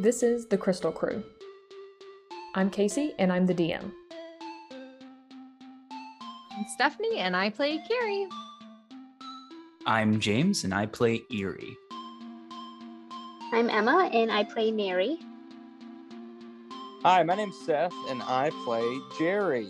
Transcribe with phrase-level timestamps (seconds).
[0.00, 1.22] This is the Crystal Crew.
[2.54, 3.92] I'm Casey, and I'm the DM.
[4.70, 8.26] I'm Stephanie, and I play Carrie.
[9.84, 11.76] I'm James, and I play Eerie.
[13.52, 15.18] I'm Emma, and I play Mary.
[17.02, 19.68] Hi, my name's Seth, and I play Jerry.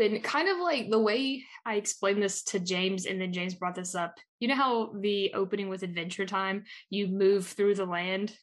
[0.00, 3.74] Open kind of like the way I explained this to James, and then James brought
[3.74, 4.14] this up.
[4.38, 8.36] You know how the opening with Adventure Time, you move through the land?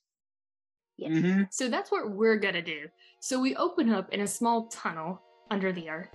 [0.97, 1.09] Yeah.
[1.09, 1.41] Mm-hmm.
[1.51, 2.87] So that's what we're gonna do.
[3.21, 6.09] So we open up in a small tunnel under the earth.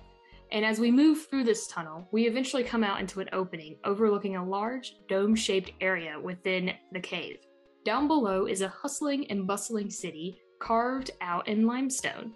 [0.51, 4.35] And as we move through this tunnel, we eventually come out into an opening overlooking
[4.35, 7.37] a large dome shaped area within the cave.
[7.85, 12.33] Down below is a hustling and bustling city carved out in limestone.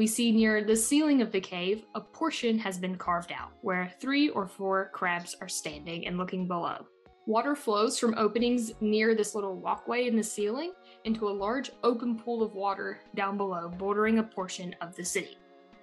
[0.00, 3.92] We see near the ceiling of the cave, a portion has been carved out where
[4.00, 6.86] three or four crabs are standing and looking below.
[7.26, 10.72] Water flows from openings near this little walkway in the ceiling
[11.04, 15.36] into a large open pool of water down below, bordering a portion of the city.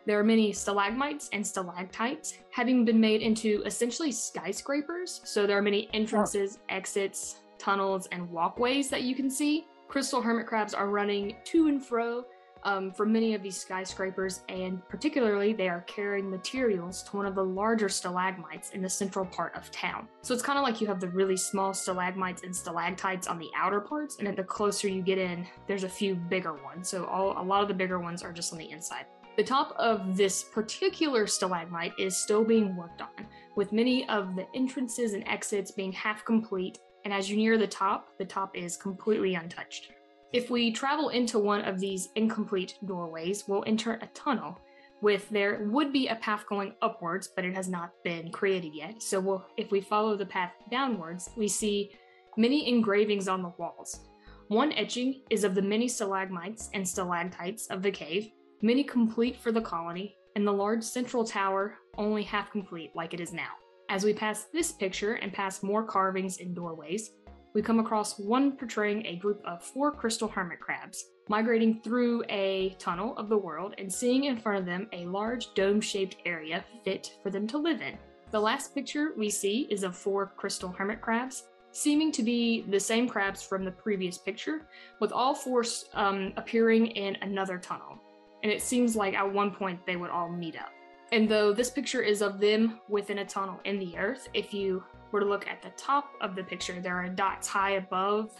[0.07, 5.21] There are many stalagmites and stalactites, having been made into essentially skyscrapers.
[5.25, 9.67] So there are many entrances, exits, tunnels, and walkways that you can see.
[9.87, 12.25] Crystal hermit crabs are running to and fro
[12.63, 17.43] um, many of these skyscrapers, and particularly they are carrying materials to one of the
[17.43, 20.07] larger stalagmites in the central part of town.
[20.21, 23.49] So it's kind of like you have the really small stalagmites and stalactites on the
[23.55, 26.89] outer parts, and at the closer you get in, there's a few bigger ones.
[26.89, 29.05] So all, a lot of the bigger ones are just on the inside.
[29.37, 34.47] The top of this particular stalagmite is still being worked on, with many of the
[34.55, 36.79] entrances and exits being half complete.
[37.05, 39.91] And as you near the top, the top is completely untouched.
[40.33, 44.59] If we travel into one of these incomplete doorways, we'll enter a tunnel
[45.01, 49.01] with there would be a path going upwards, but it has not been created yet.
[49.01, 51.91] So we'll, if we follow the path downwards, we see
[52.35, 54.01] many engravings on the walls.
[54.49, 59.51] One etching is of the many stalagmites and stalactites of the cave, many complete for
[59.51, 63.51] the colony, and the large central tower only half complete like it is now.
[63.89, 67.11] As we pass this picture and pass more carvings and doorways,
[67.57, 72.75] we come across one portraying a group of four crystal hermit crabs migrating through a
[72.77, 76.63] tunnel of the world and seeing in front of them a large dome shaped area
[76.83, 77.97] fit for them to live in.
[78.29, 82.79] The last picture we see is of four crystal hermit crabs, seeming to be the
[82.79, 84.67] same crabs from the previous picture,
[84.99, 87.97] with all four um, appearing in another tunnel.
[88.43, 90.73] And it seems like at one point they would all meet up.
[91.11, 94.83] And though this picture is of them within a tunnel in the earth, if you
[95.11, 98.31] were to look at the top of the picture, there are dots high above,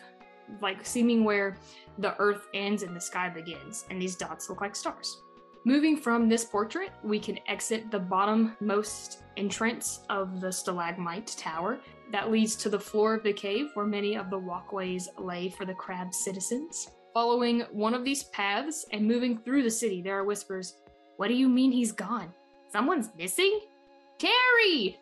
[0.62, 1.58] like seeming where
[1.98, 5.22] the earth ends and the sky begins, and these dots look like stars.
[5.66, 11.80] Moving from this portrait, we can exit the bottommost entrance of the stalagmite tower
[12.12, 15.66] that leads to the floor of the cave where many of the walkways lay for
[15.66, 16.90] the crab citizens.
[17.14, 20.76] Following one of these paths and moving through the city, there are whispers
[21.18, 22.32] What do you mean he's gone?
[22.72, 23.60] Someone's missing?
[24.20, 24.98] Carrie!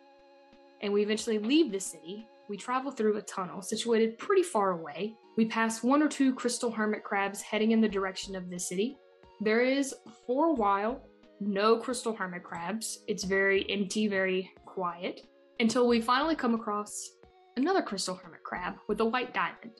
[0.82, 2.26] And we eventually leave the city.
[2.48, 5.14] We travel through a tunnel situated pretty far away.
[5.36, 8.98] We pass one or two crystal hermit crabs heading in the direction of the city.
[9.40, 9.94] There is,
[10.26, 11.02] for a while,
[11.40, 13.00] no crystal hermit crabs.
[13.06, 15.22] It's very empty, very quiet,
[15.60, 17.10] until we finally come across
[17.56, 19.72] another crystal hermit crab with a white diamond.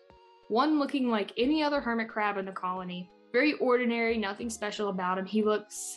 [0.49, 3.11] One looking like any other hermit crab in the colony.
[3.33, 5.27] Very ordinary, nothing special about him.
[5.27, 5.97] He looks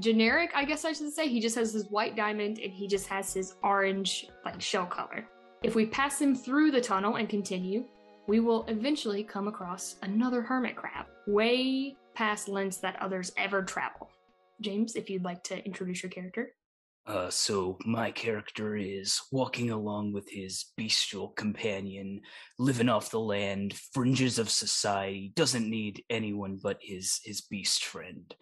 [0.00, 1.28] generic, I guess I should say.
[1.28, 5.26] He just has his white diamond and he just has his orange, like shell color.
[5.62, 7.84] If we pass him through the tunnel and continue,
[8.26, 14.10] we will eventually come across another hermit crab, way past lengths that others ever travel.
[14.60, 16.52] James, if you'd like to introduce your character.
[17.08, 22.20] Uh, so my character is walking along with his bestial companion,
[22.58, 28.34] living off the land, fringes of society, doesn't need anyone but his his beast friend.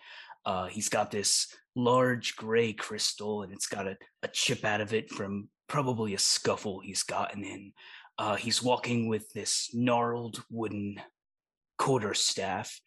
[0.46, 4.94] Uh, he's got this large gray crystal, and it's got a, a chip out of
[4.94, 7.72] it from probably a scuffle he's gotten in.
[8.19, 11.00] Uh, he's walking with this gnarled wooden
[11.76, 12.81] quarter staff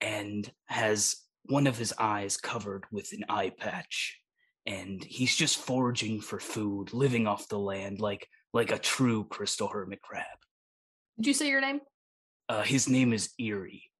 [0.00, 4.18] and has one of his eyes covered with an eye patch
[4.66, 9.68] and he's just foraging for food, living off the land like like a true crystal
[9.68, 10.24] hermit crab.
[11.16, 11.80] Did you say your name?
[12.48, 13.90] Uh, his name is Eerie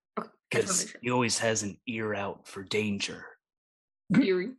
[0.51, 3.25] because he always has an ear out for danger.
[4.15, 4.53] Eerie.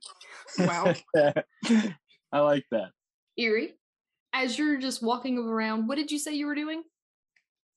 [0.60, 0.94] Wow.
[2.32, 2.92] I like that.
[3.38, 3.76] Eerie.
[4.34, 6.84] As you're just walking around, what did you say you were doing?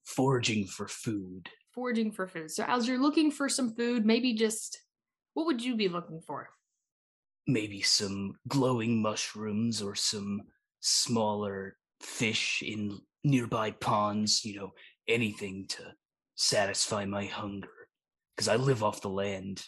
[0.04, 1.48] Foraging for food.
[1.74, 2.50] Foraging for food.
[2.50, 4.80] So as you're looking for some food, maybe just
[5.34, 6.50] what would you be looking for?
[7.46, 10.42] maybe some glowing mushrooms or some
[10.80, 14.70] smaller fish in nearby ponds, you know,
[15.08, 15.82] anything to
[16.36, 17.68] satisfy my hunger.
[18.40, 19.62] Because I live off the land.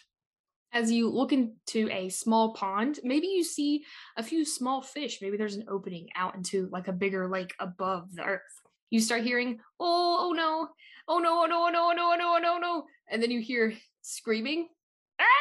[0.71, 3.83] As you look into a small pond, maybe you see
[4.17, 5.19] a few small fish.
[5.21, 8.41] Maybe there's an opening out into like a bigger lake above the earth.
[8.89, 10.69] You start hearing, oh, oh no,
[11.07, 12.85] oh no, oh no, oh no, oh no, oh no, oh no, no.
[13.11, 14.67] And then you hear screaming.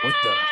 [0.02, 0.28] What the?
[0.28, 0.50] "Ah!"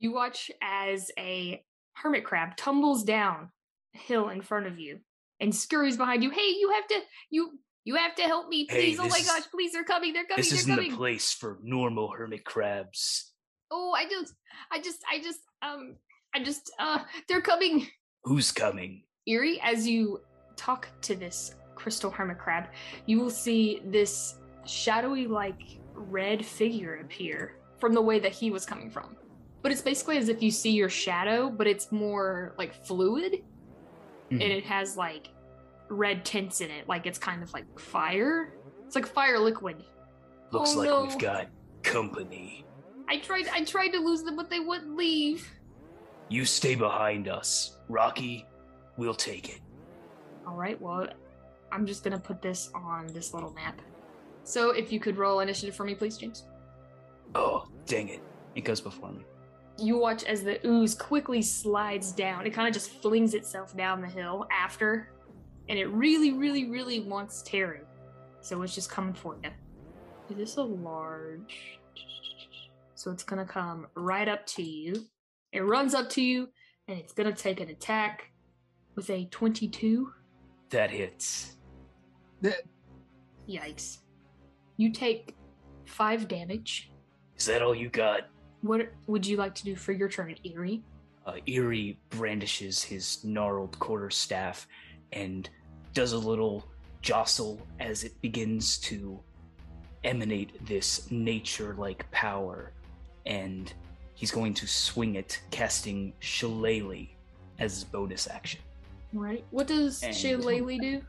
[0.00, 1.62] You watch as a
[1.92, 3.50] hermit crab tumbles down
[3.94, 4.98] a hill in front of you
[5.38, 6.30] and scurries behind you.
[6.30, 7.00] Hey, you have to,
[7.30, 8.98] you, you have to help me, Hey, please.
[9.00, 10.92] oh my gosh, please, they're coming, they're coming, This they're isn't coming.
[10.92, 13.32] a place for normal hermit crabs.
[13.70, 14.34] oh i just
[14.74, 15.96] i just i just um
[16.34, 16.98] i just uh
[17.28, 17.86] they're coming
[18.24, 18.92] Who's coming?
[19.26, 20.20] eerie as you
[20.56, 22.64] talk to this crystal hermit crab
[23.06, 24.36] you will see this
[24.66, 25.60] shadowy like
[25.94, 29.16] red figure appear from the way that he was coming from
[29.62, 33.32] but it's basically as if you see your shadow but it's more like fluid
[34.30, 34.42] Mhm.
[34.42, 35.28] and it has like
[35.88, 38.54] red tints in it like it's kind of like fire
[38.86, 39.82] it's like fire liquid
[40.50, 41.02] Looks Oh, like no.
[41.04, 41.46] we've got
[41.82, 42.64] company.
[43.08, 45.48] i tried i tried to lose them but they wouldn't leave
[46.30, 47.78] You stay behind us.
[47.88, 48.46] Rocky,
[48.98, 49.60] we'll take it.
[50.46, 51.06] All right, well,
[51.72, 53.80] I'm just gonna put this on this little map.
[54.44, 56.44] So if you could roll initiative for me, please, James.
[57.34, 58.20] Oh, dang it.
[58.54, 59.24] It goes before me.
[59.78, 62.46] You watch as the ooze quickly slides down.
[62.46, 65.08] It kind of just flings itself down the hill after,
[65.68, 67.80] and it really, really, really wants Terry.
[68.40, 69.50] So it's just coming for you.
[70.30, 71.78] Is this a large?
[72.94, 75.06] So it's gonna come right up to you.
[75.52, 76.48] It runs up to you,
[76.88, 78.30] and it's gonna take an attack
[78.94, 80.12] with a 22.
[80.70, 81.56] That hits.
[82.42, 82.62] That.
[83.48, 83.98] Yikes.
[84.76, 85.34] You take
[85.86, 86.90] five damage.
[87.36, 88.28] Is that all you got?
[88.62, 90.82] What would you like to do for your turn, Eerie?
[91.28, 94.66] uh, Eerie brandishes his gnarled quarterstaff
[95.12, 95.50] and
[95.94, 96.64] does a little
[97.02, 99.18] jostle as it begins to
[100.04, 102.72] emanate this nature like power.
[103.26, 103.72] And
[104.14, 107.06] he's going to swing it, casting Shillelagh
[107.58, 108.60] as his bonus action.
[109.12, 109.44] Right.
[109.50, 111.02] What does And- Shillelagh do?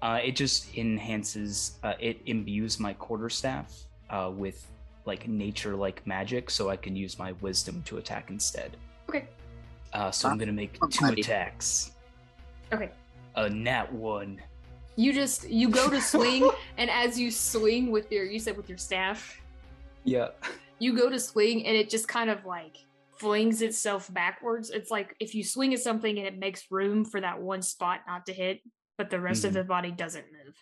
[0.00, 3.72] Uh, it just enhances, uh, it imbues my quarterstaff
[4.10, 4.64] uh, with
[5.06, 8.76] like nature like magic, so I can use my wisdom to attack instead.
[9.08, 9.26] Okay.
[9.92, 11.92] Uh, so I'm gonna make two attacks.
[12.72, 12.90] Okay.
[13.38, 14.40] A nat one.
[14.96, 18.68] You just you go to swing, and as you swing with your you said with
[18.68, 19.40] your staff,
[20.04, 20.30] Yeah.
[20.80, 22.78] you go to swing, and it just kind of like
[23.16, 24.70] flings itself backwards.
[24.70, 28.00] It's like if you swing at something and it makes room for that one spot
[28.08, 28.60] not to hit,
[28.96, 29.54] but the rest of Mhm.
[29.54, 30.56] the body doesn't move.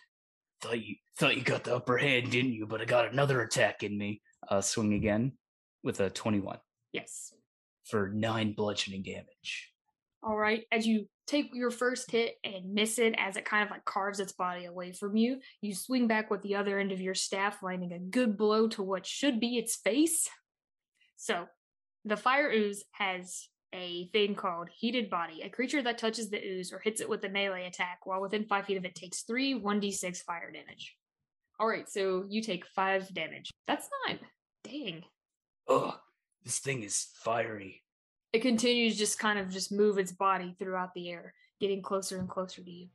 [0.61, 2.67] Thought you thought you got the upper hand, didn't you?
[2.67, 4.21] But I got another attack in me.
[4.47, 5.35] Uh, swing again
[5.83, 6.59] with a 21
[6.93, 7.33] Yes.
[7.85, 9.71] for nine bludgeoning damage.
[10.21, 10.65] All right.
[10.71, 14.19] As you take your first hit and miss it, as it kind of like carves
[14.19, 17.61] its body away from you, you swing back with the other end of your staff,
[17.61, 20.29] landing a good blow to what should be its face.
[21.17, 21.47] So,
[22.05, 25.41] the fire ooze has a thing called Heated Body.
[25.41, 28.45] A creature that touches the ooze or hits it with a melee attack while within
[28.45, 30.95] five feet of it takes three 1d6 fire damage.
[31.59, 33.51] All right, so you take five damage.
[33.65, 34.19] That's not.
[34.63, 35.03] Dang.
[35.67, 35.95] Ugh,
[36.43, 37.83] this thing is fiery.
[38.33, 42.29] It continues just kind of just move its body throughout the air, getting closer and
[42.29, 42.87] closer to you.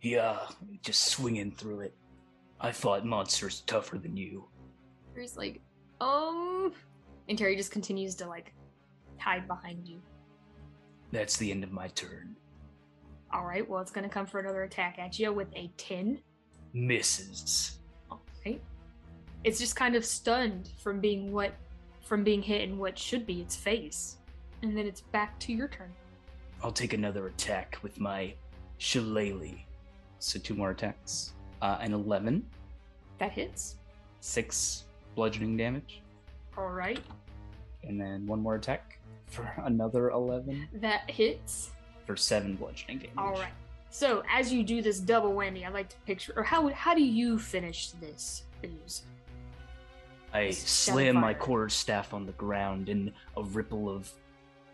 [0.00, 0.38] Yeah,
[0.82, 1.94] just swinging through it.
[2.60, 4.48] I fought monsters tougher than you.
[5.14, 5.60] Terry's like,
[6.00, 6.72] um,
[7.28, 8.52] and Terry just continues to like
[9.18, 10.00] hide behind you.
[11.12, 12.34] That's the end of my turn.
[13.32, 16.20] All right, well, it's gonna come for another attack at you with a ten.
[16.72, 17.80] Misses.
[18.10, 18.60] All right,
[19.44, 21.54] it's just kind of stunned from being what,
[22.02, 24.18] from being hit in what should be its face,
[24.62, 25.92] and then it's back to your turn.
[26.62, 28.34] I'll take another attack with my
[28.78, 29.58] shillelagh.
[30.18, 31.32] So two more attacks.
[31.60, 32.44] Uh, an 11,
[33.18, 33.76] That hits.
[34.20, 36.00] six bludgeoning damage,
[36.56, 37.00] All right,
[37.84, 41.70] and then one more attack for another 11 that hits.
[42.06, 43.14] for seven bludgeoning damage.
[43.18, 43.52] All right.
[43.90, 47.02] So as you do this double whammy, I like to picture, or how how do
[47.04, 49.02] you finish this ooze?
[50.32, 51.42] I slam my fire.
[51.42, 54.10] quarterstaff on the ground, and a ripple of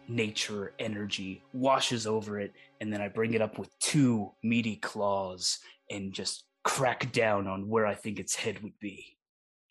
[0.09, 5.59] nature energy washes over it, and then I bring it up with two meaty claws
[5.91, 9.17] and just crack down on where I think its head would be.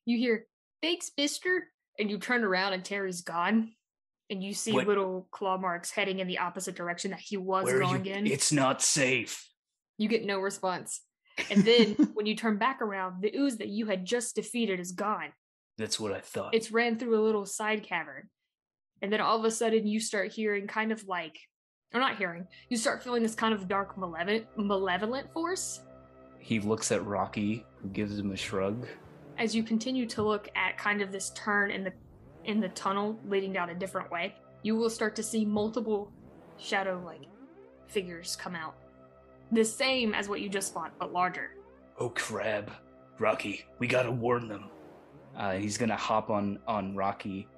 [0.06, 0.46] You hear,
[0.82, 1.68] thanks, mister.
[2.00, 3.72] And you turn around and Terry's gone.
[4.30, 7.66] And you see What- little claw marks heading in the opposite direction that he was
[7.66, 8.14] Where going you?
[8.14, 8.28] in.
[8.28, 9.50] It's not safe.
[9.98, 11.02] You get no response.
[11.50, 14.92] And then when you turn back around, the ooze that you had just defeated is
[14.92, 15.32] gone.
[15.78, 16.54] That's what I thought.
[16.54, 18.30] It's ran through a little side cavern.
[19.02, 21.38] And then all of a sudden you start hearing kind of like
[21.94, 25.82] or not hearing, you start feeling this kind of dark malevolent malevolent force
[26.48, 28.88] he looks at Rocky, who gives him a shrug.
[29.38, 31.92] as you continue to look at kind of this turn in the
[32.46, 34.34] in the tunnel leading down a different way.
[34.64, 36.10] You will start to see multiple
[36.58, 37.24] shadow like
[37.88, 38.76] figures come out.
[39.52, 41.52] The same as what you just fought, but larger.
[42.00, 42.72] Oh crab,
[43.20, 44.70] Rocky, we gotta warn them.
[45.36, 47.50] Uh, he's gonna hop on on Rocky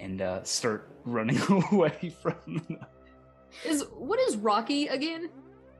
[0.00, 1.40] and uh, start running
[1.72, 2.34] away from.
[2.46, 2.78] Them.
[3.64, 5.30] Is what is Rocky again?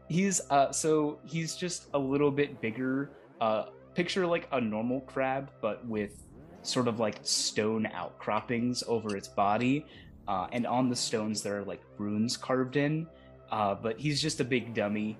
[0.08, 3.10] He's uh, so he's just a little bit bigger.
[3.40, 6.22] Uh, picture like a normal crab, but with
[6.62, 9.86] sort of like stone outcroppings over its body,
[10.28, 13.06] uh, and on the stones there are like runes carved in.
[13.50, 15.16] Uh, but he's just a big dummy,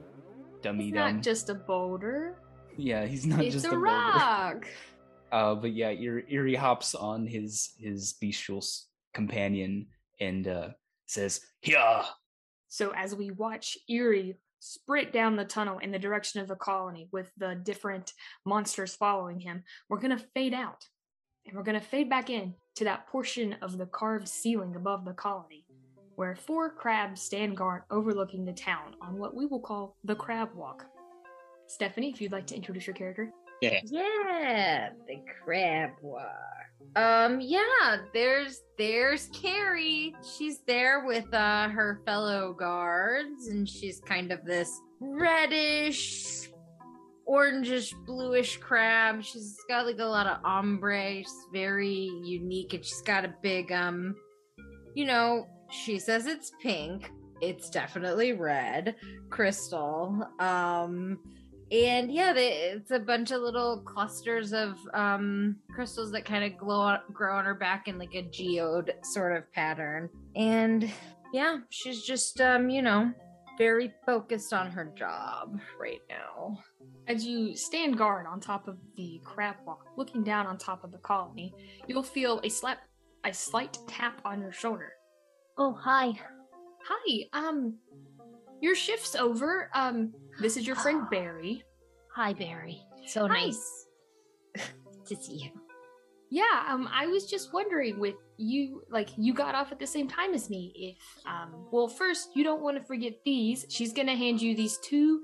[0.62, 1.16] dummy It's dumb.
[1.16, 2.36] not just a boulder.
[2.76, 4.60] yeah, he's not it's just a, a boulder.
[5.35, 8.64] Uh, but yeah, Eerie, Eerie hops on his his bestial
[9.14, 9.88] companion
[10.21, 10.69] and uh,
[11.07, 12.05] says, "Yeah."
[12.69, 17.09] So as we watch Eerie sprint down the tunnel in the direction of the colony
[17.11, 18.12] with the different
[18.47, 20.87] monsters following him, we're gonna fade out.
[21.47, 25.14] And we're gonna fade back in to that portion of the carved ceiling above the
[25.14, 25.67] colony,
[26.14, 30.50] where four crabs stand guard overlooking the town on what we will call the crab
[30.55, 30.87] walk.
[31.67, 33.33] Stephanie, if you'd like to introduce your character.
[33.87, 36.30] Yeah, the crab war.
[36.97, 40.14] Um, yeah, there's there's Carrie.
[40.37, 46.50] She's there with uh her fellow guards, and she's kind of this reddish,
[47.28, 49.23] orangish, bluish crab.
[49.25, 51.18] She's got like a lot of ombre.
[51.18, 54.14] She's very unique, and she's got a big um,
[54.94, 57.11] you know, she says it's pink.
[57.40, 58.94] It's definitely red
[59.30, 60.28] crystal.
[60.38, 61.18] Um
[61.75, 66.59] and yeah they, it's a bunch of little clusters of um crystals that kind of
[66.59, 70.90] glow on, grow on her back in like a geode sort of pattern and
[71.33, 73.12] yeah she's just um you know
[73.59, 76.59] very focused on her job right now
[77.07, 80.90] As you stand guard on top of the crab walk, looking down on top of
[80.90, 81.52] the colony,
[81.87, 82.78] you'll feel a slap
[83.25, 84.93] a slight tap on your shoulder.
[85.57, 86.12] Oh, hi.
[86.88, 87.78] Hi, um,
[88.61, 89.71] your shift's over.
[89.75, 91.62] Um, this is your friend Barry.
[92.14, 93.35] hi barry so Hi.
[93.47, 93.87] nice
[95.07, 95.50] to see you
[96.31, 100.09] Yeah, um, I was just wondering with you, like, you got off at the same
[100.09, 100.73] time as me.
[100.75, 103.67] If, um, well, first, you don't want to forget these.
[103.69, 105.23] She's gonna hand you these two,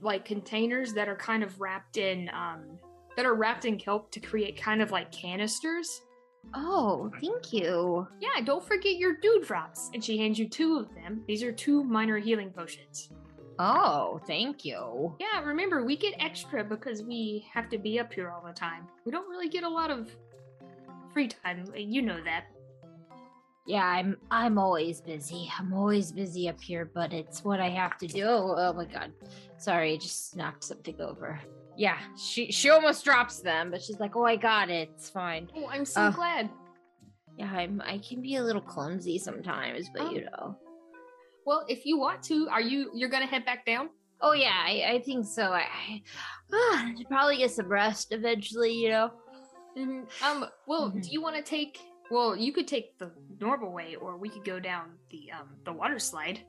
[0.00, 2.78] like, containers that are kind of wrapped in, um,
[3.16, 5.88] that are wrapped in kelp to create kind of like canisters.
[6.54, 9.90] oh thank you Yeah, don't forget your dewdrops.
[9.94, 11.22] And she hands you two of them.
[11.28, 13.10] These are two minor healing potions.
[13.62, 18.30] Oh thank you Yeah, remember, we get extra because we have to be up here
[18.30, 18.86] all the time.
[19.04, 20.10] We don't really get a lot of
[21.12, 21.64] free time.
[21.76, 22.44] You know that.
[23.66, 25.48] Yeah, I'm I'm always busy.
[25.58, 28.24] I'm always busy up here, but it's what I have to do.
[28.24, 29.12] Oh, oh my god.
[29.58, 31.38] Sorry, I just knocked something over.
[31.76, 34.90] Yeah, she she almost drops them, but she's like, "Oh, I got it.
[34.96, 36.50] It's fine." Oh, I'm so Uh, glad.
[37.38, 40.10] Yeah, I'm I can be a little clumsy sometimes, but Oh.
[40.10, 40.56] you know.
[41.46, 43.90] Well, if you want to, are you you're gonna head back down?
[44.20, 45.52] Oh yeah, I, I think so.
[45.52, 46.02] I, I
[46.52, 49.10] ah, should probably get some rest eventually, you know.
[49.76, 50.04] Mhm.
[50.22, 50.46] Um.
[50.66, 51.02] Well, Mhm.
[51.02, 51.80] do you want to take?
[52.10, 55.72] Well, you could take the normal way, or we could go down the um the
[55.72, 56.40] water slide.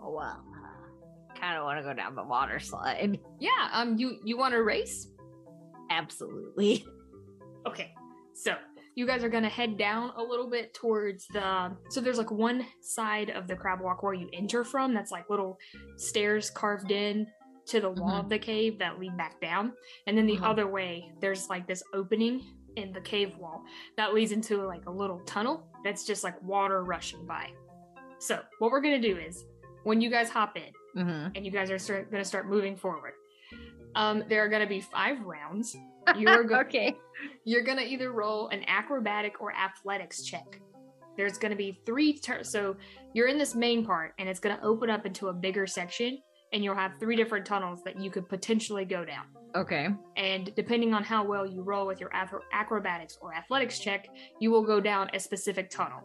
[0.00, 0.42] Oh well.
[1.38, 3.18] Kind of want to go down the water slide.
[3.40, 3.68] Yeah.
[3.72, 3.98] Um.
[3.98, 5.08] You you want to race?
[5.90, 6.84] Absolutely.
[7.66, 7.92] Okay.
[8.32, 8.54] So
[9.00, 11.72] you guys are gonna head down a little bit towards the.
[11.88, 14.92] So there's like one side of the crab walk where you enter from.
[14.92, 15.58] That's like little
[15.96, 17.26] stairs carved in
[17.66, 18.20] to the wall Mhm.
[18.20, 19.72] of the cave that lead back down,
[20.06, 20.50] and then the Uh-huh.
[20.50, 22.42] other way there's like this opening
[22.76, 23.64] in the cave wall
[23.96, 27.50] that leads into like a little tunnel that's just like water rushing by.
[28.18, 29.46] So what we're gonna do is
[29.84, 31.28] when you guys hop in Mm-hmm.
[31.36, 33.14] and you guys are start, gonna start moving forward.
[33.94, 35.74] Um, there are gonna be five rounds.
[36.16, 36.96] You're go- okay.
[37.44, 40.60] You're gonna either roll an acrobatic or athletics check.
[41.16, 42.76] There's gonna be three tur- so
[43.14, 46.18] you're in this main part and it's gonna open up into a bigger section
[46.52, 49.24] and you'll have three different tunnels that you could potentially go down.
[49.54, 49.88] Okay.
[50.16, 54.08] And depending on how well you roll with your acro- acrobatics or athletics check,
[54.40, 56.00] you will go down a specific tunnel.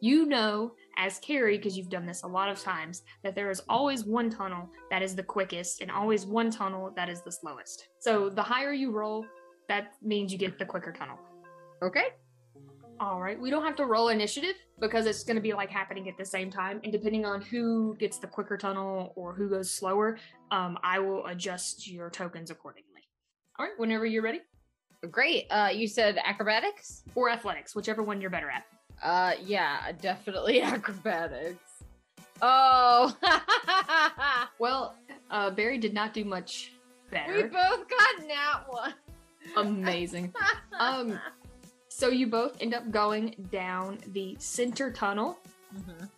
[0.00, 3.62] You know as Carrie, because you've done this a lot of times, that there is
[3.68, 7.88] always one tunnel that is the quickest and always one tunnel that is the slowest.
[7.98, 9.24] So the higher you roll,
[9.68, 11.18] that means you get the quicker tunnel.
[11.82, 12.08] Okay.
[13.00, 16.08] All right, we don't have to roll initiative because it's going to be like happening
[16.08, 19.70] at the same time, and depending on who gets the quicker tunnel or who goes
[19.70, 20.18] slower,
[20.50, 23.02] um, I will adjust your tokens accordingly.
[23.56, 24.40] All right, whenever you're ready,
[25.12, 25.46] Great.
[25.48, 27.04] Uh, you said acrobatics?
[27.14, 28.64] or athletics, whichever one you're better at.
[29.00, 31.84] Uh, yeah, definitely acrobatics.
[32.42, 33.16] Oh,
[34.58, 34.96] Well,
[35.30, 36.72] uh, Barry did not do much
[37.12, 37.32] better.
[37.32, 38.94] we both got that one.
[39.56, 40.34] Amazing.
[40.78, 41.18] Um,
[41.88, 45.38] so you both end up going down the center tunnel
[45.74, 46.08] Mhm.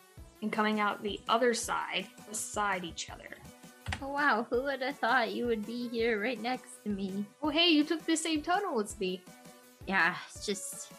[0.43, 3.37] and coming out the other side beside each other.
[4.03, 7.25] Oh wow, who would have thought you would be here right next to me?
[7.43, 9.23] Oh, hey, you took the same tunnel as me.
[9.87, 10.93] Yeah, it's just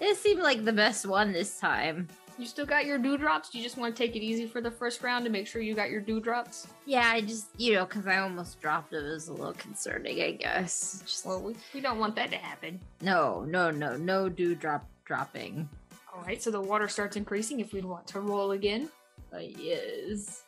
[0.00, 2.08] it seemed like the best one this time.
[2.38, 3.54] You still got your dewdrops?
[3.54, 5.74] You just want to take it easy for the first round to make sure you
[5.74, 6.66] got your dewdrops?
[6.84, 8.98] Yeah, I just you know because I almost dropped it.
[9.04, 11.02] It was a little concerning, I guess.
[11.06, 12.78] Just Well, we, we don't want that to happen.
[13.00, 15.68] no, no, no, no dewdrop dropping.
[16.14, 18.90] All right, so the water starts increasing if we'd want to roll again.
[19.32, 20.42] Uh, yes.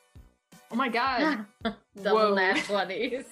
[0.70, 1.46] Oh my god.
[2.02, 3.24] Double nat twenties.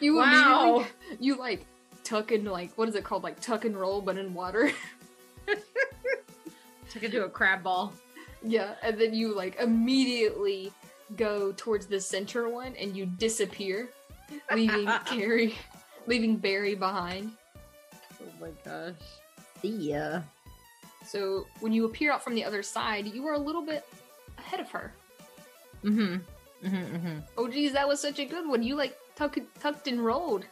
[0.00, 0.84] You Wow.
[1.20, 1.64] you like
[2.02, 3.22] tuck and like, what is it called?
[3.22, 4.72] Like tuck and roll, but in water.
[6.90, 7.92] Took it to a crab ball.
[8.42, 10.72] Yeah, and then you like immediately
[11.16, 13.88] go towards the center one and you disappear,
[14.54, 15.54] leaving Carrie,
[16.06, 17.32] leaving Barry behind.
[18.22, 18.94] Oh my gosh.
[19.62, 20.22] See ya.
[21.04, 23.86] So when you appear out from the other side, you are a little bit
[24.38, 24.92] ahead of her.
[25.84, 26.16] Mm-hmm.
[26.66, 26.96] Mm-hmm.
[26.96, 27.18] Mm-hmm.
[27.38, 28.62] Oh geez, that was such a good one.
[28.62, 30.44] You like tuck, tucked and rolled.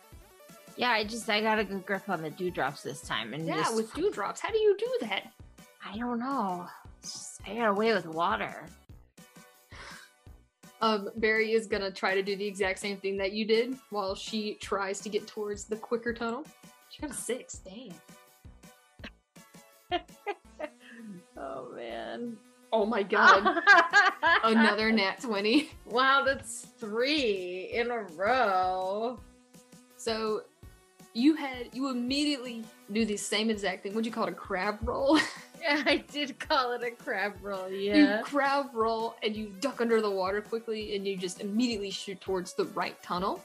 [0.76, 3.56] Yeah, I just I got a good grip on the dewdrops this time, and Yeah,
[3.56, 4.40] just, with dewdrops.
[4.40, 5.32] How do you do that?
[5.84, 6.66] I don't know.
[7.46, 8.66] I got away with water.
[10.80, 14.14] Um, Barry is gonna try to do the exact same thing that you did while
[14.14, 16.44] she tries to get towards the quicker tunnel.
[16.90, 17.58] She got a six.
[17.58, 17.94] Dang.
[21.36, 22.36] Oh man.
[22.72, 23.62] Oh my god.
[24.44, 25.70] Another nat 20.
[25.86, 29.18] Wow, that's three in a row.
[29.96, 30.42] So
[31.14, 33.92] you had you immediately do the same exact thing.
[33.92, 34.30] What'd you call it?
[34.30, 35.18] A crab roll?
[35.62, 37.70] Yeah, I did call it a crab roll.
[37.70, 41.90] Yeah, you crab roll and you duck under the water quickly and you just immediately
[41.90, 43.42] shoot towards the right tunnel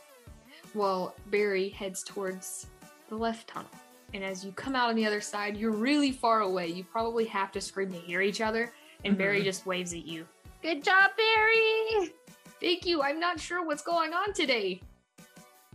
[0.74, 2.68] while Barry heads towards
[3.08, 3.70] the left tunnel.
[4.14, 6.68] And as you come out on the other side, you're really far away.
[6.68, 8.74] You probably have to scream to hear each other,
[9.06, 9.46] and Barry Mhm.
[9.46, 10.28] just waves at you.
[10.62, 12.14] Good job, Barry.
[12.60, 13.02] Thank you.
[13.02, 14.82] I'm not sure what's going on today.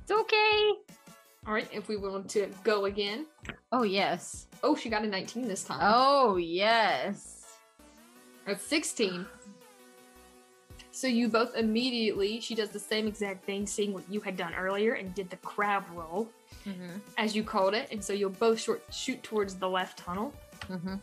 [0.02, 0.72] It's okay.
[1.46, 3.26] All right, if we want to go again.
[3.72, 4.46] Oh yes.
[4.62, 5.78] Oh, she got a 19 this time.
[5.83, 7.59] Oh yes.
[8.46, 9.26] That's 16.
[10.90, 14.54] So you both immediately, she does the same exact thing, seeing what you had done
[14.54, 16.28] earlier, and did the crab roll,
[16.66, 16.98] Mm-hmm.
[17.18, 17.88] as you called it.
[17.90, 20.33] And so you'll both short, shoot towards the left tunnel.
[20.70, 20.94] Mm-hmm.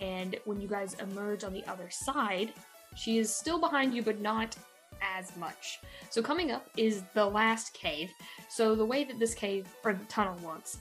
[0.00, 2.52] And when you guys emerge on the other side,
[2.94, 4.54] she is still behind you, but not
[5.02, 5.80] as much.
[6.10, 8.10] So coming up is the last cave.
[8.48, 10.78] So the way that this cave or the tunnel works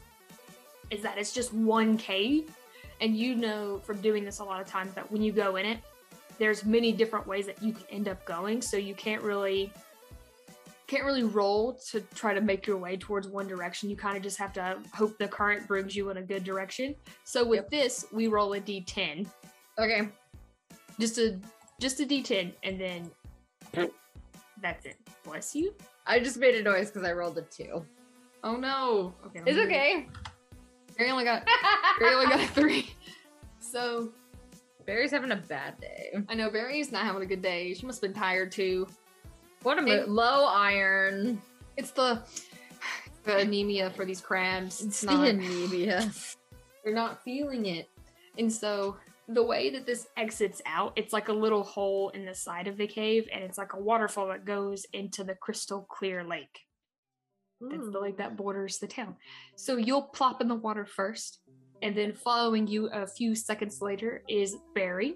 [0.91, 2.49] is that it's just one cave,
[3.01, 5.65] and you know from doing this a lot of times that when you go in
[5.65, 5.79] it,
[6.37, 8.61] there's many different ways that you can end up going.
[8.61, 9.71] So you can't really
[10.87, 13.89] can't really roll to try to make your way towards one direction.
[13.89, 16.93] You kind of just have to hope the current brings you in a good direction.
[17.23, 17.69] So with Yep.
[17.71, 19.25] this, we roll a d10,
[19.79, 20.07] Okay.
[20.99, 21.39] just a
[21.81, 23.11] just a d10, and then
[24.61, 24.95] that's it.
[25.23, 25.73] Bless you.
[26.05, 27.85] I just made a noise because I rolled a two.
[28.43, 29.13] Oh no.
[29.27, 29.41] Okay.
[29.45, 30.07] It's me- okay.
[30.97, 31.45] Barry only got
[31.99, 32.93] Barry only got a three.
[33.59, 34.11] So
[34.85, 36.13] Barry's having a bad day.
[36.29, 37.73] I know Barry's not having a good day.
[37.73, 38.87] She must have been tired too.
[39.63, 41.41] What a mo- low iron.
[41.75, 42.21] It's the
[43.23, 44.75] the anemia for these crabs.
[44.81, 45.27] It's It's the not.
[45.27, 46.11] anemia.
[46.83, 47.89] They're not feeling it.
[48.37, 48.95] And so
[49.27, 52.77] the way that this exits out, it's like a little hole in the side of
[52.77, 56.59] the cave, and it's like a waterfall that goes into the crystal clear lake.
[57.61, 58.35] It's the lake that hmm.
[58.35, 59.15] borders the town.
[59.55, 61.39] So you'll plop in the water first,
[61.81, 65.15] and then following you a few seconds later is Barry.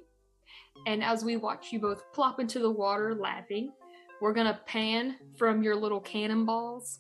[0.88, 3.72] And as we watch you both plop into the water laughing,
[4.22, 7.00] we're gonna pan from your little cannonballs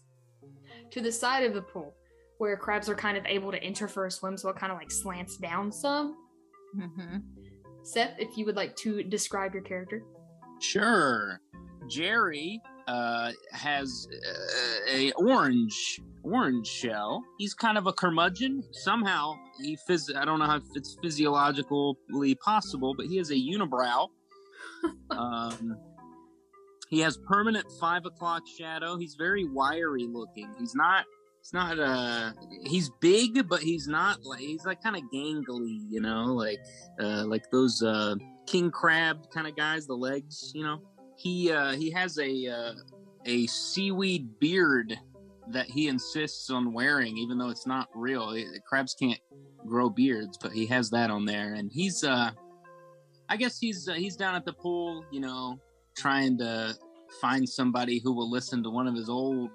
[0.92, 1.96] to the side of the pool
[2.38, 4.78] where crabs are kind of able to enter for a swim, so it kind of
[4.78, 6.16] like slants down some.
[6.78, 7.18] Mm-hmm.
[7.84, 10.04] Seth, if you would like to describe your character.
[10.60, 11.40] Sure.
[11.90, 17.24] Jerry uh, has uh, a orange orange shell.
[17.38, 18.64] He's kind of a curmudgeon.
[18.72, 24.08] Somehow he phys- I don't know if it's physiologically possible, but he has a unibrow.
[25.12, 25.78] um,
[26.90, 28.98] he has permanent five o'clock shadow.
[28.98, 30.54] He's very wiry looking.
[30.60, 31.06] He's not.
[31.42, 31.80] He's not.
[31.80, 32.32] Uh,
[32.66, 34.40] he's big, but he's not like.
[34.40, 36.60] He's like kind of gangly, you know, like
[37.00, 39.88] uh, like those uh, king crab kind of guys.
[39.88, 40.82] The legs, you know.
[41.16, 42.74] He uh, he has a uh,
[43.26, 44.98] a seaweed beard
[45.52, 48.36] that he insists on wearing, even though it's not real.
[48.68, 49.20] Crabs can't
[49.66, 52.04] grow beards, but he has that on there, and he's.
[52.04, 52.32] Uh,
[53.30, 55.60] I guess he's uh, he's down at the pool, you know,
[55.96, 56.76] trying to
[57.22, 59.52] find somebody who will listen to one of his old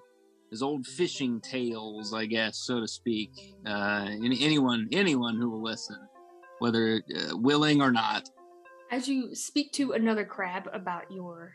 [0.55, 3.33] his old fishing tales, I guess, so to speak.
[3.67, 5.99] Uh, any, anyone anyone who will listen,
[6.61, 8.23] whether uh, willing or not.
[8.93, 11.55] As you speak to another crab about your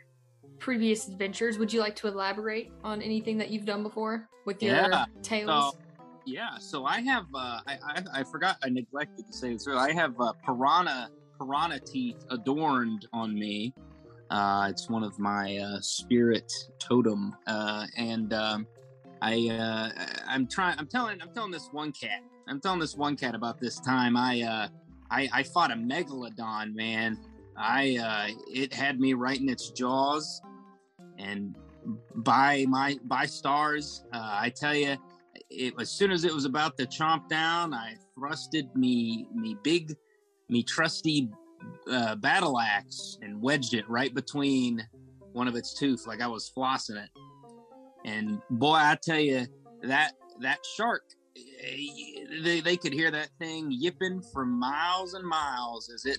[0.59, 4.75] previous adventures, would you like to elaborate on anything that you've done before with your
[4.75, 5.05] Yeah.
[5.23, 5.73] tales?
[5.73, 5.79] So,
[6.25, 9.65] yeah, so I have uh, I, I I forgot I neglected to say this.
[9.65, 9.79] earlier.
[9.79, 11.09] I have uh, piranha
[11.39, 13.73] piranha teeth adorned on me.
[14.29, 18.67] Uh, it's one of my uh, spirit totem, uh, and um,
[19.21, 19.89] I uh,
[20.27, 20.77] I'm trying.
[20.79, 22.21] I'm telling I'm telling this one cat.
[22.47, 24.15] I'm telling this one cat about this time.
[24.15, 24.67] I uh,
[25.11, 27.19] I, I fought a megalodon, man.
[27.57, 30.41] I uh, it had me right in its jaws,
[31.17, 31.55] and
[32.15, 34.95] by my by stars, uh, I tell you,
[35.49, 39.95] it as soon as it was about to chomp down, I thrusted me me big,
[40.47, 41.29] me trusty
[41.91, 44.87] uh, battle axe and wedged it right between
[45.33, 47.09] one of its tooth, like I was flossing it.
[48.05, 49.45] And boy, I tell you,
[49.83, 51.03] that that shark,
[51.37, 56.17] eh, they, they could hear that thing yipping for miles and miles as it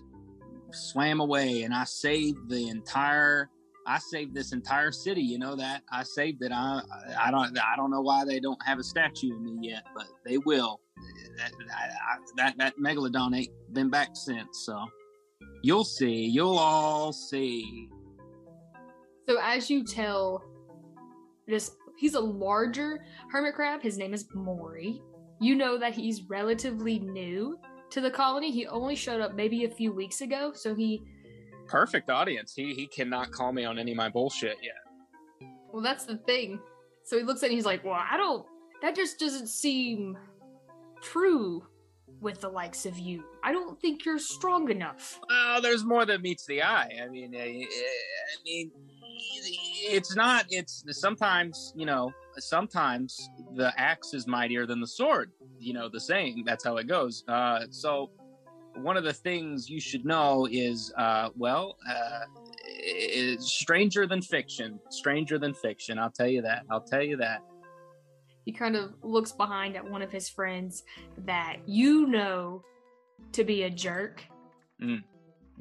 [0.73, 3.49] swam away, and I saved the entire.
[3.87, 5.23] I saved this entire city.
[5.23, 6.53] You know that I saved it.
[6.53, 6.83] I
[7.19, 10.07] I don't I don't know why they don't have a statue of me yet, but
[10.25, 10.81] they will.
[11.39, 14.65] That that that, that megalodon ain't been back since.
[14.65, 14.85] So
[15.63, 16.27] you'll see.
[16.27, 17.89] You'll all see.
[19.29, 20.45] So as you tell
[21.51, 25.01] this he's a larger hermit crab, his name is Maury.
[25.41, 27.59] You know that he's relatively new
[27.91, 28.51] to the colony.
[28.51, 31.03] He only showed up maybe a few weeks ago, so he
[31.67, 32.53] Perfect audience.
[32.55, 35.49] He he cannot call me on any of my bullshit yet.
[35.73, 36.59] well that's the thing.
[37.05, 38.45] So he looks at it and he's like, Well, I don't
[38.83, 40.17] that just doesn't seem
[41.03, 41.63] true
[42.21, 43.25] with the likes of you.
[43.43, 45.21] I don't think you're strong enough.
[45.29, 46.99] Well, there's more than meets the eye.
[47.03, 48.71] I mean, I, I mean,
[49.93, 50.47] it's not.
[50.51, 52.13] It's sometimes you know.
[52.39, 55.33] Sometimes the axe is mightier than the sword.
[55.59, 56.45] You know the saying.
[56.47, 57.25] That's how it goes.
[57.29, 58.11] Uh, so
[58.77, 62.21] one of the things you should know is, uh, well, uh,
[62.83, 64.79] is stranger than fiction.
[64.91, 65.99] Stranger than fiction.
[65.99, 66.63] I'll tell you that.
[66.71, 67.43] I'll tell you that.
[68.45, 70.85] he kind of looks behind at one of his friends
[71.27, 72.63] that you know
[73.33, 74.23] to be a jerk.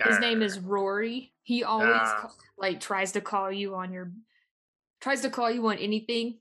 [0.06, 1.34] His name is Rory.
[1.44, 2.20] He always Ah.
[2.22, 4.12] ca- like tries to call you on your
[5.02, 6.40] tries to call you on anything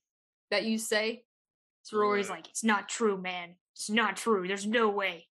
[0.51, 1.25] that you say.
[1.83, 3.57] So Rory's like, "It's not true, man.
[3.75, 4.47] It's not true.
[4.47, 5.29] There's no way."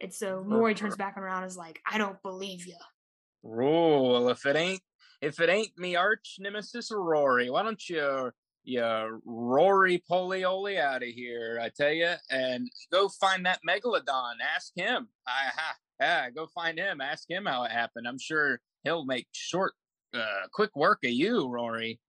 [0.00, 2.76] And so Maury turns back around and is like, "I don't believe you."
[3.44, 4.82] Oh, well, if it ain't
[5.22, 8.32] if it ain't me arch nemesis Rory, why don't you
[8.64, 8.82] you
[9.24, 11.58] Rory Polioli out of here?
[11.62, 14.34] I tell you, and go find that megalodon.
[14.42, 15.08] Ask him.
[15.26, 17.00] I ha, yeah, go find him.
[17.00, 18.06] Ask him how it happened.
[18.06, 19.74] I'm sure he'll make short,
[20.14, 22.00] uh, quick work of you, Rory.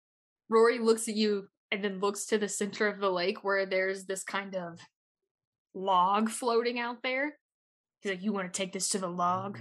[0.49, 4.05] Rory looks at you and then looks to the center of the lake where there's
[4.05, 4.79] this kind of
[5.75, 7.37] log floating out there.
[8.01, 9.59] He's like, "You want to take this to the log?"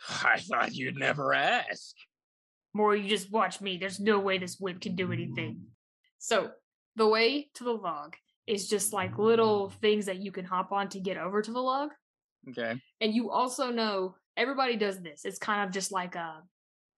[0.24, 1.94] I thought you'd never ask.
[2.72, 3.76] Maury, you just watch me.
[3.76, 5.62] There's no way this whip can do anything.
[6.18, 6.50] So
[6.96, 8.14] the way to the log
[8.46, 11.60] is just like little things that you can hop on to get over to the
[11.60, 11.90] log.
[12.48, 15.24] Okay, And you also know everybody does this.
[15.24, 16.42] It's kind of just like a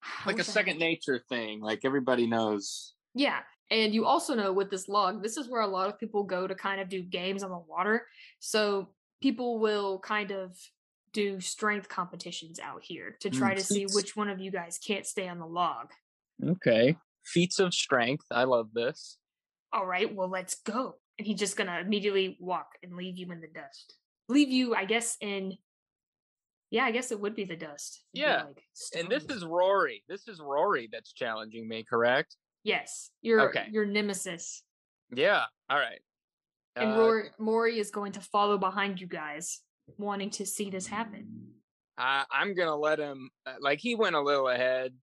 [0.26, 1.60] Like a second nature thing.
[1.60, 2.94] Like everybody knows.
[3.14, 3.40] Yeah.
[3.70, 6.46] And you also know with this log, this is where a lot of people go
[6.46, 8.06] to kind of do games on the water.
[8.38, 8.90] So
[9.22, 10.56] people will kind of
[11.12, 14.78] do strength competitions out here to try Mm, to see which one of you guys
[14.78, 15.90] can't stay on the log.
[16.44, 16.96] okay.
[17.24, 18.24] Feats of strength.
[18.30, 19.18] I love this.
[19.72, 20.96] all right, well, let's go.
[21.18, 23.94] And he's just gonna immediately walk and leave you in the dust.
[24.32, 25.52] Leave you, I guess, in.
[26.70, 28.02] Yeah, I guess it would be the dust.
[28.14, 28.62] It'd Yeah, like,
[28.98, 30.02] And this is Rory.
[30.08, 32.36] This is Rory that's challenging me, correct?
[32.64, 33.66] yes, your Okay.
[33.70, 34.62] your nemesis,
[35.10, 35.44] Yeah.
[35.68, 36.00] All right.
[36.76, 39.60] and Uh, Rory Maury is going to follow behind you guys,
[39.98, 41.52] wanting to see this happen.
[41.98, 43.28] I, I'm gonna let him.
[43.44, 44.94] uh, Like he went a little ahead.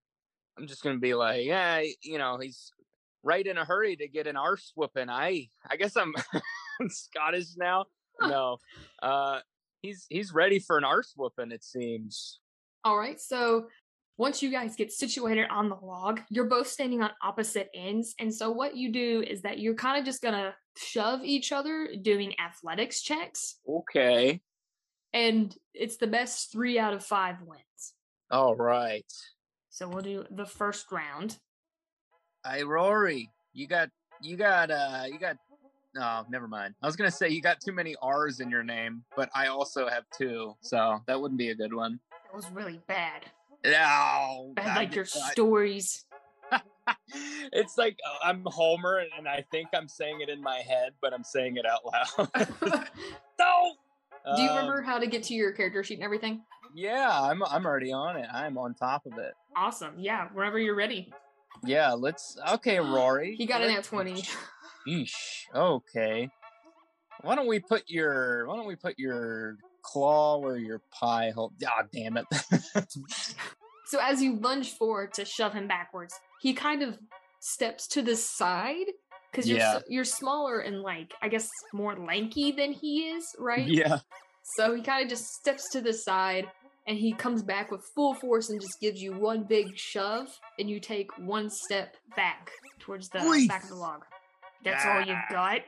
[0.58, 2.72] I'm just gonna be like, yeah, you know, he's
[3.22, 5.10] right in a hurry to get an arse whooping.
[5.10, 6.16] I I guess I'm
[6.90, 7.86] Scottish now.
[8.22, 8.58] No,
[9.02, 9.40] uh,
[9.82, 11.52] he's he's ready for an arse whooping.
[11.52, 12.40] It seems.
[12.84, 13.68] All right, so
[14.20, 18.16] once you guys get situated on the log, you're both standing on opposite ends.
[18.20, 21.88] And so, what you do is that you're kind of just gonna shove each other
[22.02, 23.56] doing athletics checks.
[23.68, 24.42] Okay.
[25.14, 27.94] And it's the best three out of five wins.
[28.30, 29.06] All right.
[29.70, 31.38] So, we'll do the first round.
[32.46, 33.90] Hey Rory, you got
[34.22, 35.38] you got uh you got
[36.00, 36.74] oh never mind.
[36.82, 39.88] I was gonna say you got too many R's in your name, but I also
[39.88, 42.00] have two, so that wouldn't be a good one.
[42.12, 43.26] That was really bad.
[43.66, 45.32] No, Bad I like your not.
[45.32, 46.06] stories.
[47.52, 51.14] it's like uh, I'm Homer and I think I'm saying it in my head, but
[51.14, 52.30] I'm saying it out loud.
[53.40, 53.74] no.
[54.36, 56.42] Do you Um, remember how to get to your character sheet and everything?
[56.76, 58.28] Yeah, I'm I'm already on it.
[58.32, 59.34] I'm on top of it.
[59.56, 59.96] Awesome.
[59.98, 61.12] Yeah, whenever you're ready.
[61.64, 63.36] Yeah, let's okay, Rory.
[63.36, 64.24] He got an at 20.
[65.56, 66.30] Okay.
[67.22, 71.52] Why don't we put your why don't we put your claw where your pie hole
[71.66, 72.26] Ah damn it.
[73.88, 77.00] So as you lunge forward to shove him backwards, he kind of
[77.40, 78.86] steps to the side
[79.32, 79.80] because you're Yeah.
[79.88, 83.68] you're smaller and like I guess more lanky than he is, right?
[83.68, 84.00] yeah.
[84.58, 86.48] So he kind of just steps to the side
[86.88, 90.28] and he comes back with full force and just gives you one big shove
[90.60, 94.04] and you take one step back towards the back of the log.
[94.64, 95.62] That's all you got?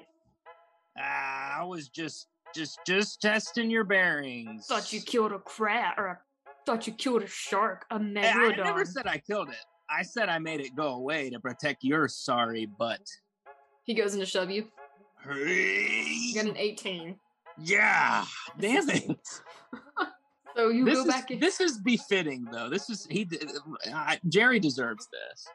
[0.98, 4.66] Ah, I was just just just testing your bearings.
[4.68, 6.20] Thought you killed a crab or a,
[6.66, 8.60] thought you killed a shark, a megalodon.
[8.60, 9.66] I never said I killed it.
[9.90, 13.02] I said I made it go away to protect your sorry butt.
[13.84, 14.68] He goes in to shove you.
[15.30, 17.16] You got an 18.
[17.60, 18.26] Yeah,
[18.60, 19.20] damn it.
[20.56, 21.40] So you this go is, back in.
[21.40, 22.70] This is befitting, though.
[22.70, 23.24] This is he.
[23.24, 23.40] d-
[23.94, 25.48] I, Jerry deserves this.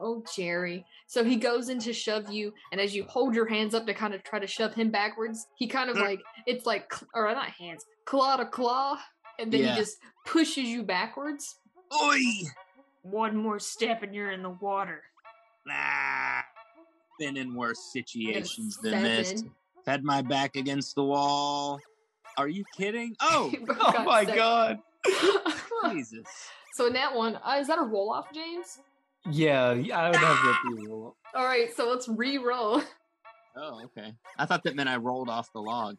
[0.00, 0.84] Oh, Jerry.
[1.06, 3.94] So he goes in to shove you, and as you hold your hands up to
[3.94, 6.02] kind of try to shove him backwards, he kind of Mm.
[6.02, 8.98] like, it's like, or not hands, claw to claw,
[9.38, 9.74] and then Yeah.
[9.74, 11.58] he just pushes you backwards.
[12.02, 12.20] Oi!
[13.02, 15.02] One more step and you're in the water.
[15.66, 16.42] Nah,
[17.18, 19.28] been in worse You got a situations than this.
[19.30, 19.54] seven.
[19.86, 21.80] Had my back against the wall.
[22.38, 23.16] Are you kidding?
[23.20, 24.36] Oh, Oh my seven.
[24.36, 24.78] god.
[25.90, 26.26] Jesus.
[26.74, 28.78] so in that one, uh, is that a roll off, James?
[29.28, 31.16] Yeah, yeah, I would have that be a roll.
[31.34, 32.82] All right, so let's re-roll.
[33.56, 34.14] Oh, okay.
[34.38, 35.96] I thought that meant I rolled off the log.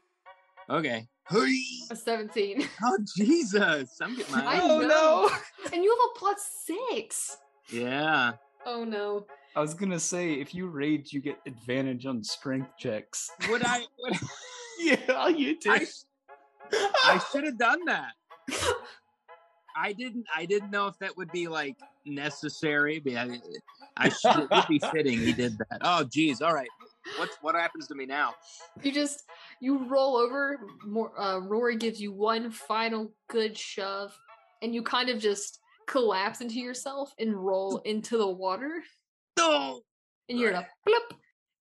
[0.69, 1.05] Okay.
[1.29, 1.61] Hey!
[1.91, 2.65] A 17.
[2.83, 3.97] Oh, Jesus.
[4.01, 4.45] I'm getting my.
[4.45, 4.87] I Oh know.
[4.87, 5.29] no!
[5.73, 7.37] And you have a plus six.
[7.69, 8.31] Yeah.
[8.65, 9.25] Oh no.
[9.55, 13.29] I was gonna say if you rage, you get advantage on strength checks.
[13.49, 13.83] Would I?
[13.99, 14.17] Would
[14.79, 15.87] yeah, you I, did.
[17.03, 18.13] I should have done that.
[19.75, 20.25] I didn't.
[20.35, 23.39] I didn't know if that would be like necessary, but I,
[23.97, 24.39] I should.
[24.43, 25.19] It would be fitting.
[25.19, 25.79] He did that.
[25.81, 26.41] Oh, geez.
[26.41, 26.69] All right.
[27.17, 28.33] What's what happens to me now?
[28.83, 29.23] You just
[29.59, 30.59] you roll over.
[30.85, 34.17] More, uh, Rory gives you one final good shove,
[34.61, 38.81] and you kind of just collapse into yourself and roll into the water,
[39.37, 39.81] No.
[40.29, 41.13] and you're in a blip.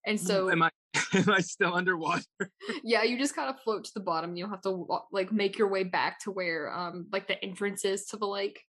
[0.06, 0.70] And so, am I?
[1.14, 2.24] Am I still underwater?
[2.85, 4.37] yeah, you just kind of float to the bottom.
[4.37, 8.07] You'll have to like make your way back to where um like the entrance is
[8.07, 8.61] to the lake.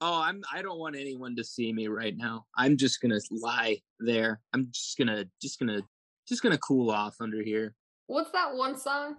[0.00, 0.42] Oh, I'm.
[0.52, 2.44] I don't want anyone to see me right now.
[2.56, 4.40] I'm just gonna lie there.
[4.52, 5.80] I'm just gonna, just gonna,
[6.28, 7.74] just gonna cool off under here.
[8.06, 9.16] What's that one song?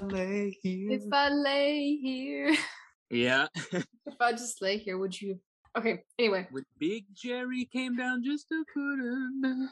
[0.00, 0.92] Lay here.
[0.92, 2.56] If I lay here,
[3.10, 3.48] Yeah.
[3.72, 5.38] if I just lay here, would you?
[5.76, 6.00] Okay.
[6.18, 9.68] Anyway, when Big Jerry came down just to put him.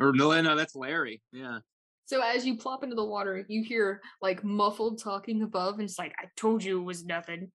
[0.00, 1.22] Or no, no, that's Larry.
[1.32, 1.58] Yeah.
[2.06, 5.98] So as you plop into the water, you hear like muffled talking above, and it's
[5.98, 7.50] like, "I told you it was nothing."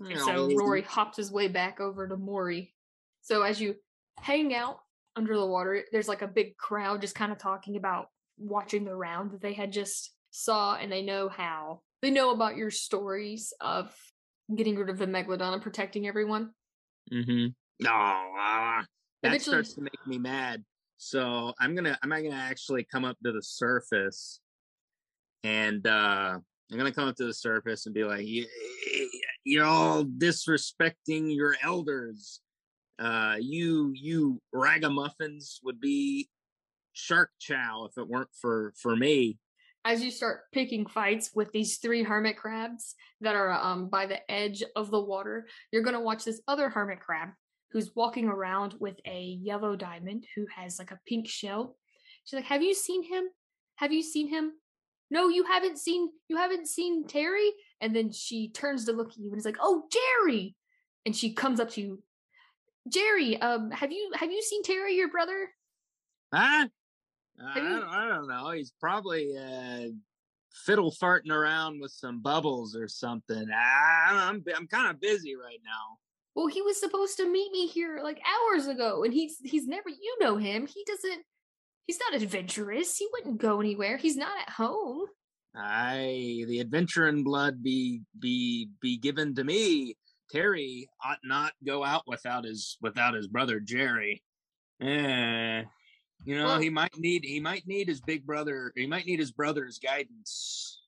[0.00, 2.74] And so Rory hops his way back over to Maury.
[3.22, 3.76] So as you
[4.18, 4.78] hang out
[5.14, 8.08] under the water, there's like a big crowd just kind of talking about
[8.38, 12.56] watching the round that they had just saw, and they know how they know about
[12.56, 13.94] your stories of
[14.54, 16.50] getting rid of the megalodon and protecting everyone.
[17.12, 17.48] Mm-hmm.
[17.80, 18.84] No, ah,
[19.22, 20.64] that Eventually- starts to make me mad.
[20.96, 24.40] So I'm gonna, I'm not gonna actually come up to the surface,
[25.44, 26.38] and uh
[26.70, 28.48] I'm gonna come up to the surface and be like, "You-
[29.44, 32.40] "You're all disrespecting your elders.
[32.98, 36.28] Uh, you, you ragamuffins would be
[36.94, 39.38] shark chow if it weren't for for me."
[39.86, 44.18] as you start picking fights with these three hermit crabs that are um, by the
[44.28, 47.28] edge of the water, you're to watch this other hermit crab
[47.72, 51.76] who's walking around with a yellow diamond who has like a pink shell.
[52.24, 53.24] She's like, "Have you seen him?
[53.76, 54.52] Have you seen him?
[55.10, 56.10] No, you haven't seen.
[56.28, 57.50] You haven't seen Terry."
[57.80, 60.54] And then she turns to look at you and is like, "Oh, Jerry!"
[61.04, 62.02] And she comes up to you,
[62.88, 63.40] Jerry.
[63.40, 65.50] Um, have you have you seen Terry, your brother?
[66.32, 66.68] Huh?
[67.44, 68.50] I don't, I don't know.
[68.50, 69.88] He's probably uh,
[70.64, 73.48] fiddle farting around with some bubbles or something.
[73.50, 75.98] I, I'm I'm kind of busy right now.
[76.36, 79.88] Well, he was supposed to meet me here like hours ago, and he's he's never.
[79.88, 80.66] You know him.
[80.66, 81.22] He doesn't.
[81.86, 82.94] He's not adventurous.
[82.98, 83.96] He wouldn't go anywhere.
[83.96, 85.06] He's not at home.
[85.56, 89.96] Aye, the adventure adventuring blood be be be given to me.
[90.30, 94.22] Terry ought not go out without his without his brother Jerry.
[94.82, 95.62] Eh,
[96.26, 98.72] you know Well- he might need he might need his big brother.
[98.76, 100.82] He might need his brother's guidance.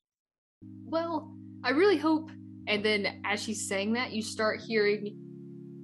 [0.85, 1.35] Well,
[1.65, 2.31] I really hope.
[2.67, 5.17] And then, as she's saying that, you start hearing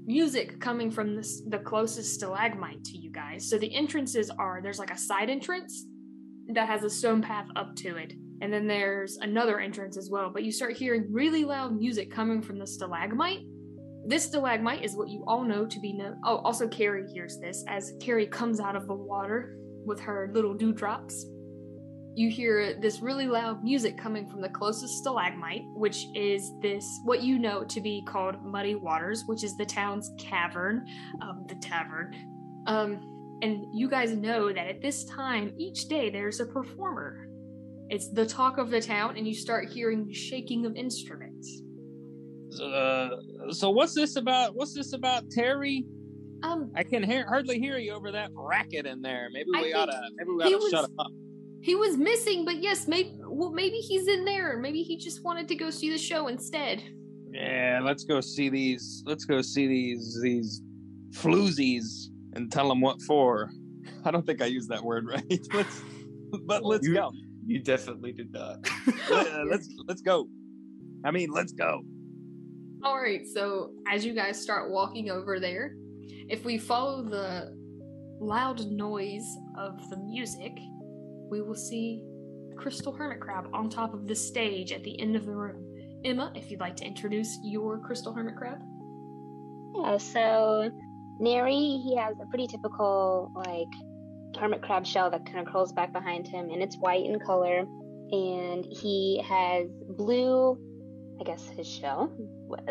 [0.06, 3.48] music coming from this, the closest stalagmite to you guys.
[3.48, 5.86] So the entrances are there's like a side entrance
[6.48, 10.30] that has a stone path up to it, and then there's another entrance as well.
[10.32, 13.40] But you start hearing really loud music coming from the stalagmite.
[14.06, 16.20] This stalagmite is what you all know to be known.
[16.24, 20.54] Oh, also Carrie hears this as Carrie comes out of the water with her little
[20.54, 21.26] dewdrops
[22.16, 27.22] you hear this really loud music coming from the closest stalagmite, which is this what
[27.22, 30.86] you know to be called Muddy Waters, which is the town's cavern,
[31.22, 32.14] um, the tavern.
[32.66, 37.26] Um, and you guys know that at this time each day there's a performer.
[37.90, 41.62] It's the talk of the town, and you start hearing shaking of instruments.
[42.62, 43.08] Uh,
[43.50, 44.54] so what's this about?
[44.54, 45.84] What's this about, Terry?
[46.42, 49.28] Um, I can hear, hardly hear you over that racket in there.
[49.32, 50.00] Maybe we ought to.
[50.16, 51.10] maybe we he oughta shut up.
[51.64, 54.58] He was missing, but yes, maybe well, maybe he's in there.
[54.58, 56.82] Maybe he just wanted to go see the show instead.
[57.32, 59.02] Yeah, let's go see these.
[59.06, 60.60] Let's go see these these
[61.12, 63.50] floozies and tell them what for.
[64.04, 65.40] I don't think I used that word right.
[65.54, 65.80] let's,
[66.46, 67.12] but let's You- go.
[67.46, 68.56] You definitely did not.
[69.50, 70.26] Let's let's go.
[71.04, 71.82] I mean, let's go.
[72.82, 75.74] All right, so as you guys start walking over there,
[76.30, 77.54] if we follow the
[78.18, 79.26] loud noise
[79.58, 80.52] of the music,
[81.34, 82.00] we will see
[82.56, 85.66] Crystal Hermit Crab on top of the stage at the end of the room.
[86.04, 88.58] Emma, if you'd like to introduce your Crystal Hermit Crab.
[89.74, 90.70] Yeah, so
[91.18, 95.92] Neri, he has a pretty typical like hermit crab shell that kind of curls back
[95.92, 97.64] behind him, and it's white in color.
[98.12, 100.56] And he has blue,
[101.20, 102.12] I guess his shell,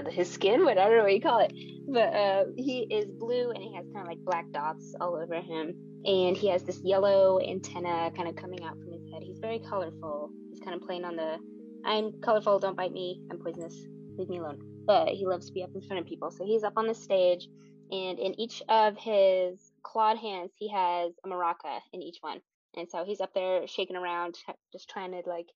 [0.10, 1.52] his skin, whatever what you call it.
[1.90, 5.36] But uh, he is blue, and he has kind of like black dots all over
[5.36, 5.74] him.
[6.06, 9.24] And he has this yellow antenna kind of coming out from his head.
[9.24, 10.32] He's very colorful.
[10.50, 11.38] He's kind of playing on the,
[11.86, 13.76] I'm colorful, don't bite me, I'm poisonous,
[14.18, 16.32] leave me alone but he loves to be up in front of people.
[16.32, 17.48] So he's up on the stage,
[17.92, 22.42] and in each of his clawed hands, he has a maraca in each one.
[22.76, 24.38] And so he's up there shaking around,
[24.72, 25.48] just trying to like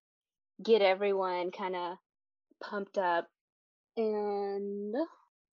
[0.64, 1.98] get everyone kind of
[2.64, 3.28] pumped up.
[3.96, 4.94] And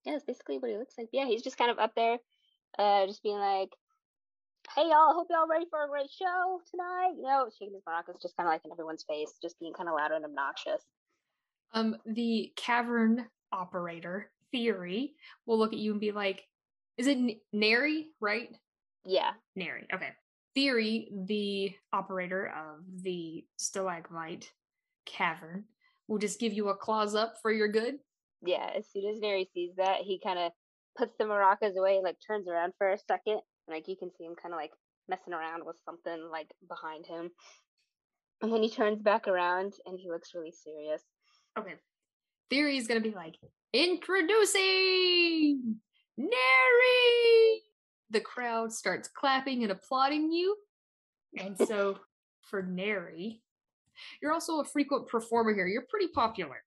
[0.05, 1.09] yeah, that's basically what he looks like.
[1.13, 2.19] Yeah, he's just kind of up there,
[2.79, 3.71] uh, just being like,
[4.74, 8.20] "Hey y'all, hope y'all ready for a great show tonight." You know, shaking his maracas,
[8.20, 10.83] just kind of like in everyone's face, just being kind of loud and obnoxious.
[11.72, 15.14] Um, the cavern operator, Theory,
[15.46, 16.46] will look at you and be like,
[16.96, 18.48] is it N- Neri, right?
[19.05, 19.87] Yeah, Nary.
[19.92, 20.11] Okay.
[20.55, 24.53] Theory, the operator of the stalagmite
[25.05, 25.64] cavern,
[26.07, 27.96] will just give you a claws up for your good.
[28.44, 30.53] yeah, as soon as Neri sees that, he kind of
[30.96, 34.24] puts the maracas away, like turns around for a second, and like you can see
[34.24, 34.72] him kind of like
[35.09, 37.31] messing around with something like behind him.
[38.42, 41.03] And then he turns back around and he looks really serious.
[41.59, 41.74] Okay.
[42.50, 43.37] Theory is gonna be like,
[43.72, 45.77] introducing
[46.16, 47.62] Neri.
[48.11, 50.57] The crowd starts clapping and applauding you.
[51.38, 51.98] And so
[52.42, 53.42] for Neri,
[54.20, 55.66] you're also a frequent performer here.
[55.66, 56.62] You're pretty popular.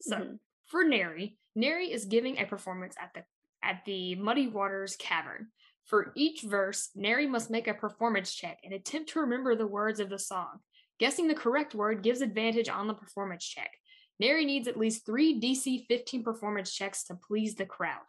[0.00, 0.38] So Mhm.
[0.66, 3.24] for Neri, Neri is giving a performance at the
[3.62, 5.50] at the Muddy Waters Cavern.
[5.86, 10.00] For each verse, Neri must make a performance check and attempt to remember the words
[10.00, 10.58] of the song.
[10.98, 13.70] Guessing the correct word gives advantage on the performance check.
[14.18, 18.00] Neri needs at least three DC 15 performance checks to please the crowd.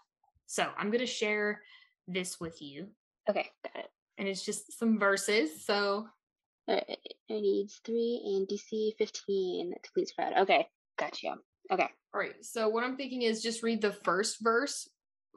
[0.47, 1.61] So I'm going to share
[2.07, 2.87] this with you,
[3.29, 3.89] Okay, got it.
[4.17, 5.65] and it's just some verses.
[5.65, 6.07] So
[6.69, 6.85] Alright,
[7.29, 10.33] it needs three and DC 15 to please crowd.
[10.39, 11.35] Okay, gotcha.
[11.71, 12.33] Okay, All right.
[12.41, 14.89] So what I'm thinking is just read the first verse,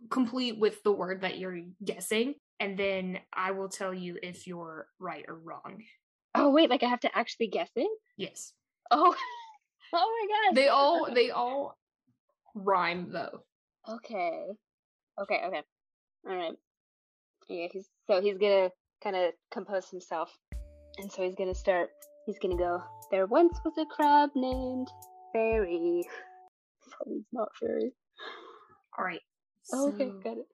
[0.09, 4.86] complete with the word that you're guessing, and then I will tell you if you're
[4.98, 5.82] right or wrong.
[6.34, 7.90] Oh wait, like I have to actually guess it?
[8.16, 8.53] Yes.
[8.90, 9.14] Oh,
[9.92, 10.57] oh my god.
[10.57, 11.76] They all they all
[12.55, 13.42] rhyme though.
[13.88, 14.46] Okay.
[15.20, 15.62] Okay, okay.
[16.28, 16.55] All right.
[17.48, 18.70] Yeah, he's so he's gonna
[19.03, 20.36] kind of compose himself.
[20.98, 21.90] And so he's gonna start
[22.26, 24.88] he's gonna go, There once was a crab named
[25.32, 26.03] Fairy.
[26.90, 27.92] Probably not Fairy.
[28.98, 29.20] All right.
[29.73, 30.47] Oh, okay, so- got it.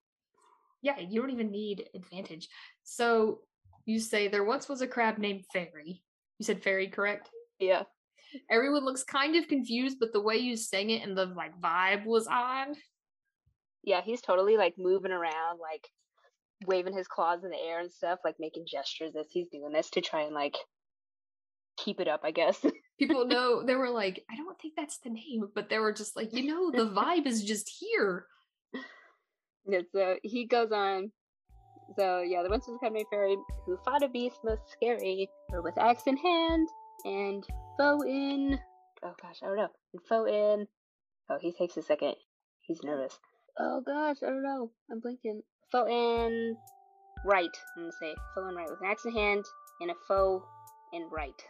[0.83, 2.49] Yeah, you don't even need advantage.
[2.85, 3.41] So
[3.87, 6.03] you say there once was a crab named Fairy.
[6.39, 7.31] You said Fairy, correct?
[7.59, 7.85] Yeah.
[8.51, 12.05] Everyone looks kind of confused, but the way you sang it and the like vibe
[12.05, 12.75] was on.
[13.83, 15.89] Yeah, he's totally like moving around, like
[16.67, 19.91] waving his claws in the air and stuff, like making gestures as he's doing this
[19.91, 20.57] to try and like
[21.77, 22.65] keep it up, I guess.
[22.99, 26.17] People know they were like, I don't think that's the name, but they were just
[26.17, 28.27] like, you know, the vibe is just here.
[29.69, 31.11] Yeah, so he goes on.
[31.97, 35.63] So yeah, the once was a crab Fairy who fought a beast most scary, or
[35.63, 36.69] with axe in hand
[37.05, 37.45] and
[37.79, 38.59] foe in.
[39.05, 39.69] Oh gosh, I don't know.
[39.93, 40.67] And foe in.
[41.31, 42.15] Oh, he takes a second.
[42.63, 43.19] He's nervous.
[43.59, 44.71] Oh gosh, I don't know.
[44.91, 45.43] I'm blinking.
[45.73, 46.57] Foe in
[47.25, 47.45] right.
[47.77, 49.45] I'm gonna say foe in right with an axe in hand
[49.81, 50.45] and a foe
[50.93, 51.43] in right.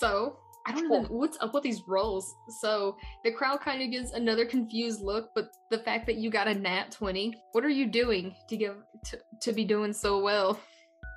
[0.00, 0.36] So
[0.66, 2.34] I don't know what's up with these rolls.
[2.60, 6.48] So the crowd kind of gives another confused look, but the fact that you got
[6.48, 10.58] a nat twenty, what are you doing to give to, to be doing so well?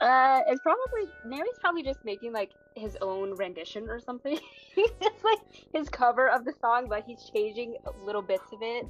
[0.02, 4.38] Uh, it's probably Mary's probably just making like his own rendition or something.
[4.78, 5.40] it's like
[5.74, 8.88] his cover of the song, but he's changing little bits of it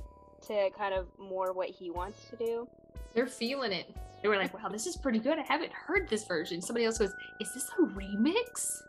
[0.48, 2.68] to kind of more what he wants to do.
[3.14, 3.96] They're feeling it.
[4.22, 5.38] They were like, "Wow, this is pretty good.
[5.38, 8.82] I haven't heard this version." Somebody else goes, "Is this a remix?"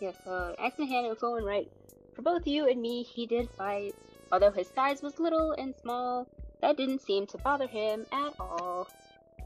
[0.00, 1.70] Yeah, so in hand and flowing right.
[2.14, 3.94] For both you and me, he did fight.
[4.30, 6.26] Although his size was little and small,
[6.60, 8.88] that didn't seem to bother him at all.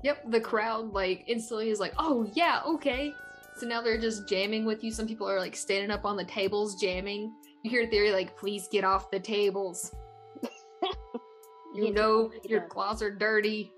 [0.03, 3.14] Yep, the crowd like instantly is like, "Oh yeah, okay."
[3.57, 4.90] So now they're just jamming with you.
[4.90, 7.32] Some people are like standing up on the tables jamming.
[7.62, 9.94] You hear theory like, "Please get off the tables."
[11.74, 13.72] you Get know your claws are dirty.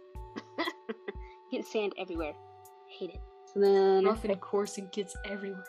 [1.51, 2.33] Get sand everywhere.
[2.89, 3.21] Hate it.
[3.53, 5.65] So then Rough and course and gets everywhere.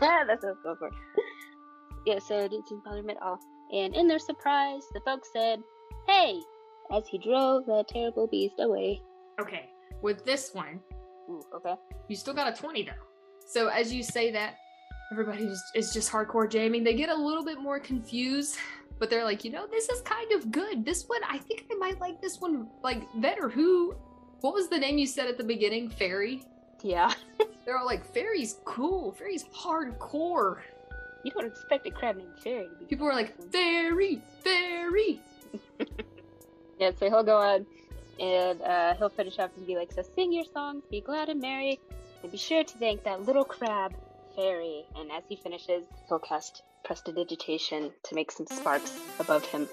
[0.00, 0.90] That's what I was going for.
[2.06, 3.38] Yeah, so it didn't seem to bother him at all.
[3.72, 5.60] And in their surprise, the folks said,
[6.06, 6.40] Hey!
[6.92, 9.00] as he drove the terrible beast away.
[9.40, 9.70] Okay,
[10.02, 10.80] with this one,
[11.30, 11.74] Ooh, okay.
[12.08, 12.92] you still got a 20 though.
[13.46, 14.56] So as you say that,
[15.12, 16.84] everybody is, is just hardcore jamming.
[16.84, 18.56] They get a little bit more confused,
[18.98, 20.84] but they're like, you know, this is kind of good.
[20.84, 23.48] This one, I think I might like this one like better.
[23.48, 23.94] Who?
[24.40, 25.90] What was the name you said at the beginning?
[25.90, 26.42] Fairy.
[26.82, 27.12] Yeah.
[27.64, 29.12] They're all like, Fairy's cool.
[29.12, 30.58] Fairy's hardcore.
[31.24, 32.84] You don't expect a crab named Fairy to be.
[32.86, 35.20] People were like, Fairy, Fairy.
[36.80, 37.66] Yeah, so he'll go on
[38.18, 41.38] and uh, he'll finish up and be like, So sing your songs, be glad and
[41.38, 41.78] merry,
[42.22, 43.94] and be sure to thank that little crab,
[44.34, 44.86] Fairy.
[44.96, 49.68] And as he finishes, he'll cast Prestidigitation to make some sparks above him.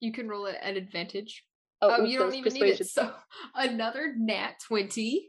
[0.00, 1.44] You can roll it at advantage.
[1.82, 2.86] Oh, oops, you don't even need it.
[2.86, 3.12] So
[3.54, 5.28] another nat 20.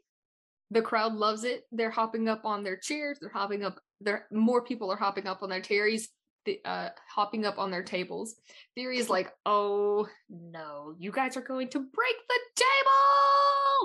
[0.75, 1.63] The crowd loves it.
[1.71, 3.17] They're hopping up on their chairs.
[3.19, 3.79] They're hopping up.
[4.01, 6.09] There more people are hopping up on their terries.
[6.43, 8.35] The, uh, hopping up on their tables.
[8.75, 12.39] Theory is like, oh no, you guys are going to break the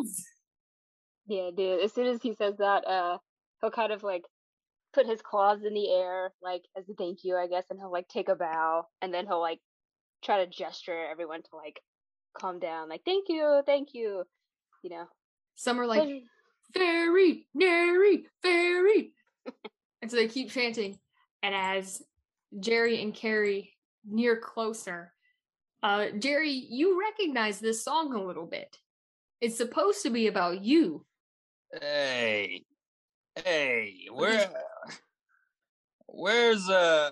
[0.01, 0.25] tables.
[1.29, 1.81] Yeah, dude.
[1.81, 3.19] As soon as he says that, uh,
[3.61, 4.25] he'll kind of like
[4.93, 7.93] put his claws in the air, like as a thank you, I guess, and he'll
[7.93, 9.61] like take a bow, and then he'll like
[10.25, 11.81] try to gesture everyone to like
[12.37, 14.25] calm down, like thank you, thank you,
[14.83, 15.05] you know.
[15.55, 16.23] Some are like,
[16.75, 19.13] fairy, nary, fairy.
[20.03, 20.99] and so they keep chanting.
[21.43, 22.03] And as
[22.59, 23.73] Jerry and Carrie
[24.05, 25.13] near closer,
[25.83, 28.79] uh, Jerry, you recognize this song a little bit.
[29.41, 31.07] It's supposed to be about you.
[31.81, 32.65] Hey,
[33.43, 34.51] hey, where,
[36.07, 37.11] where's uh,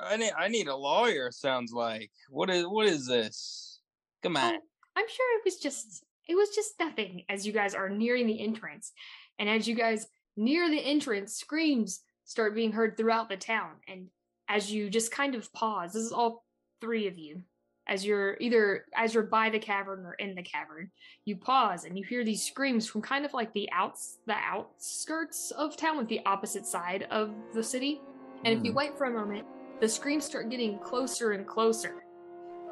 [0.00, 1.30] I need I need a lawyer.
[1.30, 3.80] Sounds like what is what is this?
[4.22, 4.54] Come on.
[4.54, 4.58] Oh,
[4.96, 8.40] I'm sure it was just it was just nothing as you guys are nearing the
[8.40, 8.92] entrance.
[9.38, 10.06] And as you guys
[10.36, 13.72] near the entrance, screams start being heard throughout the town.
[13.88, 14.06] And
[14.48, 16.44] as you just kind of pause, this is all
[16.80, 17.42] three of you.
[17.88, 20.92] As you're either as you're by the cavern or in the cavern,
[21.24, 25.50] you pause and you hear these screams from kind of like the outs the outskirts
[25.50, 28.00] of town, like the opposite side of the city.
[28.44, 28.76] And if you Mhm.
[28.76, 29.44] wait for a moment,
[29.80, 32.04] the screams start getting closer and closer.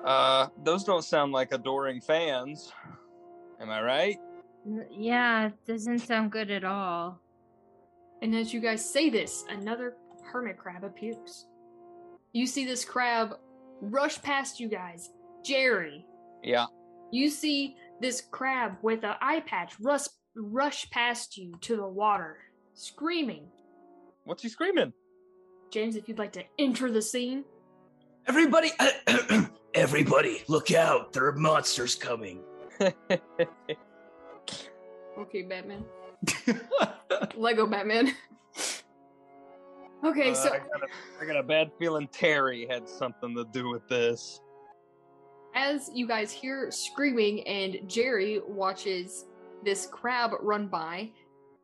[0.04, 2.72] Uh, those don't sound like adoring fans.
[3.60, 4.18] Am I right?
[4.90, 7.20] Yeah, it doesn't sound good at all.
[8.22, 9.94] And as you guys say this, another
[10.24, 11.46] hermit crab appears.
[12.32, 13.34] You see this crab
[13.80, 15.10] rush past you guys.
[15.44, 16.04] Jerry,
[16.42, 16.66] Yeah.
[17.10, 22.36] you see this crab with an eye patch rush, rush past you to the water,
[22.74, 23.48] screaming.
[24.24, 24.92] What's he screaming?
[25.70, 27.44] James, if you'd like to enter the scene.
[28.26, 28.70] Everybody,
[29.74, 31.12] everybody, look out!
[31.12, 32.40] There are monsters coming.
[35.18, 35.84] Okay, Batman.
[37.36, 38.14] Lego Batman.
[40.04, 43.44] okay, Uh, so I, got a, I got a bad feeling Terry had something to
[43.52, 44.40] do with this.
[45.54, 49.26] as you guys hear screaming and Jerry watches
[49.64, 51.10] this crab run by,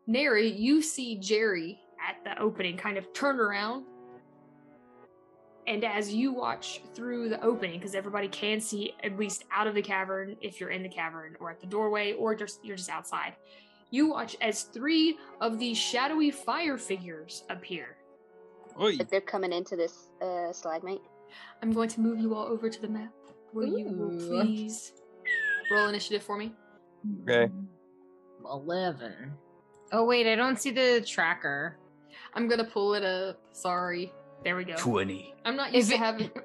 [0.07, 3.85] Neri, you see Jerry at the opening kind of turn around.
[5.67, 9.75] And as you watch through the opening, because everybody can see at least out of
[9.75, 12.91] the cavern if you're in the cavern or at the doorway or just you're just
[12.91, 13.35] outside,
[13.91, 17.97] you watch as three of these shadowy fire figures appear.
[18.79, 18.99] Oy.
[18.99, 21.01] But they're coming into this uh, stalagmite.
[21.63, 23.13] I'm going to move you all over to the map
[23.53, 24.29] where you will Ooh.
[24.29, 24.93] please
[25.71, 26.53] roll initiative for me.
[27.23, 27.53] Okay.
[28.45, 29.33] 11.
[29.93, 31.79] Oh, wait, I don't see the tracker.
[32.35, 33.41] I'm gonna pull it up.
[33.53, 34.13] Sorry.
[34.45, 34.75] There we go.
[34.77, 35.35] 20.
[35.45, 36.31] I'm not If used to having.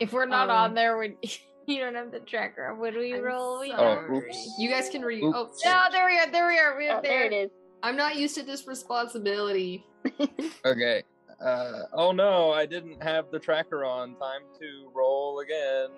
[0.00, 1.16] If we're not Um, on there, we,
[1.66, 2.72] you don't have the tracker.
[2.72, 3.58] What do we I'm roll?
[3.60, 4.06] We sorry.
[4.08, 4.54] Oh, oops.
[4.58, 5.24] You guys can read.
[5.24, 6.30] Oh, No, there we are.
[6.30, 6.78] There we are.
[6.78, 7.50] We are Oh, there it is.
[7.82, 9.84] I'm not used to this responsibility.
[10.64, 11.02] Okay.
[11.44, 14.14] Uh, oh no, I didn't have the tracker on.
[14.16, 15.88] Time to roll again.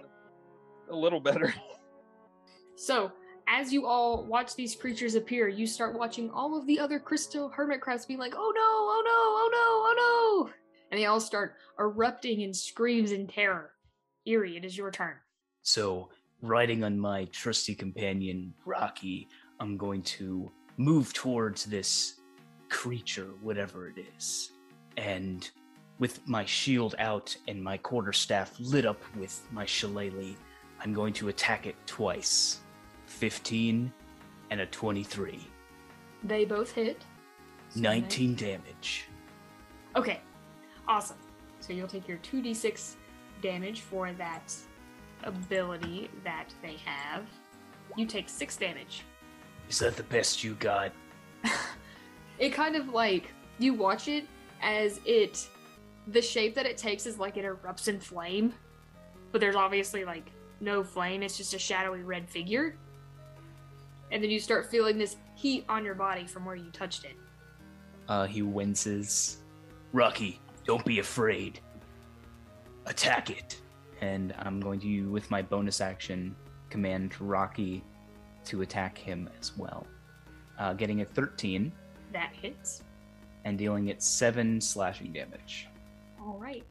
[0.91, 1.53] A little better.
[2.77, 3.13] So,
[3.49, 7.49] as you all watch these creatures appear, you start watching all of the other crystal
[7.51, 8.63] hermit crabs being like, "Oh no!
[8.63, 9.11] Oh no!
[9.13, 9.59] Oh no!
[9.61, 10.53] Oh no!"
[10.91, 13.73] And they all start erupting in screams in terror.
[14.27, 15.15] Eerie, it is your turn.
[15.63, 16.11] So,
[16.43, 19.29] riding on my trusty companion, Rocky,
[19.61, 22.21] I'm going to move towards this
[22.71, 24.53] creature, whatever it is.
[24.97, 25.49] And
[25.99, 30.35] with my shield out and my quarterstaff lit up with my shillelagh,
[30.83, 32.61] I'm going to attack it twice
[33.07, 33.93] 15
[34.51, 35.47] and a 23.
[36.25, 37.03] They both hit.
[37.71, 39.07] So 19 damage.
[39.95, 40.21] Okay,
[40.91, 41.17] awesome.
[41.61, 42.97] So you'll take your 2d6
[43.43, 44.53] damage for that
[45.23, 47.25] ability that they have.
[47.97, 49.05] You take 6 damage.
[49.69, 50.93] Is that the best you got?
[52.41, 54.27] It kind of like you watch it
[54.63, 55.47] as it
[56.07, 58.55] the shape that it takes is like it erupts in flame,
[59.31, 62.77] but there's obviously like no flame, it's just a shadowy red figure.
[64.11, 67.17] And then you start feeling this heat on your body from where you touched it.
[68.09, 69.43] Uh, he winces.
[69.93, 71.61] Rocky, don't be afraid.
[72.87, 73.61] Attack it.
[74.01, 76.35] And I'm going to, with my bonus action,
[76.71, 77.83] command Rocky
[78.47, 79.87] to attack him as well.
[80.59, 81.71] Uh, getting a 13
[82.13, 82.83] That hits.
[83.45, 85.69] and dealing it 7 slashing damage.
[86.21, 86.65] All right.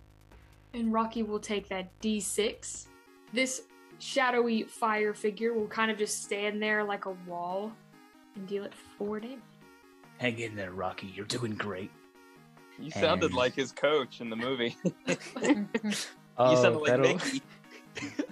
[0.74, 2.86] And Rocky will take that d6.
[3.34, 3.64] This
[4.00, 7.72] shadowy fire figure will kind of just stand there like a wall
[8.36, 9.40] and deal it 4 damage.
[10.18, 11.08] Hang in there, Rocky.
[11.16, 11.92] You're doing great.
[12.82, 14.76] You sounded And- like his coach in the movie.
[14.88, 14.92] Oh,
[16.52, 17.42] you sounded like that'll, Mickey.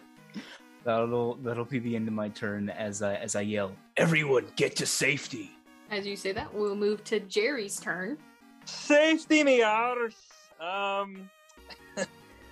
[0.84, 4.76] that'll that'll be the end of my turn as I as I yell, "Everyone, get
[4.78, 5.52] to safety!"
[5.90, 8.18] As you say that, we'll move to Jerry's turn.
[8.66, 9.98] Safety me out.
[10.60, 11.30] Um,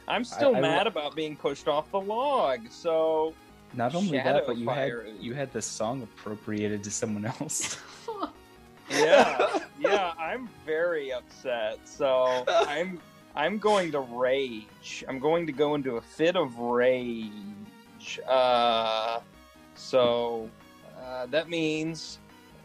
[0.08, 2.70] I'm still I mad lo- about being pushed off the log.
[2.70, 3.34] So
[3.74, 5.06] Not only Shadow that, but you had fire.
[5.20, 7.78] you had the song appropriated to someone else.
[8.90, 11.80] Yeah, yeah, I'm very upset.
[11.86, 13.00] So I'm
[13.36, 15.04] I'm going to rage.
[15.08, 18.20] I'm going to go into a fit of rage.
[18.28, 19.20] Uh,
[19.76, 20.50] so
[21.04, 22.20] uh, that means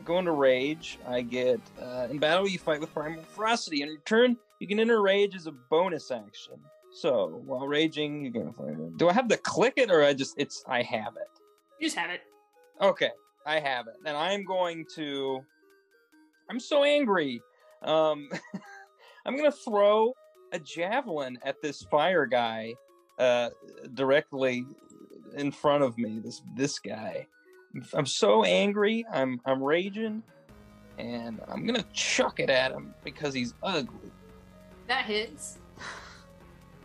[0.04, 0.98] going to rage.
[1.06, 2.48] I get uh, in battle.
[2.48, 3.82] You fight with primal ferocity.
[3.82, 6.54] In return, you can enter rage as a bonus action.
[6.92, 8.96] So while raging, you can fight.
[8.96, 11.28] Do I have to click it, or I just it's I have it?
[11.78, 12.22] You just have it.
[12.80, 13.10] Okay,
[13.46, 15.44] I have it, and I'm going to.
[16.50, 17.40] I'm so angry.
[17.82, 18.28] Um,
[19.26, 20.12] I'm gonna throw
[20.52, 22.74] a javelin at this fire guy,
[23.18, 23.50] uh,
[23.94, 24.66] directly
[25.36, 26.18] in front of me.
[26.18, 27.26] This this guy.
[27.94, 29.06] I'm so angry.
[29.12, 30.24] I'm I'm raging,
[30.98, 34.10] and I'm gonna chuck it at him because he's ugly.
[34.88, 35.58] That hits.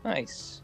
[0.04, 0.62] Nice.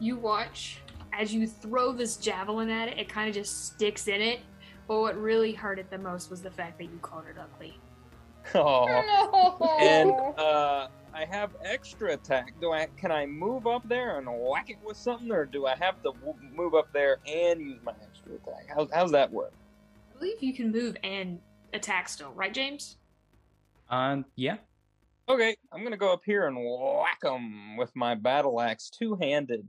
[0.00, 0.80] You watch
[1.12, 4.40] as you throw this javelin at it, it kind of just sticks in it.
[4.88, 7.78] But what really hurt it the most was the fact that you called it ugly.
[8.54, 8.86] Oh.
[8.86, 9.78] no.
[9.80, 12.54] and uh, I have extra attack.
[12.60, 15.76] Do I can I move up there and whack it with something, or do I
[15.76, 18.66] have to w- move up there and use my extra attack?
[18.74, 19.52] How, how's that work?
[20.14, 21.38] I believe you can move and
[21.72, 22.96] attack still, right, James?
[23.88, 24.56] Um, yeah.
[25.28, 29.68] Okay, I'm gonna go up here and whack them with my battle axe, two handed.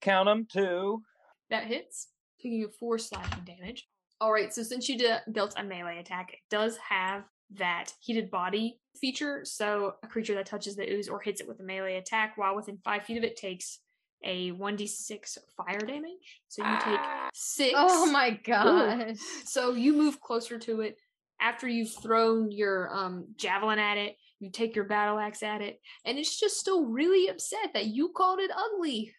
[0.00, 1.02] Count them two.
[1.50, 2.08] That hits,
[2.40, 3.88] taking you four slashing damage.
[4.20, 7.24] All right, so since you de- dealt a melee attack, it does have
[7.54, 9.44] that heated body feature.
[9.44, 12.54] So a creature that touches the ooze or hits it with a melee attack while
[12.54, 13.80] within five feet of it takes
[14.24, 16.42] a 1d6 fire damage.
[16.48, 17.00] So you take
[17.34, 17.74] six.
[17.76, 19.16] Oh my god.
[19.44, 20.98] So you move closer to it
[21.40, 24.16] after you've thrown your um, javelin at it.
[24.40, 28.10] You take your battle axe at it, and it's just still really upset that you
[28.10, 29.12] called it ugly.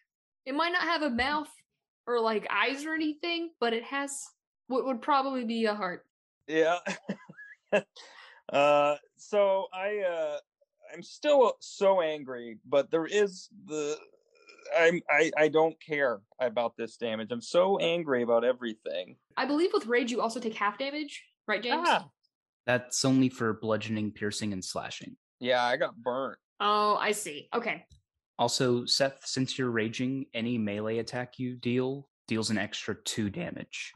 [0.46, 1.50] It might not have a mouth
[2.06, 4.18] or like eyes or anything, but it has
[4.68, 6.06] what would probably be a heart.
[6.46, 6.78] Yeah.
[8.52, 10.38] Uh, so I uh,
[10.92, 13.96] I'm still so angry, but there is the
[14.76, 17.28] I'm I I don't care about this damage.
[17.30, 19.16] I'm so angry about everything.
[19.36, 21.86] I believe with rage you also take half damage, right, James?
[21.88, 22.08] Ah,
[22.66, 25.16] That's only for bludgeoning, piercing, and slashing.
[25.38, 26.38] yeah, I got burnt.
[26.60, 27.48] Oh, I see.
[27.54, 27.84] Okay.
[28.38, 33.92] Also, Seth, since you're raging, any melee attack you deal deals an extra two damage.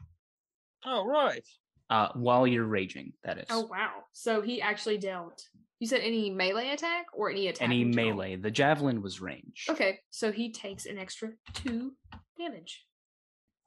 [0.85, 1.45] Oh right.
[1.89, 3.45] Uh, while you're raging, that is.
[3.49, 3.91] Oh wow.
[4.13, 5.43] So he actually dealt.
[5.79, 7.67] You said any melee attack or any attack?
[7.67, 8.37] any in melee.
[8.37, 9.65] The javelin was range.
[9.69, 11.91] Okay, so he takes an extra two
[12.39, 12.83] damage.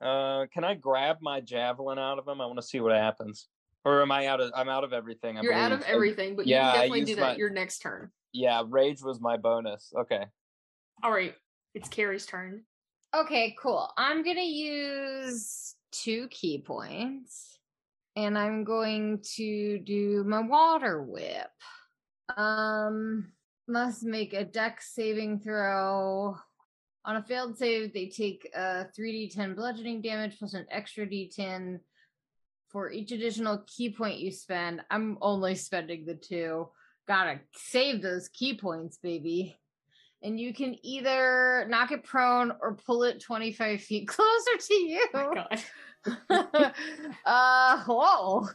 [0.00, 2.40] Uh, can I grab my javelin out of him?
[2.40, 3.48] I want to see what happens.
[3.84, 4.50] Or am I out of?
[4.54, 5.38] I'm out of everything.
[5.38, 7.50] I You're out of everything, but yeah, I you can definitely do that my- your
[7.50, 8.10] next turn.
[8.32, 9.92] Yeah, rage was my bonus.
[9.96, 10.24] Okay.
[11.02, 11.34] All right,
[11.74, 12.64] it's Carrie's turn.
[13.14, 13.90] Okay, cool.
[13.96, 17.57] I'm gonna use two ki points,
[18.18, 21.50] and I'm going to do my water whip.
[22.36, 23.30] Um,
[23.68, 26.36] must make a Dex saving throw.
[27.04, 31.78] On a failed save, they take a 3d10 bludgeoning damage plus an extra d10
[32.70, 34.80] for each additional ki point you spend.
[34.90, 36.68] I'm only spending the two.
[37.06, 39.60] Gotta save those ki points, baby
[40.22, 45.06] and you can either knock it prone or pull it 25 feet closer to you.
[45.14, 45.62] Oh my god.
[46.30, 48.48] uh, whoa.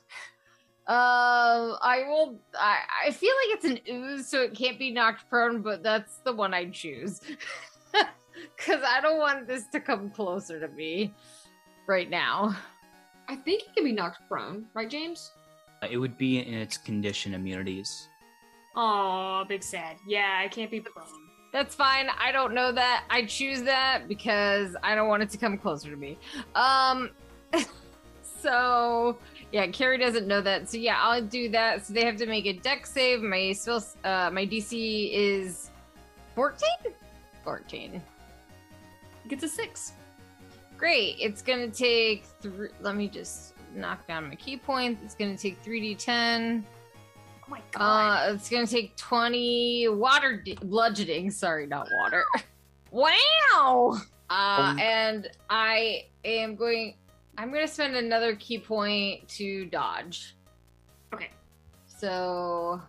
[0.86, 2.40] Uh, I will.
[2.60, 6.18] I, I feel like it's an ooze, so it can't be knocked prone, but that's
[6.26, 7.22] the one I choose.
[8.58, 11.14] Because I don't want this to come closer to me
[11.88, 12.56] right now.
[13.28, 15.32] I think it can be knocked prone, right, James?
[15.82, 18.10] Uh, It would be in its condition immunities.
[18.76, 19.98] Oh, big sad.
[20.08, 21.06] Yeah, I can't be prone.
[21.54, 22.10] That's fine.
[22.20, 23.04] I don't know that.
[23.12, 26.18] I choose that because I don't want it to come closer to me.
[26.56, 27.12] Um
[28.42, 29.18] so
[29.52, 30.70] yeah, Carrie doesn't know that.
[30.70, 31.86] So yeah, I'll do that.
[31.86, 33.22] So they have to make a Dex save.
[33.22, 35.70] My spell uh my DC is
[36.36, 36.68] 14?
[37.44, 38.02] 14.
[39.28, 39.94] Gets a six.
[40.78, 41.16] Great.
[41.20, 45.02] It's gonna take three let me just knock down my ki points.
[45.04, 46.64] It's gonna take 3d10.
[47.46, 48.30] Oh my god.
[48.30, 51.30] Uh, it's gonna take twenty water d- bludgeoning.
[51.30, 52.24] Sorry, not water.
[52.92, 53.98] wow.
[54.30, 56.96] Uh, Um, and I am going.
[57.38, 60.36] I'm gonna spend another ki point to dodge.
[61.14, 61.30] okay.
[61.86, 62.82] So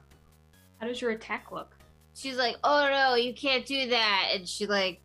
[0.81, 1.75] How does your attack look?
[2.15, 5.01] she's like, "Oh no, you can't do that," and she like,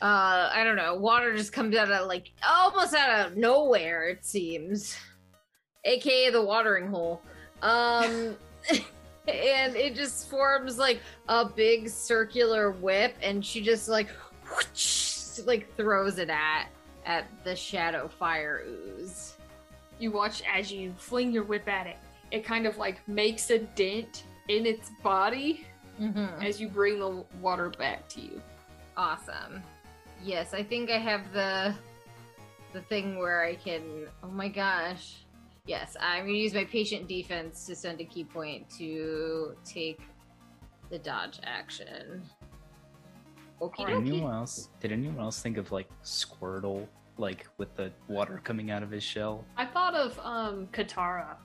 [0.00, 4.08] uh, I don't know, water just comes out of like almost out of nowhere.
[4.08, 4.96] It seems,
[5.84, 7.22] aka the watering hole.
[7.62, 8.36] Um.
[9.28, 14.08] and it just forms like a big circular whip and she just like
[14.50, 16.68] whoosh, like throws it at
[17.08, 19.34] at the shadow fire ooze
[19.98, 21.96] You watch as you fling your whip at it.
[22.30, 25.66] It kind of like makes a dent in its body
[26.00, 26.42] mm-hmm.
[26.42, 28.40] as you bring the water back to you.
[28.96, 29.62] awesome
[30.24, 31.74] yes i think i have the
[32.72, 33.82] the thing where i can
[34.24, 35.18] oh my gosh
[35.66, 40.00] yes i'm gonna use my patient defense to send a ki point to take
[40.90, 42.22] the dodge action
[43.60, 44.68] okay Did anyone else?
[44.80, 46.86] Did anyone else think of like Squirtle,
[47.18, 49.44] like with the water coming out of his shell?
[49.56, 51.36] I thought of um Katara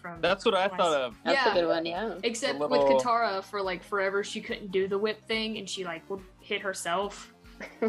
[0.00, 1.16] from That's what I thought of.
[1.24, 1.50] That's Yeah.
[1.52, 2.14] a good one, yeah.
[2.22, 5.84] Except The with Katara, for like forever, she couldn't do the whip thing, and she
[5.84, 7.32] like would hit herself.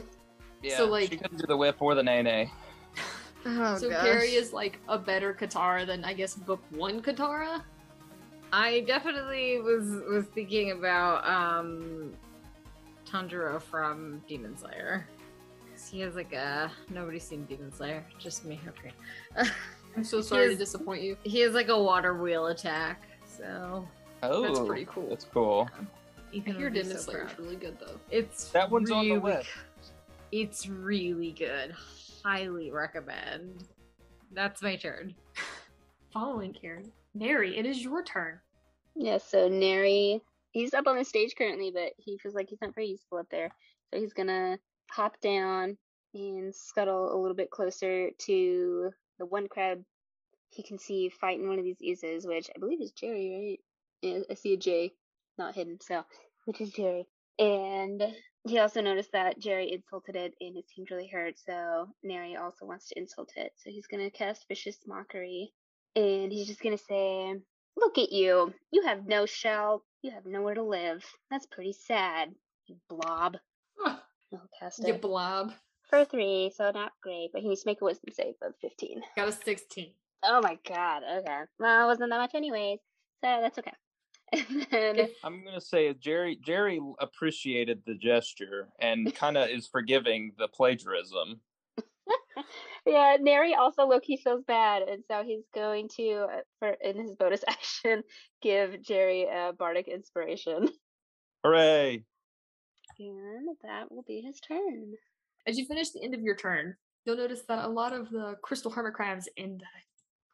[0.61, 2.51] Yeah, So, like- she couldn't do the whip or the nay nay.
[3.45, 4.03] oh, so gosh.
[4.03, 7.63] Carrie is like a better Katara than I guess book one Katara.
[8.51, 12.11] I definitely was was thinking about um
[13.09, 15.07] Tanjiro from Demon Slayer.
[15.79, 18.59] 'Cause He has like a nobody's seen Demon Slayer, just me.
[18.67, 18.91] Okay.
[19.95, 21.17] I'm so sorry to disappoint you.
[21.23, 23.87] he has like a water wheel attack, so
[24.21, 25.07] Oh, That's pretty cool.
[25.09, 25.69] That's cool.
[25.77, 27.97] I Ethan hear would Demon so Slayer is really good though.
[28.11, 29.49] It's That one's on the list.
[30.33, 31.73] It's really good.
[32.23, 33.63] Highly recommend.
[34.33, 35.15] That's my turn.
[36.13, 38.39] Following Karen, Neri, it is your turn.
[38.95, 40.21] Yeah, so Neri,
[40.51, 43.27] he's up on the stage currently, but he feels like he's not very useful up
[43.31, 43.49] there.
[43.91, 44.59] So he's gonna
[44.91, 45.77] hop down
[46.13, 49.83] and scuttle a little bit closer to the one crab
[50.51, 53.59] he can see fighting one of these oozes, which I believe is Jerry,
[54.01, 54.11] right?
[54.13, 54.93] Yeah, I see a J,
[55.37, 56.03] not hidden, so
[56.45, 57.05] which is Jerry.
[57.37, 58.03] And
[58.47, 62.65] he also noticed that Jerry insulted it and it seemed really hurt, so Neri also
[62.65, 63.53] wants to insult it.
[63.57, 65.53] So he's gonna cast Vicious Mockery.
[65.95, 67.35] And he's just gonna say,
[67.77, 68.53] Look at you.
[68.71, 69.83] You have no shell.
[70.01, 71.05] You have nowhere to live.
[71.31, 72.33] That's pretty sad,
[72.65, 73.37] you blob.
[74.31, 74.39] Huh.
[74.41, 75.53] I'll cast You it blob.
[75.89, 79.01] for three, so not great, but he needs to make a wisdom save of 15.
[79.15, 79.91] Got a 16.
[80.23, 81.41] Oh my god, okay.
[81.59, 82.79] Well, it wasn't that much anyways.
[83.23, 83.71] So that's okay.
[84.31, 90.33] And then I'm gonna say Jerry Jerry appreciated the gesture and kind of is forgiving
[90.37, 91.41] the plagiarism.
[92.85, 97.15] yeah, Neri also Loki feels bad, and so he's going to, uh, for in his
[97.15, 98.03] bonus action,
[98.41, 100.69] give Jerry a bardic inspiration,
[101.43, 102.03] Hooray!
[102.99, 104.93] And that will be his turn.
[105.47, 106.75] As you finish the end of your turn,
[107.05, 109.65] you'll notice that a lot of the crystal hermit crabs in the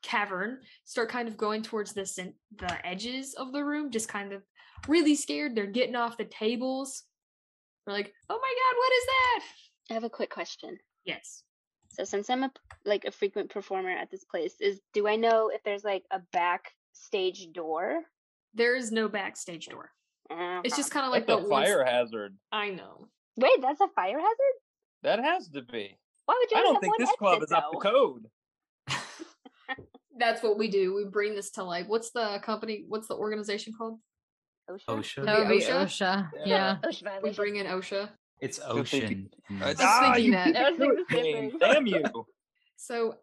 [0.01, 4.33] cavern start kind of going towards the cen- the edges of the room, just kind
[4.33, 4.43] of
[4.87, 5.55] really scared.
[5.55, 7.03] They're getting off the tables.
[7.85, 9.43] They're like, "Oh my god, what is that?"
[9.89, 10.77] I have a quick question.
[11.05, 11.43] Yes.
[11.89, 12.51] So since I'm a
[12.83, 16.19] like a frequent performer at this place, is do I know if there's like a
[16.33, 18.03] backstage door?
[18.53, 19.91] There is no backstage door.
[20.29, 22.35] It's just kind of like Like the the ones- fire hazard.
[22.51, 23.07] I know.
[23.37, 24.55] Wait, that's a fire hazard?
[25.03, 25.97] That has to be.
[26.25, 26.57] Why would you?
[26.57, 28.25] I don't think one this club exit, is up to code.
[30.17, 30.95] That's what we do.
[30.95, 32.85] We bring this to like what's the company?
[32.87, 33.99] What's the organization called?
[34.69, 34.85] OSHA?
[34.87, 35.25] OSHA.
[35.25, 35.83] That would be OSHA?
[35.85, 36.29] OSHA.
[36.37, 36.45] Yeah.
[36.45, 36.77] Yeah.
[36.89, 38.09] OSHA We bring in OSHA.
[38.41, 39.29] It's ocean.
[39.49, 40.45] in Uh, ah, you that.
[40.47, 41.49] beat I was the thinking the same game.
[41.51, 41.59] thing.
[41.59, 42.03] Damn you!
[42.77, 43.15] So,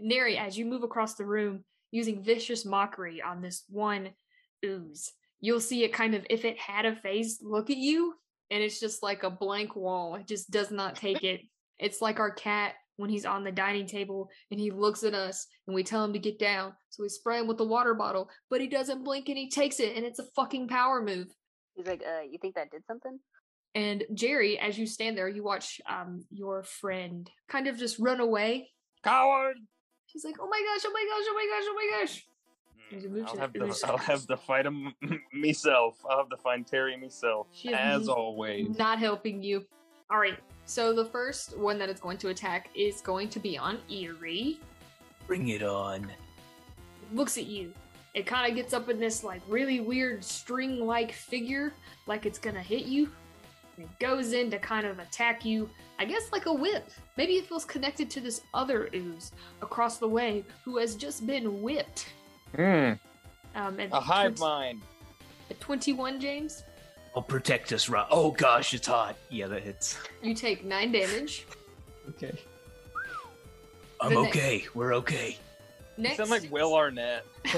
[0.00, 4.10] Neri, as you move across the room using vicious mockery on this one
[4.64, 5.10] ooze,
[5.40, 8.14] you'll see it kind of, if it had a face, look at you,
[8.50, 10.14] and it's just like a blank wall.
[10.16, 11.42] It just does not take it.
[11.78, 15.48] It's like our cat when he's on the dining table and he looks at us
[15.66, 16.72] and we tell him to get down.
[16.90, 19.80] So we spray him with the water bottle, but he doesn't blink and he takes
[19.80, 21.28] it, and it's a fucking power move.
[21.74, 23.18] He's like, uh, you think that did something?
[23.74, 28.20] And Jerry, as you stand there, you watch um your friend kind of just run
[28.20, 28.70] away.
[29.02, 29.56] Coward.
[30.06, 30.84] She's like, "Oh my gosh!
[30.86, 31.26] Oh my gosh!
[31.28, 31.64] Oh my gosh!
[31.66, 32.26] Oh my gosh!"
[32.90, 33.74] There's mm, move I'll to- have to.
[33.86, 34.94] I'll have to fight him
[35.32, 35.96] myself.
[36.08, 38.76] I'll have to find Terry myself, She is as always.
[38.78, 39.64] Not helping you.
[40.10, 40.38] All right.
[40.66, 44.58] So the first one that it's going to attack is going to be on Eerie.
[45.26, 46.04] Bring it on.
[46.04, 47.72] It looks at you.
[48.14, 51.72] It kind of gets up in this like really weird string-like figure,
[52.06, 53.10] like it's gonna hit you.
[53.76, 55.68] And it goes in to kind of attack you.
[55.98, 56.88] I guess like a whip.
[57.16, 59.32] Maybe it feels connected to this other ooze
[59.62, 62.06] across the way who has just been whipped.
[62.54, 62.92] Hmm.
[63.56, 64.82] Um, at A hive 20 mind.
[65.50, 66.62] At 21, James,
[67.14, 68.06] I'll protect us, right?
[68.10, 69.16] Oh gosh, it's hot.
[69.30, 69.98] Yeah, that hits.
[70.22, 71.46] you take nine damage.
[72.10, 72.38] Okay.
[73.98, 74.64] I'm The ne- okay.
[74.74, 75.38] We're okay.
[75.96, 77.24] You Next, sound like Will Arnett.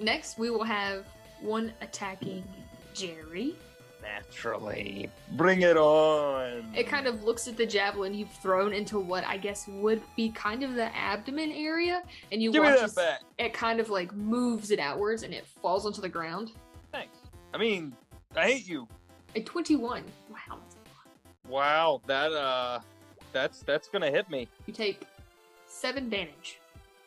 [0.00, 1.04] next we will have
[1.42, 2.42] one attacking
[2.94, 3.56] Jerry.
[4.02, 5.10] Naturally.
[5.32, 6.64] Bring it on.
[6.74, 10.30] It kind of looks at the javelin you've thrown into what I guess would be
[10.30, 13.20] kind of the abdomen area, and you Give watch as back.
[13.38, 16.52] it kind of like moves it outwards and it falls onto the ground.
[16.92, 17.18] Thanks.
[17.54, 17.94] I mean,
[18.36, 18.86] I hate you.
[19.36, 20.02] A 21.
[20.30, 20.58] Wow.
[21.48, 22.80] Wow, that uh,
[23.32, 24.46] that's that's gonna hit me.
[24.66, 25.02] You take
[25.66, 26.58] seven damage.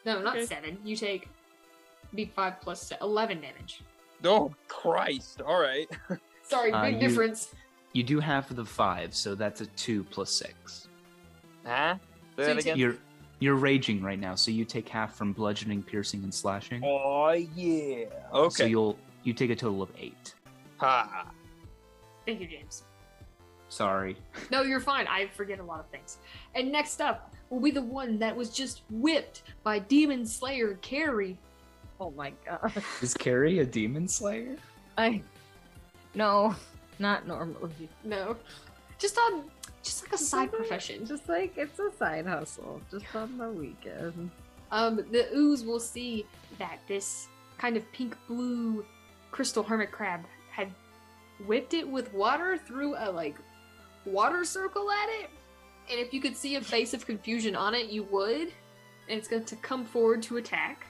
[0.06, 0.46] No, not Okay.
[0.46, 0.78] seven.
[0.84, 1.30] You take
[2.14, 3.82] be five plus se- eleven damage.
[4.26, 5.42] Oh Christ!
[5.42, 5.88] All right.
[6.54, 7.54] Sorry, Uh, big you- difference.
[7.94, 10.88] You do have the five, so that's a two plus six.
[11.66, 11.96] Huh?
[12.38, 12.78] So Say that you again.
[12.78, 12.96] You're
[13.40, 16.82] you're raging right now, so you take half from bludgeoning, piercing, and slashing.
[16.84, 18.06] Oh yeah.
[18.34, 18.54] Okay.
[18.56, 20.34] So you'll you take a total of eight.
[20.78, 21.28] ha.
[22.26, 22.84] Thank you, James.
[23.70, 24.16] Sorry.
[24.52, 25.08] No, you're fine.
[25.08, 26.18] I forget a lot of things.
[26.56, 31.38] And next up will be the one that was just whipped by Demon Slayer Carrie.
[32.00, 32.72] Oh my god.
[33.02, 34.56] Is Carrie a demon slayer?
[34.98, 35.22] I.
[36.16, 36.56] No,
[37.00, 37.90] not normally.
[38.04, 38.36] No,
[39.00, 39.44] just on,
[39.82, 41.06] just like a side profession.
[41.06, 44.30] Just like it's a side hustle, just on the weekend.
[44.72, 46.26] Um, the ooze will see
[46.58, 48.86] that this kind of pink blue
[49.32, 50.72] crystal hermit crab had
[51.46, 53.38] whipped it with water through a like
[54.06, 55.30] water circle at it.
[55.90, 58.52] And if you could see a face of confusion on it, you would.
[59.10, 60.86] And it's going to come forward to attack.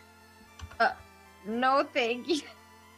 [0.80, 0.92] Uh
[1.46, 2.42] no, thank you.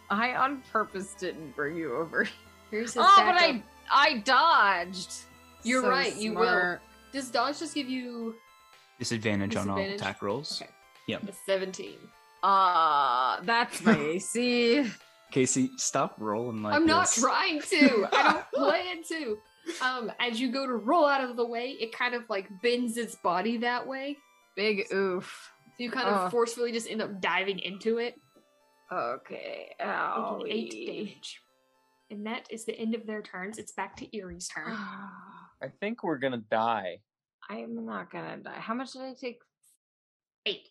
[0.09, 2.27] I on purpose didn't bring you over.
[2.71, 3.35] Here's his Oh, but.
[3.35, 5.13] I I dodged.
[5.63, 6.77] You're So right, you will.
[7.11, 8.35] Does dodge just give you
[8.99, 10.61] Disadvantage, on all attack rolls.
[10.61, 10.71] Okay.
[11.07, 11.29] Yep.
[11.29, 11.95] a 17?
[12.43, 14.85] Uh, that's my AC.
[15.31, 17.19] Casey, stop rolling like I'm not this.
[17.21, 18.07] trying to.
[18.13, 19.37] I don't plan to.
[19.81, 22.97] Um, as you go to roll out of the way, it kind of like bends
[22.97, 24.17] its body that way.
[24.55, 25.51] Big oof.
[25.77, 26.29] So you kind of Oh.
[26.29, 28.19] forcefully just end up diving into it.
[28.91, 29.75] Okay.
[29.79, 30.43] taking Ow.
[30.47, 31.41] eight damage.
[32.11, 33.57] And that is the end of their turns.
[33.57, 34.71] It's back to Eerie's turn.
[35.61, 36.99] I think we're gonna die.
[37.49, 38.59] I'm not gonna die.
[38.59, 39.39] How much did I take?
[40.45, 40.69] Eight.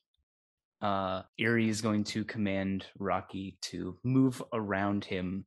[0.80, 5.46] Uh, Eerie is going to command Rocky to move around him.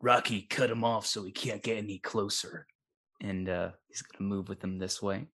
[0.00, 2.66] Rocky, cut him off so he can't get any closer.
[3.20, 5.26] And uh, he's going to move with him this way.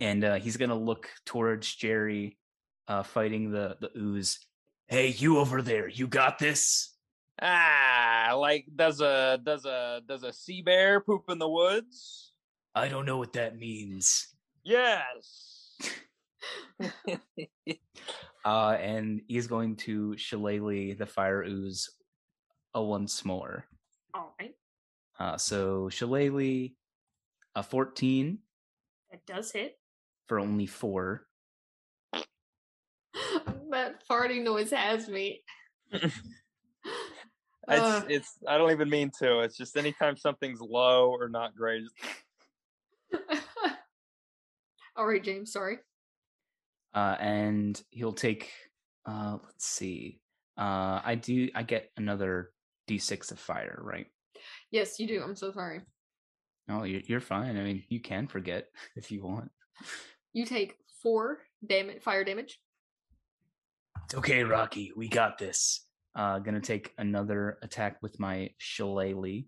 [0.00, 2.36] And uh, he's going to look towards Jerry
[2.86, 4.38] uh, fighting the, the ooze.
[4.88, 6.94] Hey, you over there, you got this?
[7.42, 12.32] Ah, like does a does a does a sea bear poop in the woods?
[12.74, 14.28] I don't know what that means.
[14.64, 15.76] Yes.
[18.44, 21.90] Uh, and he's going to shillelagh the fire ooze
[22.76, 23.64] uh, once more.
[24.14, 24.54] All right.
[25.18, 26.68] Uh, so shillelagh,
[27.56, 28.38] a 14
[29.10, 29.80] That does hit.
[30.28, 31.26] for only four.
[33.70, 35.42] that farting noise has me.
[37.68, 39.40] It's Uh, it's I don't even mean to.
[39.40, 41.82] It's just anytime something's low or not great.
[44.96, 45.52] All right, James.
[45.52, 45.78] Sorry.
[46.94, 48.52] Uh, and he'll take,
[49.04, 50.20] uh, let's see.
[50.56, 52.52] Uh, I do, I get another
[52.88, 54.06] d6 of fire, right?
[54.70, 55.20] Yes, you do.
[55.22, 55.80] I'm so sorry.
[56.68, 57.58] No, you're, you're fine.
[57.58, 59.50] I mean, you can forget if you want.
[60.32, 62.58] You take four damage, fire damage.
[64.06, 64.92] It's okay, Rocky.
[64.94, 65.84] We got this.
[66.14, 69.46] Uh, gonna take another attack with my shillelagh.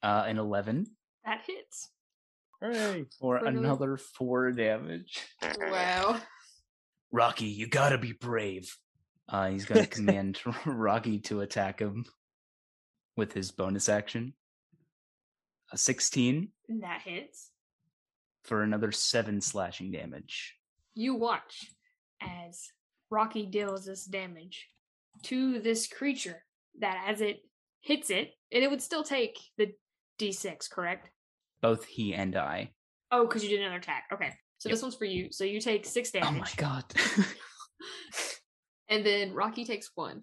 [0.00, 0.86] Uh, an 11
[1.24, 1.88] That hits.
[2.62, 3.06] Hooray.
[3.18, 5.26] for For another- another four damage.
[5.42, 6.20] Wow.
[7.10, 8.72] Rocky, you gotta be brave.
[9.28, 12.04] Uh, he's gonna command Rocky to attack him
[13.16, 14.34] with his bonus action.
[15.72, 16.48] A 16
[16.80, 17.50] That hits.
[18.44, 20.54] for another seven slashing damage.
[20.94, 21.72] You watch
[22.22, 22.68] as
[23.10, 24.68] Rocky deals this damage
[25.24, 26.44] to this creature
[26.80, 27.40] that as it
[27.82, 29.72] hits it, and it would still take the
[30.18, 31.10] d6, correct?
[31.60, 32.70] Both he and I.
[33.10, 34.04] Oh, because you did another attack.
[34.12, 34.32] Okay.
[34.58, 34.74] So Yep.
[34.74, 35.28] this one's for you.
[35.32, 36.28] So you take six damage.
[36.28, 36.84] Oh my god.
[38.90, 40.22] And then Rocky takes one.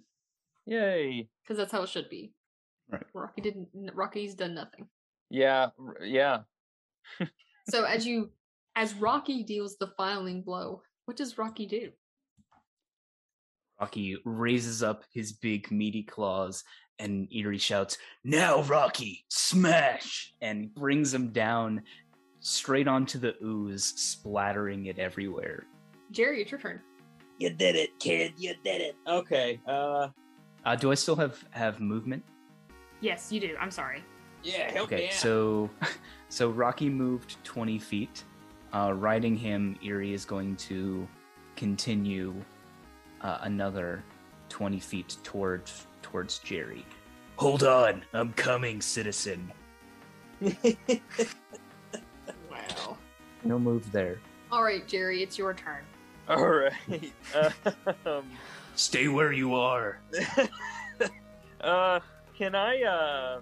[0.66, 1.30] Yay.
[1.42, 2.34] Because that's how it should be.
[2.92, 3.02] Right.
[3.14, 4.88] Rocky didn't Rocky's done nothing.
[5.30, 5.70] Yeah,
[6.04, 6.40] yeah.
[7.70, 8.32] So as you
[8.76, 11.92] as Rocky deals the filing blow, what does Rocky do?
[13.80, 16.64] Rocky raises up his big meaty claws
[17.00, 20.34] and Eerie shouts, Now, Rocky, smash!
[20.42, 21.84] And brings him down
[22.40, 25.66] straight onto the ooze, splattering it everywhere.
[26.12, 26.82] Jerry, it's your turn.
[27.38, 28.34] You did it, kid.
[28.38, 28.96] You did it.
[29.08, 29.60] Okay.
[29.68, 30.10] Uh
[30.66, 32.24] Uh, do I still have, have movement?
[33.00, 33.56] Yes, you do.
[33.60, 34.04] I'm sorry.
[34.44, 35.70] Yeah, help me Okay, so
[36.30, 38.24] so Rocky moved 20 feet.
[38.74, 41.08] Uh, riding him, Eerie is going to
[41.56, 42.34] continue
[43.22, 44.04] uh, another
[44.50, 46.86] 20 feet towards towards Jerry.
[47.38, 49.52] Hold on, I'm coming, citizen.
[52.50, 52.98] Wow.
[53.44, 54.20] No move there.
[54.52, 55.84] All right, Jerry, it's your turn.
[56.30, 57.14] all right.
[58.06, 58.26] um,
[58.76, 60.00] Stay where you are.
[61.62, 62.00] uh
[62.38, 63.42] can I uh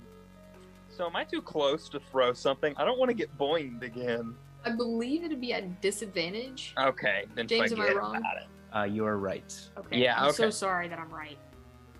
[0.89, 2.73] so am I too close to throw something?
[2.77, 4.33] I don't want to get boinged again.
[4.63, 6.73] I believe it'd be at disadvantage.
[6.77, 8.23] Okay, then James, am I forget wrong?
[8.75, 8.81] About.
[8.81, 9.69] Uh, you are right.
[9.77, 9.97] Okay.
[9.99, 11.37] Yeah, I'm so sorry that I'm right.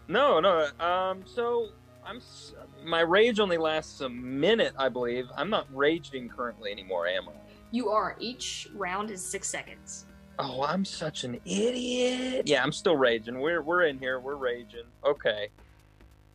[0.08, 0.68] No, no.
[0.86, 1.70] Um, so
[2.06, 2.54] I'm s-
[2.84, 5.26] my rage only lasts a minute, I believe.
[5.36, 7.34] I'm not raging currently anymore, am I?
[7.72, 8.16] You are.
[8.20, 10.06] Each round is six seconds.
[10.38, 12.48] Oh, I'm such an idiot.
[12.48, 13.40] Yeah, I'm still raging.
[13.40, 14.20] We're we're in here.
[14.20, 14.84] We're raging.
[15.06, 15.48] Okay,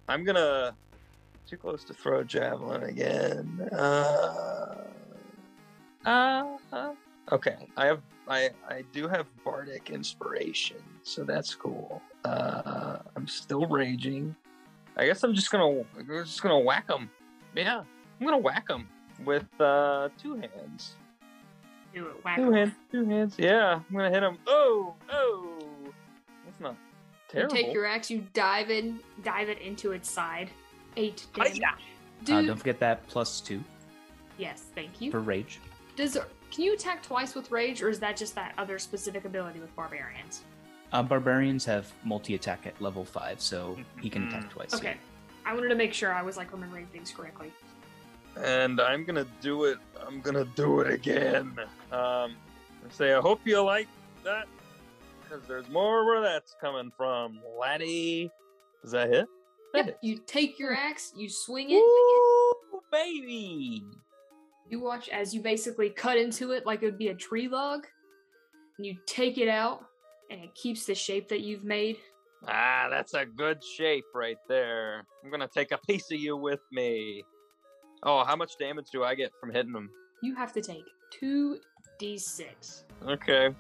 [0.09, 0.75] I'm gonna
[1.47, 3.69] too close to throw a javelin again.
[3.73, 4.85] Uh,
[6.07, 6.95] uh, uh,
[7.31, 7.69] okay.
[7.77, 8.01] I have
[8.31, 12.01] I I do have bardic inspiration, so that's cool.
[12.25, 14.35] Uh, I'm still raging.
[14.97, 17.11] I guess I'm just gonna I'm just gonna whack them.
[17.57, 17.83] Yeah,
[18.21, 18.89] I'm gonna whack them
[19.25, 20.97] with uh two hands.
[21.93, 22.25] Do it.
[22.25, 22.53] Whack Two 'em.
[22.53, 23.35] hands, two hands.
[23.37, 24.39] Yeah, I'm gonna hit him.
[24.47, 25.59] Oh, oh,
[26.45, 26.77] that's not You
[27.29, 27.55] terrible.
[27.57, 30.51] take your axe, you dive in, dive it into its side.
[30.97, 31.61] Eight damage.
[31.61, 32.37] Hi-ya.
[32.39, 33.63] Uh, don't forget that plus two
[34.39, 35.11] yes, thank you.
[35.11, 35.59] for rage.
[35.97, 36.17] Does
[36.51, 39.75] can you attack twice with rage, or is that just that other specific ability with
[39.77, 40.43] barbarians?
[40.93, 44.71] Uh, barbarians have multi attack at level five, so he can attack twice.
[44.73, 44.79] yeah.
[44.79, 44.97] Okay,
[45.47, 47.53] I wanted to make sure I was like remembering things correctly.
[48.37, 49.79] and I'm gonna do it.
[50.07, 51.55] I'm gonna do it again.
[51.93, 52.35] Um,
[52.83, 53.89] I say I hope you like
[54.25, 54.47] that
[55.23, 58.31] because there's more where that's coming from, laddie.
[58.83, 59.27] Does that hit?
[59.73, 59.99] That Yeah, hits.
[60.03, 63.85] you take your axe, you swing it, Ooh, baby.
[64.71, 67.87] You watch as you basically cut into it like it would be a tree log,
[68.79, 69.85] and you take it out,
[70.31, 71.99] and it keeps the shape that you've made.
[72.49, 75.05] Ah, that's a good shape right there.
[75.23, 77.25] I'm gonna take a piece of you with me.
[78.03, 79.91] Oh, how much damage do I get from hitting them?
[80.23, 81.59] You have to take two
[82.01, 82.85] d6.
[83.07, 83.51] Okay.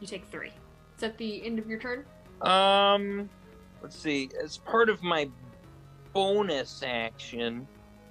[0.00, 0.48] You take three.
[0.48, 2.04] Is that the end of your turn?
[2.42, 3.28] Um,
[3.82, 4.30] let's see.
[4.42, 5.28] As part of my
[6.12, 7.66] bonus action,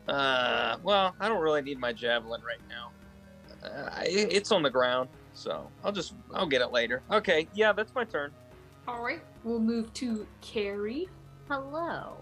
[0.07, 2.91] uh, well, I don't really need my javelin right now.
[3.63, 7.01] Uh, I, it's on the ground, so I'll just I'll get it later.
[7.11, 8.31] Okay, yeah, that's my turn.
[8.87, 11.09] All right, we'll move to Carrie.
[11.49, 12.17] Hello.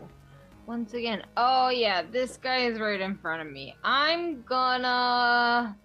[0.65, 1.23] Once again.
[1.37, 3.75] Oh yeah, this guy is right in front of me.
[3.83, 5.77] I'm gonna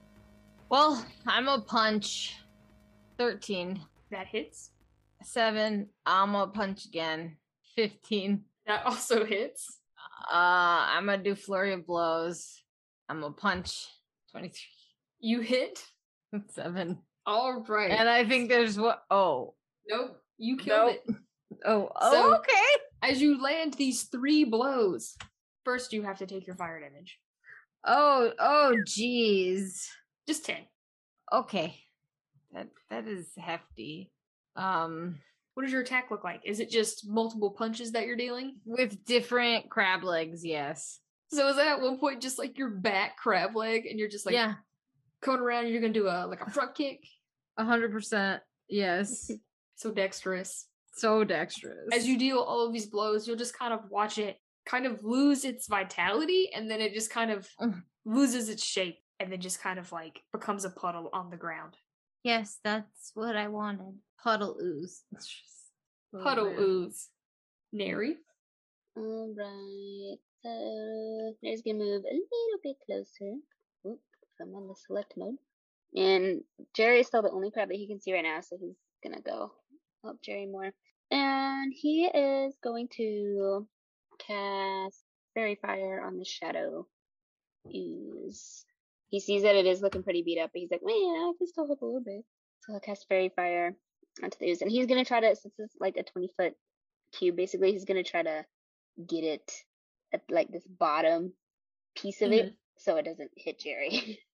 [0.71, 2.37] Well, I'm a punch.
[3.19, 3.79] 13.
[4.11, 4.71] That hits.
[5.23, 5.87] 7.
[6.07, 7.37] I'm a punch again.
[7.77, 8.43] 15.
[8.67, 9.80] That also hits.
[10.31, 12.63] Uh I'm gonna do flurry of blows.
[13.09, 13.87] I'm gonna punch.
[14.33, 14.53] 23.
[15.21, 15.85] You hit.
[16.49, 16.99] 7.
[17.27, 17.91] All right.
[17.91, 19.55] And I think there's what oh.
[19.89, 21.17] nope, you killed Nope.
[21.17, 21.61] it.
[21.67, 22.83] Oh, oh So- okay.
[23.03, 25.17] As you land these three blows,
[25.65, 27.19] first you have to take your fire damage.
[27.85, 29.87] Oh, oh jeez.
[30.29, 30.59] Just 10.
[31.33, 31.77] Okay.
[32.53, 34.13] That that is hefty.
[34.55, 35.19] Um
[35.61, 36.41] What does your attack look like?
[36.47, 38.57] Is it just multiple punches that you're dealing?
[38.65, 41.01] with different crab legs, yes.
[41.31, 44.25] So is that at one point just like your back crab leg and you're just
[44.25, 44.55] like yeah,
[45.21, 47.01] coming around and you're gonna do a like a front kick?
[47.59, 48.43] a hundred percent.
[48.71, 49.31] Yes.
[49.77, 50.67] So dexterous.
[50.95, 51.89] so dexterous.
[51.93, 55.05] As you deal all of these blows, you'll just kind of watch it kind of
[55.05, 57.83] lose its vitality and then it just kind of Mm.
[58.07, 61.77] loses its shape and then just kind of like becomes a puddle on the ground.
[62.23, 63.95] Yes, that's what I wanted.
[64.23, 65.03] Puddle ooze.
[65.13, 65.71] It's just
[66.13, 66.61] so Puddle weird.
[66.61, 67.09] ooze.
[67.73, 68.17] Neri.
[68.97, 70.19] All right.
[70.43, 73.35] So there's gonna move a little bit closer.
[73.87, 74.01] Oop,
[74.41, 75.37] I'm on the select mode.
[75.95, 76.43] And
[76.75, 79.21] Jerry is still the only crab that he can see right now, so he's gonna
[79.21, 79.53] go
[80.03, 80.73] help Jerry more.
[81.11, 83.67] And he is going to
[84.19, 85.03] cast
[85.35, 86.87] Fairy Fire on the Shadow
[87.75, 88.65] Ooze.
[89.11, 91.47] He sees that it is looking pretty beat up, but he's like, man, I can
[91.47, 92.25] still help a little bit.
[92.61, 93.75] So he'll cast Fairy Fire
[94.23, 94.63] onto the ooze.
[94.63, 96.55] And he's gonna try to, since it's like a 20 foot
[97.13, 98.45] cube, basically, he's gonna try to
[99.07, 99.53] get it
[100.13, 101.33] at like this bottom
[101.97, 102.55] piece of it mm-hmm.
[102.79, 104.19] so it doesn't hit Jerry.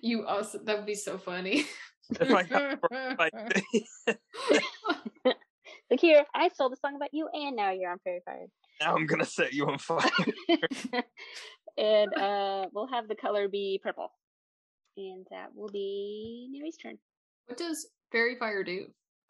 [0.00, 1.64] You also that would be so funny.
[2.20, 2.78] If I got
[3.18, 3.32] like
[5.90, 8.46] like here, I stole the song about you, and now you're on Fairy Fire.
[8.80, 10.08] now I'm gonna set you on fire.
[11.76, 14.12] And uh, we'll have the color be purple,
[14.96, 16.98] and that will be Neri's turn.
[17.46, 18.86] What does fairy fire do?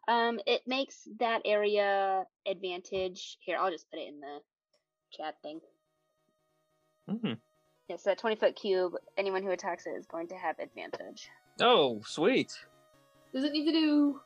[0.07, 3.37] Um, it makes that area advantage.
[3.41, 4.39] Here, I'll just put it in the
[5.11, 5.59] chat thing.
[7.09, 7.33] Mm-hmm.
[7.89, 11.29] Yeah, so that 20 foot cube, anyone who attacks it is going to have advantage.
[11.61, 12.53] Oh, sweet.
[13.33, 14.21] Does it need to do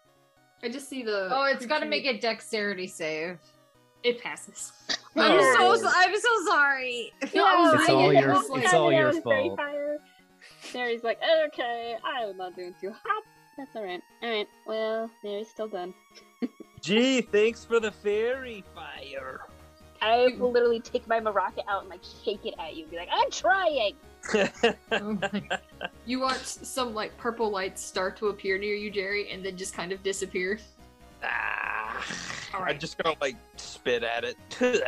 [0.63, 3.39] I just see the Oh, it's got to make a dexterity save.
[4.03, 4.71] It passes.
[5.15, 5.75] I'm Oh.
[5.75, 7.13] so I'm so sorry.
[7.33, 9.57] Yeah, I was It's thinking all your- was it's all your Fairy fault.
[9.57, 9.97] Fire.
[10.73, 13.23] Mary's like, okay, I'm not doing too hot.
[13.57, 14.01] That's alright.
[14.23, 15.93] Alright, well, Mary's still done.
[16.81, 19.41] Gee, thanks for the fairy fire.
[20.01, 22.97] I will literally take my maraca out and like shake it at you and be
[22.97, 23.93] like, I'm trying!
[24.91, 25.19] Oh
[26.05, 29.73] You watch some like purple lights start to appear near you, Jerry, and then just
[29.75, 30.59] kind of disappear.
[31.23, 32.05] Ah,
[32.53, 34.37] All I'm just gonna like spit at it.
[34.49, 34.79] Tuh.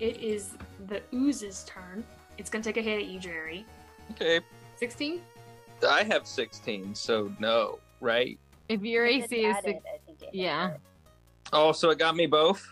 [0.00, 0.50] It is
[0.86, 2.04] the ooze's turn.
[2.38, 3.66] It's gonna take a hit at you, Jerry.
[4.12, 4.40] Okay,
[4.76, 5.20] 16?
[5.88, 8.38] I have 16, so no, right?
[8.68, 10.70] if your If it's AC is added, six, it yeah.
[10.74, 10.80] it.
[11.52, 12.66] Oh, so it got me both.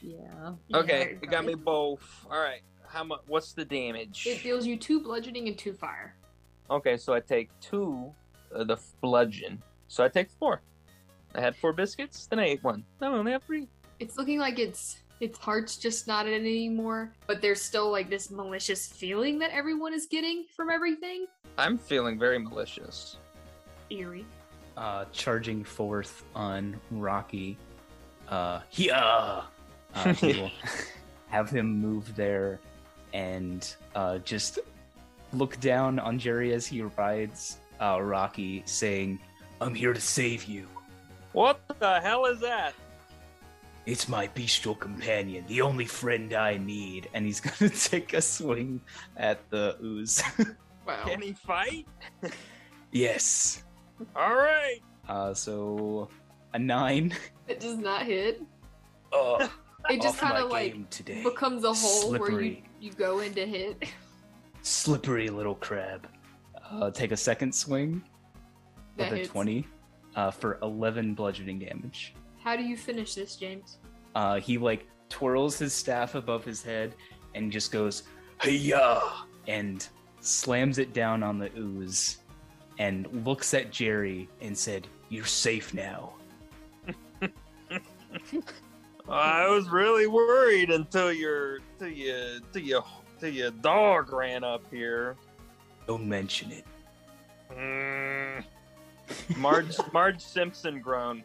[0.00, 0.52] yeah.
[0.74, 2.26] Okay, Yeah, it got me both.
[2.30, 3.20] All right, how much?
[3.26, 4.26] What's the damage?
[4.26, 6.14] It deals you two bludgeoning and two fire.
[6.70, 8.12] Okay, so I take two
[8.52, 9.62] of the bludgeon.
[9.88, 10.62] So I take four.
[11.34, 12.84] I had four biscuits, then I ate one.
[13.00, 13.68] Now I only have three.
[13.98, 18.08] It's looking like it's its heart's just not in it anymore, but there's still like
[18.08, 21.26] this malicious feeling that everyone is getting from everything.
[21.58, 23.18] I'm feeling very malicious.
[23.90, 24.24] Eerie.
[24.76, 27.58] uh, charging forth on Rocky.
[28.28, 29.42] Uh, yeah,
[29.94, 30.50] uh, will
[31.28, 32.60] have him move there
[33.12, 34.58] and uh, just
[35.32, 39.18] look down on Jerry as he rides uh, Rocky, saying,
[39.60, 40.66] "I'm here to save you.
[41.32, 42.74] What the hell is that?
[43.86, 48.80] It's my bestial companion, the only friend I need." And he's gonna take a swing
[49.16, 50.22] at the ooze.
[50.86, 51.04] Wow.
[51.06, 51.86] Can he fight?
[52.92, 53.62] yes.
[54.16, 54.78] All right.
[55.08, 56.08] Uh, so
[56.54, 57.14] a nine.
[57.48, 58.42] It does not hit.
[59.12, 59.38] Oh,
[59.88, 61.22] It just off my kind of like game today.
[61.24, 63.82] becomes a hole where you, you go in to hit.
[64.62, 66.06] slippery little crab.
[66.70, 68.02] Uh, take a second swing
[68.98, 69.66] That with a 20
[70.16, 72.14] uh, for 11 bludgeoning damage.
[72.42, 73.78] How do you finish this, James?
[74.14, 76.94] Uh, he like twirls his staff above his head
[77.34, 78.04] and just goes,
[78.40, 79.00] Hey-ya!
[79.46, 79.86] and
[80.20, 82.18] slams it down on the ooze
[82.78, 86.14] and looks at Jerry and said, You're safe now.
[89.08, 92.82] I was really worried until your till you till you
[93.18, 95.16] till your dog ran up here.
[95.86, 96.64] Don't mention it.
[97.52, 98.44] Mm,
[99.36, 101.22] Marge Marge Simpson groan.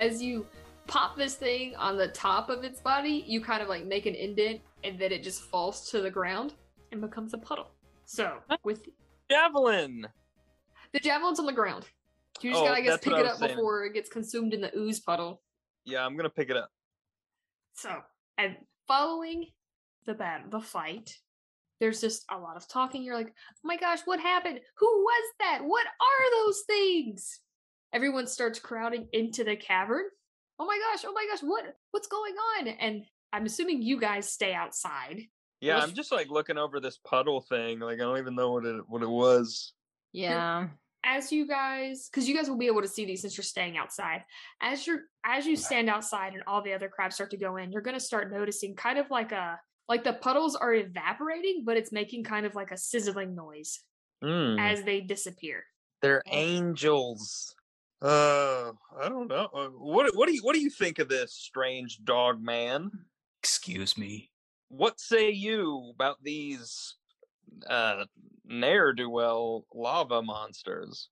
[0.00, 0.46] As you
[0.86, 4.14] pop this thing on the top of its body, you kind of like make an
[4.14, 6.54] indent and then it just falls to the ground
[6.92, 7.70] and becomes a puddle.
[8.04, 8.34] So,
[8.64, 8.86] with
[9.30, 10.06] Javelin.
[10.92, 11.86] the javelin's on the ground,
[12.42, 13.56] you just Oh, gotta, I guess, pick it up saying.
[13.56, 15.40] before it gets consumed in the ooze puddle.
[15.86, 16.70] Yeah, I'm gonna pick it up.
[17.74, 17.90] So,
[18.38, 19.46] and following
[20.04, 21.16] the bat the fight,
[21.80, 23.02] there's just a lot of talking.
[23.02, 24.60] You're like, oh my gosh, what happened?
[24.78, 25.60] Who was that?
[25.62, 27.40] What are those things?
[27.92, 30.04] Everyone starts crowding into the cavern.
[30.58, 32.68] Oh my gosh, oh my gosh, what what's going on?
[32.68, 35.22] And I'm assuming you guys stay outside.
[35.60, 37.80] Yeah, What's- I'm just like looking over this puddle thing.
[37.80, 39.72] Like I don't even know what it what it was.
[40.12, 40.68] Yeah.
[41.04, 43.76] as you guys because you guys will be able to see these since you're staying
[43.76, 44.22] outside
[44.62, 47.72] as you're as you stand outside and all the other crabs start to go in
[47.72, 49.58] you're going to start noticing kind of like a
[49.88, 53.80] like the puddles are evaporating but it's making kind of like a sizzling noise
[54.22, 54.58] Hmm.
[54.58, 55.64] as they disappear
[56.00, 57.54] They're angels.
[58.02, 59.48] Uh, I don't know.
[59.52, 62.90] Uh, What what do you what do you think of this strange dog man?
[63.42, 64.30] Excuse me.
[64.68, 66.96] What say you about these
[67.68, 68.04] uh
[68.44, 71.08] ne'er do well lava monsters?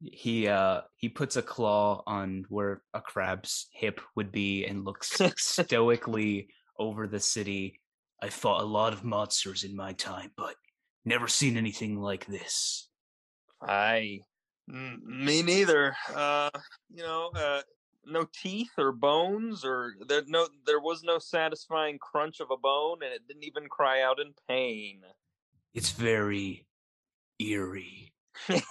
[0.00, 5.20] He uh he puts a claw on where a crab's hip would be and looks
[5.36, 7.80] stoically over the city.
[8.22, 10.54] I fought a lot of monsters in my time, but
[11.04, 12.88] never seen anything like this.
[13.60, 14.20] I
[14.66, 15.96] me neither.
[16.14, 16.50] Uh,
[16.92, 17.62] you know, uh,
[18.04, 22.98] no teeth or bones, or there no there was no satisfying crunch of a bone,
[23.02, 25.02] and it didn't even cry out in pain.
[25.74, 26.66] It's very
[27.38, 28.12] eerie.
[28.48, 28.62] Shut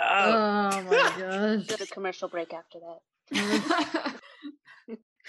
[0.00, 0.34] up.
[0.34, 1.66] Oh my gosh.
[1.66, 3.00] Go to commercial break after that.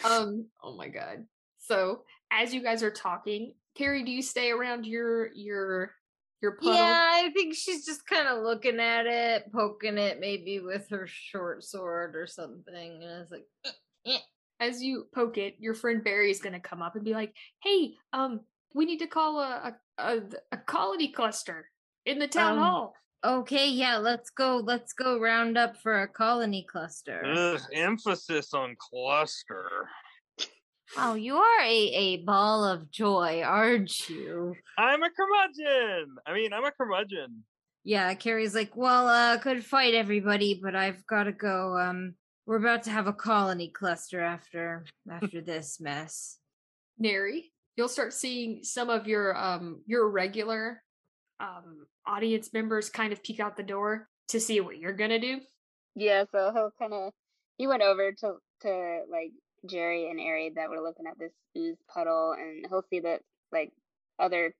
[0.03, 1.25] um oh my god
[1.57, 2.03] so
[2.41, 5.91] as you guys are talking carrie do you stay around your your
[6.41, 10.59] your puddle Yeah, I think she's just kind of looking at it, poking it maybe
[10.59, 12.75] with her short sword or something.
[12.75, 13.45] And it's like,
[14.05, 14.19] eh.
[14.59, 17.33] as you poke it, your friend Barry is going to come up and be like,
[17.63, 18.41] "Hey, um,
[18.75, 20.21] we need to call a a, a,
[20.51, 21.69] a colony cluster
[22.05, 24.57] in the town Um, hall." okay, yeah, let's go.
[24.57, 27.23] Let's go round up for a colony cluster.
[27.25, 29.89] Ugh, emphasis on cluster.
[30.97, 34.55] Oh, you are a, a ball of joy, aren't you?
[34.77, 36.15] I'm a curmudgeon.
[36.25, 37.43] I mean, I'm a curmudgeon.
[37.83, 41.77] Yeah, Carrie's like, well, uh, good fight, everybody, but I've got to go.
[41.77, 42.15] Um,
[42.45, 46.37] we're about to have a colony cluster after after this mess.
[46.97, 50.81] Neri, you'll start seeing some of your um your regular
[51.39, 55.39] um audience members kind of peek out the door to see what you're gonna do.
[55.95, 57.13] Yeah, so he'll kind of
[57.57, 59.31] he went over to to like
[59.67, 63.71] Jerry and Ari that were looking at this ooze puddle, and he'll see that like
[64.19, 64.53] other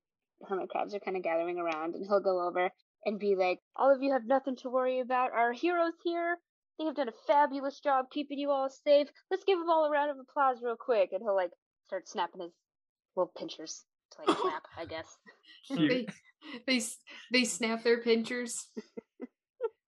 [0.47, 2.70] hermit crabs are kind of gathering around, and he'll go over
[3.06, 5.32] and be like, "All of you have nothing to worry about.
[5.32, 6.38] Our heroes here,
[6.78, 9.08] they have done a fabulous job keeping you all safe.
[9.32, 11.51] Let's give them all a round of applause real quick." And he'll like
[11.88, 12.51] start snapping his
[13.16, 15.18] little pinchers to like clap, I guess.
[15.70, 16.06] they
[16.68, 16.82] they
[17.32, 18.68] they snap their pinchers.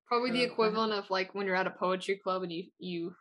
[0.07, 0.53] Probably the uh-huh.
[0.53, 3.15] equivalent of like when you're at a poetry club and you you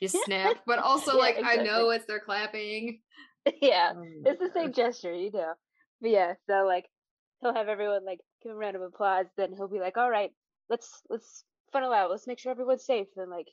[0.00, 3.00] you snap, but also Yeah, like I know it's they're clapping.
[3.62, 5.52] yeah, Oh it's the same gesture, you know.
[6.00, 6.86] But yeah, so like
[7.40, 10.10] he'll have everyone like give him a round of applause, then he'll be like, All
[10.10, 10.30] right,
[10.68, 13.48] let's let's funnel out, let's make sure everyone's safe and like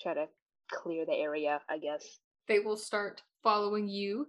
[0.00, 0.26] try to
[0.72, 2.04] clear the area, I guess.
[2.48, 4.28] They will start following you.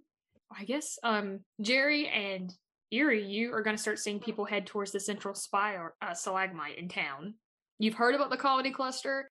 [0.56, 2.54] I guess um Jerry and
[2.92, 6.78] Eerie, you are going to start seeing people head towards the central spire uh, stalagmite
[6.78, 7.34] in town.
[7.80, 9.30] You've heard about the colony cluster.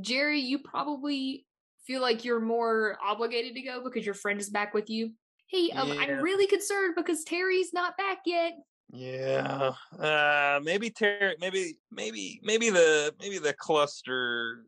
[0.00, 1.46] Jerry, you probably
[1.86, 5.12] feel like you're more obligated to go because your friend is back with you.
[5.48, 6.00] Hey, um, Yeah.
[6.00, 8.52] I'm really concerned because Terry's not back yet.
[8.90, 9.72] Yeah.
[9.98, 14.64] Uh maybe Terry maybe maybe maybe the maybe the cluster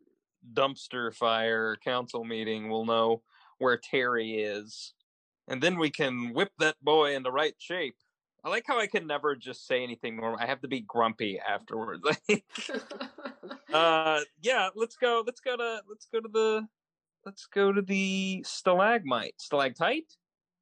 [0.53, 3.23] dumpster fire council meeting will know
[3.57, 4.93] where Terry is.
[5.47, 7.95] And then we can whip that boy into right shape.
[8.43, 10.39] I like how I can never just say anything normal.
[10.39, 12.03] I have to be grumpy afterwards.
[13.73, 16.67] uh yeah, let's go let's go to let's go to the
[17.25, 19.35] let's go to the stalagmite.
[19.39, 20.11] Stalactite?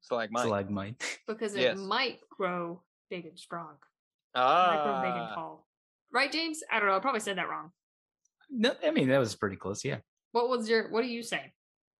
[0.02, 0.42] Stalagmite.
[0.42, 1.18] Stalagmite.
[1.26, 1.78] because it Yes.
[1.78, 3.76] might grow big and strong.
[4.34, 5.34] might grow big and Ah.
[5.34, 5.66] tall.
[6.12, 6.62] Right, James?
[6.70, 6.96] I don't know.
[6.96, 7.70] I probably said that wrong.
[8.50, 9.84] No, I mean that was pretty close.
[9.84, 9.98] Yeah,
[10.32, 10.90] What was your?
[10.90, 11.52] What do you say?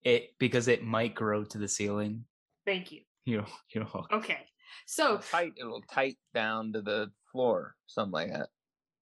[0.02, 2.24] it because it might grow to the ceiling.
[2.66, 3.02] Thank you.
[3.26, 4.06] You know, you know.
[4.10, 4.46] Okay,
[4.86, 8.48] so tight it'll tight down to the floor something like that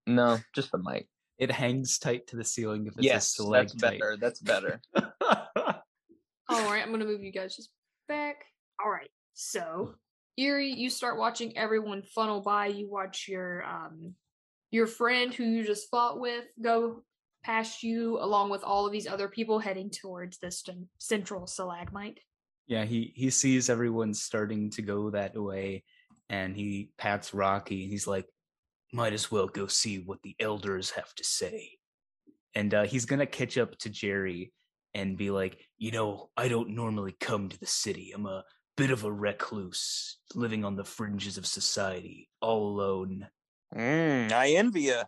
[0.06, 1.08] no just the mic
[1.38, 3.80] It hangs tight to the ceiling if it's a yes that's stalactite.
[4.00, 4.80] better that's better
[6.50, 7.70] all right, I'm gonna move you guys just
[8.08, 8.36] back.
[8.82, 9.94] All right, so
[10.38, 12.68] Eerie, you start watching everyone funnel by.
[12.68, 14.14] You watch your um
[14.70, 17.02] your friend who you just fought with go
[17.44, 22.18] past you, along with all of these other people heading towards this st- central stalagmite.
[22.68, 25.84] Yeah, he he sees everyone starting to go that way,
[26.28, 28.26] and he pats Rocky, and he's like,
[28.92, 31.78] "Might as well go see what the elders have to say."
[32.54, 34.52] And uh, he's gonna catch up to Jerry
[34.92, 38.12] and be like, "You know, I don't normally come to the city.
[38.12, 38.44] I'm a
[38.76, 43.28] bit of a recluse, living on the fringes of society, all alone."
[43.74, 45.02] Mm, I envy you.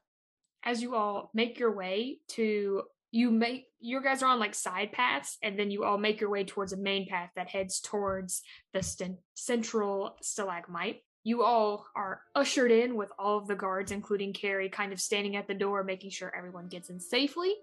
[0.65, 4.93] As you all make your way to, you make you guys are on like side
[4.93, 8.43] paths, and then you all make your way towards a main path that heads towards
[8.73, 11.03] the st- central stalagmite.
[11.23, 15.37] You all are ushered in with all of the guards, including Carrie, kind of standing
[15.37, 17.55] at the door, making sure everyone gets in safely.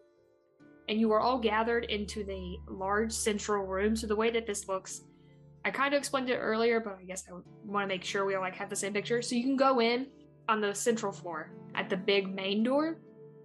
[0.90, 3.96] And you are all gathered into the large central room.
[3.96, 5.02] So the way that this looks,
[5.66, 7.34] I kind of explained it earlier, but I guess I
[7.66, 9.22] want to make sure we all like have the same picture.
[9.22, 10.08] So you can go in
[10.48, 13.00] on the central floor at the big main door,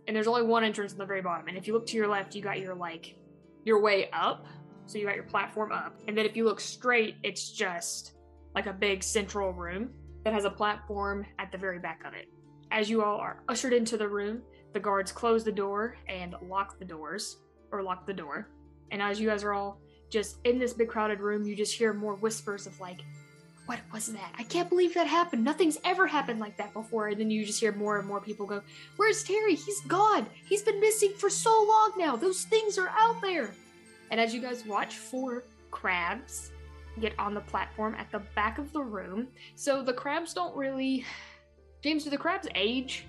[0.07, 1.49] and there's only one entrance on the very bottom.
[1.49, 3.17] And if you look to your left, you got your like
[3.65, 4.47] your way up.
[4.87, 6.01] So you got your platform up.
[6.09, 8.15] And then if you look straight, it's just
[8.55, 9.91] like a big central room
[10.25, 12.29] that has a platform at the very back of it.
[12.71, 14.43] As you all are ushered into the room,
[14.73, 17.39] the guards close the door and lock the doors,
[17.71, 18.49] or lock the door.
[18.91, 19.81] And as you guys are all
[20.11, 23.01] just in this big crowded room, you just hear more whispers of like,
[23.67, 24.35] what was that?
[24.39, 25.45] I can't believe that happened.
[25.45, 27.09] Nothing's ever happened like that before.
[27.09, 28.61] And then you just hear more and more people go,
[28.97, 29.55] Where's Terry?
[29.55, 30.27] He's gone.
[30.49, 32.17] He's been missing for so long now.
[32.17, 33.55] Those things are out there.
[34.11, 36.51] And as you guys watch four crabs
[37.01, 41.05] get on the platform at the back of the room, so the crabs don't really.
[41.83, 43.07] James, do the crabs age?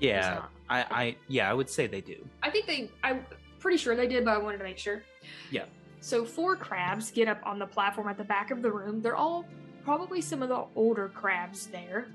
[0.00, 0.42] Yeah.
[0.70, 2.26] I, I, yeah, I would say they do.
[2.42, 2.90] I think they.
[3.02, 3.26] I'm
[3.58, 5.02] pretty sure they did, but I wanted to make sure.
[5.50, 5.64] Yeah.
[6.00, 9.02] So four crabs get up on the platform at the back of the room.
[9.02, 9.44] They're all
[9.88, 12.08] probably some of the older crabs there,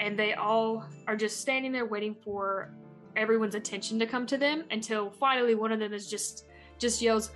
[0.00, 2.74] and they all are just standing there waiting for
[3.16, 6.44] everyone's attention to come to them until finally one of them is just
[6.78, 7.30] just yells,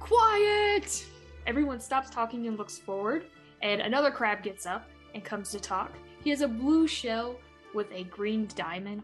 [0.00, 1.06] "Quiet!"
[1.46, 3.24] Everyone stops talking and looks forward,
[3.62, 5.92] and another crab gets up and comes to talk.
[6.22, 7.40] He has a blue shell
[7.72, 9.02] with a green diamond.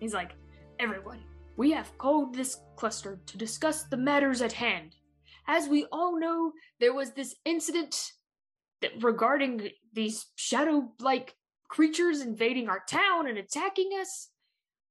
[0.00, 0.32] He's like,
[0.80, 1.22] "Everyone,
[1.56, 4.96] we have called this cluster to discuss the matters at hand.
[5.46, 8.14] As we all know, there was this incident
[9.00, 11.34] regarding these shadow-like
[11.68, 14.30] creatures invading our town and attacking us.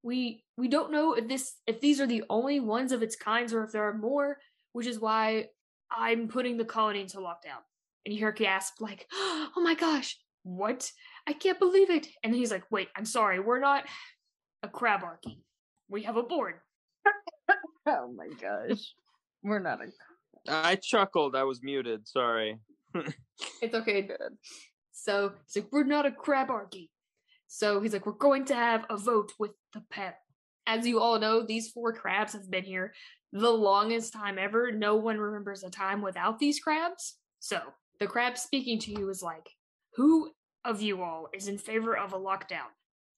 [0.03, 3.53] We we don't know if this if these are the only ones of its kinds
[3.53, 4.37] or if there are more,
[4.73, 5.47] which is why
[5.89, 7.63] I'm putting the colony into lockdown.
[8.05, 10.91] And you hear gasp like, "Oh my gosh, what?
[11.25, 13.85] I can't believe it!" And he's like, "Wait, I'm sorry, we're not
[14.61, 15.37] a crab crabarchy.
[15.87, 16.55] We have a board."
[17.85, 18.93] Oh my gosh.
[19.43, 19.91] We're not a
[20.47, 21.35] I chuckled.
[21.35, 22.07] I was muted.
[22.07, 22.57] Sorry.
[23.61, 24.09] It's okay.
[24.91, 26.89] So he's like, we're not a crabarchy.
[27.47, 30.17] So he's like, we're going to have a vote with the pep.
[30.65, 32.93] As you all know, these four crabs have been here
[33.31, 34.71] the longest time ever.
[34.71, 37.17] No one remembers a time without these crabs.
[37.39, 37.59] So
[37.99, 39.49] the crab speaking to you is like,
[39.95, 40.31] who
[40.63, 42.71] of you all is in favor of a lockdown?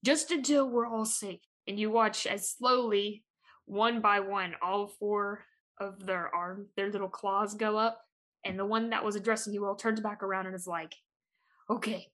[0.04, 1.42] Just until we're all safe.
[1.68, 3.24] And you watch as slowly,
[3.66, 5.44] one by one, all four
[5.80, 8.05] of their arm, their little claws go up
[8.46, 10.96] and the one that was addressing you all turns back around and is like,
[11.70, 12.08] okay,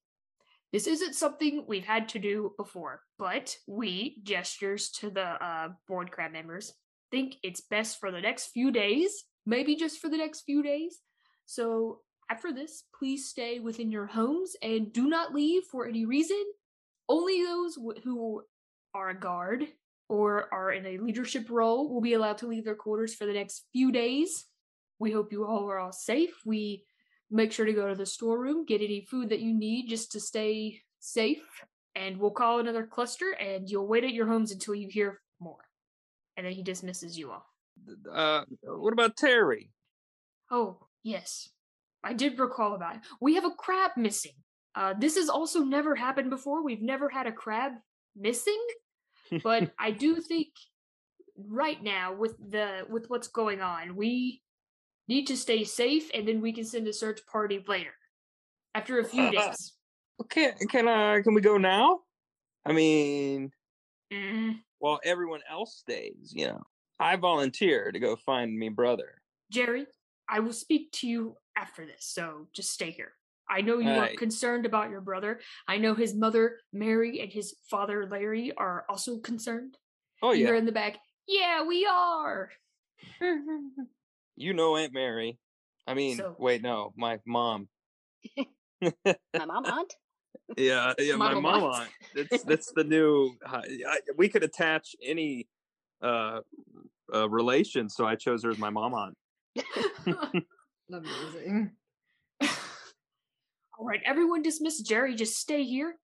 [0.71, 6.11] this isn't something we've had to do before, but we, gestures to the uh, board
[6.11, 6.73] crab members,
[7.11, 10.99] think it's best for the next few days, maybe just for the next few days.
[11.45, 11.99] So
[12.29, 16.41] after this, please stay within your homes and do not leave for any reason.
[17.09, 18.43] Only those wh- who
[18.93, 19.67] are a guard
[20.07, 23.33] or are in a leadership role will be allowed to leave their quarters for the
[23.33, 24.45] next few days.
[25.01, 26.35] We hope you all are all safe.
[26.45, 26.85] We
[27.31, 30.19] make sure to go to the storeroom, get any food that you need just to
[30.19, 31.41] stay safe,
[31.95, 35.65] and we'll call another cluster and you'll wait at your homes until you hear more.
[36.37, 37.47] And then he dismisses you all.
[38.13, 39.71] Uh, what about Terry?
[40.51, 41.49] Oh, yes.
[42.03, 43.01] I did recall about it.
[43.19, 44.33] We have a crab missing.
[44.75, 46.63] Uh, this has also never happened before.
[46.63, 47.71] We've never had a crab
[48.15, 48.61] missing,
[49.43, 50.49] but I do think
[51.35, 54.41] right now with the with what's going on, we
[55.07, 57.93] need to stay safe, and then we can send a search party later
[58.73, 59.73] after a few days.
[60.21, 62.01] Okay, can uh, can we go now?
[62.65, 63.51] I mean,
[64.11, 66.61] Mm, while everyone else stays, you know,
[66.99, 69.21] I volunteer to go find me brother.
[69.49, 69.87] Jerry,
[70.29, 73.13] I will speak to you after this, so just stay here.
[73.49, 74.17] I know you are Alright.
[74.17, 75.39] concerned about your brother.
[75.67, 79.77] I know his mother, Mary, and his father, Larry, are also concerned.
[80.21, 80.97] Oh yeah, hear in the back,
[81.27, 82.49] yeah, we are.
[84.41, 85.37] you know Aunt Mary.
[85.87, 87.67] I mean, So- wait, no, my mom.
[88.81, 89.93] My mom, aunt.
[90.57, 91.89] Yeah, yeah, my mom aunt.
[92.15, 93.31] That's that's the new.
[93.45, 95.47] I, we could attach any
[96.01, 96.39] uh,
[97.13, 99.17] uh relation, so I chose her as my mom aunt.
[100.91, 101.71] Amazing.
[102.41, 105.15] All right, everyone dismiss Jerry.
[105.15, 105.95] Just stay here.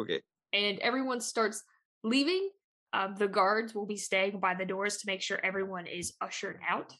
[0.00, 0.20] Okay.
[0.52, 1.62] And everyone starts
[2.02, 2.50] leaving.
[2.92, 6.60] Um, the guards will be staying by the doors to make sure everyone is ushered
[6.68, 6.94] out.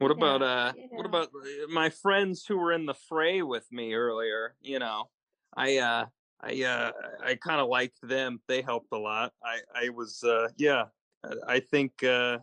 [0.00, 0.72] What about uh?
[0.76, 4.56] you What about uh, my friends who were in the fray with me earlier?
[4.62, 5.10] You know,
[5.54, 6.06] I uh,
[6.40, 8.40] I uh, I kind of liked them.
[8.48, 9.34] They helped a lot.
[9.44, 10.84] I I was uh, yeah.
[11.22, 12.38] I- I think uh,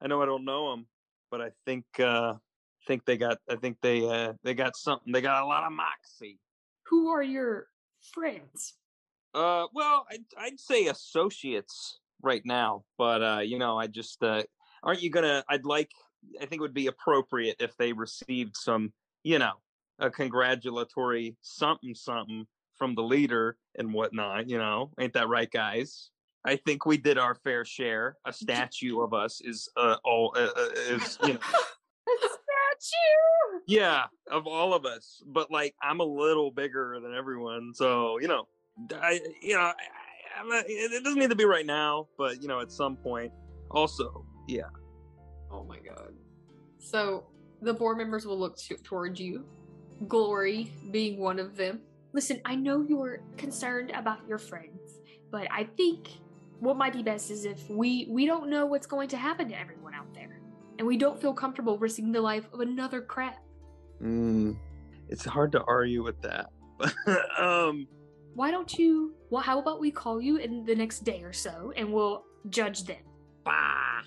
[0.00, 0.86] I know I don't know them,
[1.28, 2.34] but I think uh,
[2.86, 3.38] think they got.
[3.50, 5.12] I think they uh, they got something.
[5.12, 6.38] They got a lot of moxie.
[6.86, 7.66] Who are your
[8.14, 8.74] friends?
[9.34, 14.44] Uh, well, I'd, I'd say associates right now, but uh, you know, I just uh,
[14.84, 15.42] aren't you gonna?
[15.48, 15.90] I'd like.
[16.40, 18.92] I think it would be appropriate if they received some,
[19.22, 19.52] you know,
[19.98, 22.46] a congratulatory something something
[22.76, 24.48] from the leader and whatnot.
[24.48, 26.10] You know, ain't that right, guys?
[26.44, 28.16] I think we did our fair share.
[28.24, 31.40] A statue of us is uh, all uh, uh, is you know
[32.08, 33.60] a statue.
[33.68, 38.26] yeah of all of us but like i'm a little bigger than everyone so you
[38.26, 38.44] know
[39.00, 39.74] i you know I,
[40.38, 42.96] I'm not, it it doesn't need to be right now but you know at some
[42.96, 43.32] point
[43.70, 44.64] also yeah
[45.52, 46.14] Oh my god.
[46.78, 47.26] So
[47.60, 49.44] the board members will look to- towards you,
[50.08, 51.80] Glory being one of them.
[52.12, 54.98] Listen, I know you're concerned about your friends,
[55.30, 56.08] but I think
[56.58, 59.58] what might be best is if we we don't know what's going to happen to
[59.58, 60.40] everyone out there,
[60.78, 63.34] and we don't feel comfortable risking the life of another crab.
[64.02, 64.56] mm,
[65.08, 66.50] it's hard to argue with that
[67.38, 67.86] um
[68.34, 69.14] Why don't you?
[69.30, 72.84] Well, how about we call you in the next day or so, and we'll judge
[72.84, 73.04] then.
[73.44, 74.02] bah,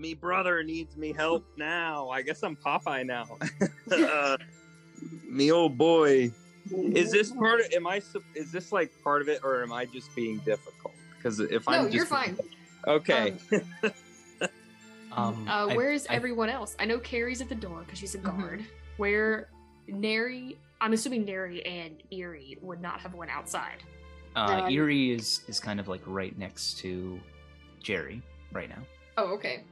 [0.00, 3.26] me brother needs me help now i guess i'm popeye now
[3.92, 4.36] uh,
[5.28, 6.30] me old boy
[6.72, 8.00] is this part of am i
[8.34, 11.74] is this like part of it or am i just being difficult because if i'm
[11.74, 12.36] no, just you're fine.
[12.86, 13.34] okay
[15.12, 16.76] Um, Uh, I- where is I- everyone else?
[16.78, 18.38] I know Carrie's at the door because she's a Mhm.
[18.40, 18.64] guard.
[18.96, 19.48] Where
[19.88, 23.82] Neri, I'm assuming Neri and Eerie would not have went outside.
[24.36, 27.18] Uh, Um, Eerie is is kind of like right next to
[27.82, 28.22] Jerry
[28.52, 28.82] right now.
[29.18, 29.64] Oh, okay.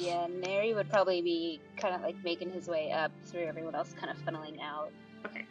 [0.00, 3.92] Yeah, Neri would probably be kind of like making his way up through everyone else,
[3.92, 4.90] kind of funneling out.
[5.26, 5.44] Okay.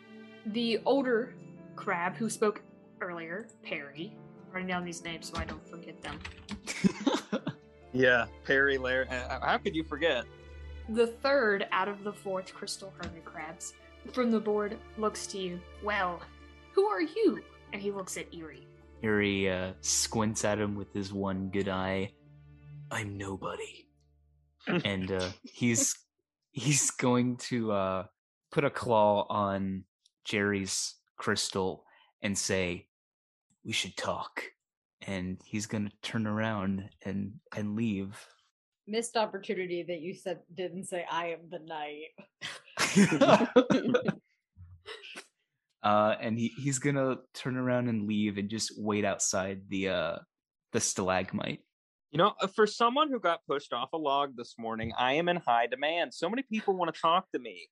[0.47, 1.35] The older
[1.75, 2.61] crab who spoke
[2.99, 4.11] earlier, Perry.
[4.47, 6.19] I'm writing down these names so I don't forget them.
[7.93, 9.07] Yeah, Perry Larry.
[9.09, 10.25] How could you forget?
[10.89, 13.73] The third out of the fourth crystal hermit crabs
[14.11, 15.59] from the board looks to you.
[15.83, 16.21] Well,
[16.73, 17.43] who are you?
[17.73, 18.67] And he looks at Eerie.
[19.01, 22.11] Eerie uh, squints at him with his one good eye.
[22.91, 23.87] I'm nobody,
[24.67, 25.95] and uh, he's
[26.51, 28.03] he's going to uh,
[28.51, 29.83] put a claw on
[30.25, 31.85] Jerry's crystal
[32.21, 32.87] and say,
[33.63, 34.43] "We should talk."
[35.07, 38.17] And he's gonna turn around and and leave.
[38.87, 42.09] Missed opportunity that you said didn't say I am the knight.
[45.83, 50.17] uh, and he, he's gonna turn around and leave and just wait outside the uh
[50.73, 51.61] the stalagmite.
[52.11, 55.29] You know, uh, for someone who got pushed off a log this morning, I am
[55.29, 56.13] in high demand.
[56.13, 57.69] So many people want to talk to me.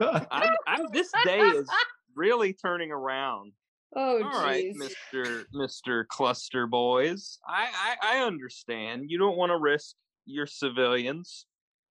[0.00, 1.68] I'm, I'm this day is
[2.14, 3.52] really turning around.
[3.96, 4.66] Oh, All right.
[4.74, 7.38] Mister Mister Cluster Boys.
[7.44, 9.06] I, I I understand.
[9.08, 9.96] You don't want to risk
[10.26, 11.46] your civilians.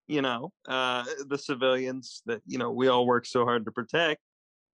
[0.08, 4.22] You know, uh, the civilians that you know we all work so hard to protect.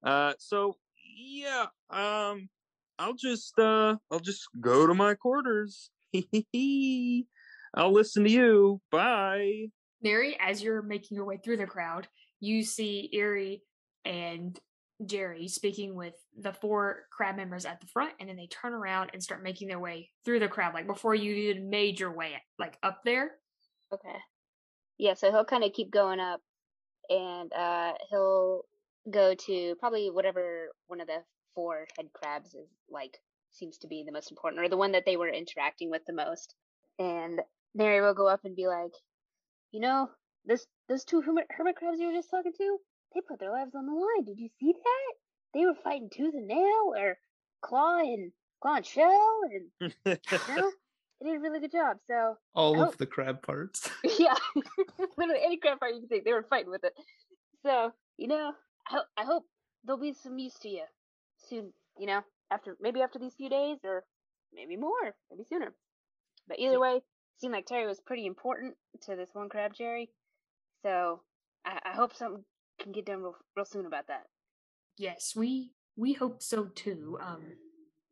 [0.04, 0.78] Uh, so
[1.18, 2.48] yeah, um,
[3.00, 5.90] I'll just uh, I'll just go to my quarters.
[7.76, 8.82] I'll listen to you.
[8.92, 9.68] Bye.
[10.02, 12.08] Neri, as you're making your way through the crowd,
[12.40, 13.64] you see Eerie
[14.06, 14.58] and
[15.06, 19.10] Jerry speaking with the four crab members at the front, and then they turn around
[19.14, 22.42] and start making their way through the crowd, like before you even made your way
[22.58, 23.32] like up there.
[23.94, 24.18] Okay.
[24.98, 26.40] Yeah, so he'll kind of keep going up,
[27.10, 28.62] and uh, he'll
[29.12, 31.24] go to probably whatever one of the
[31.54, 33.18] four head crabs is like
[33.56, 36.14] seems to be the most important, or the one that they were interacting with the
[36.14, 36.54] most.
[37.00, 37.42] And
[37.74, 38.92] Neri will go up and be like,
[39.72, 40.10] you know,
[40.46, 42.78] this those two hermit, hermit crabs you were just talking to,
[43.14, 44.24] they put their lives on the line.
[44.26, 45.14] Did you see that?
[45.54, 47.18] They were fighting tooth and nail, or
[47.62, 50.72] claw and claw and shell, and you know,
[51.22, 51.98] they did a really good job.
[52.08, 52.88] So All Oh.
[52.90, 53.90] of the crab parts.
[54.20, 54.36] yeah,
[55.18, 56.94] literally any crab part you can think, they were fighting with it.
[57.64, 58.54] So you know,
[58.88, 59.44] I, I hope
[59.84, 60.84] there'll be some use to you
[61.50, 61.74] soon.
[61.98, 62.22] You know,
[62.52, 64.04] after maybe after these few days, or
[64.54, 65.74] maybe more, maybe sooner.
[66.48, 67.02] But either way,
[67.38, 70.10] seemed like Terry was pretty important to this one crab, Jerry.
[70.84, 71.22] So
[71.66, 72.44] I, I hope something
[72.80, 74.24] can get done real, real soon about that.
[74.98, 77.18] Yes, we we hope so too.
[77.22, 77.44] Um,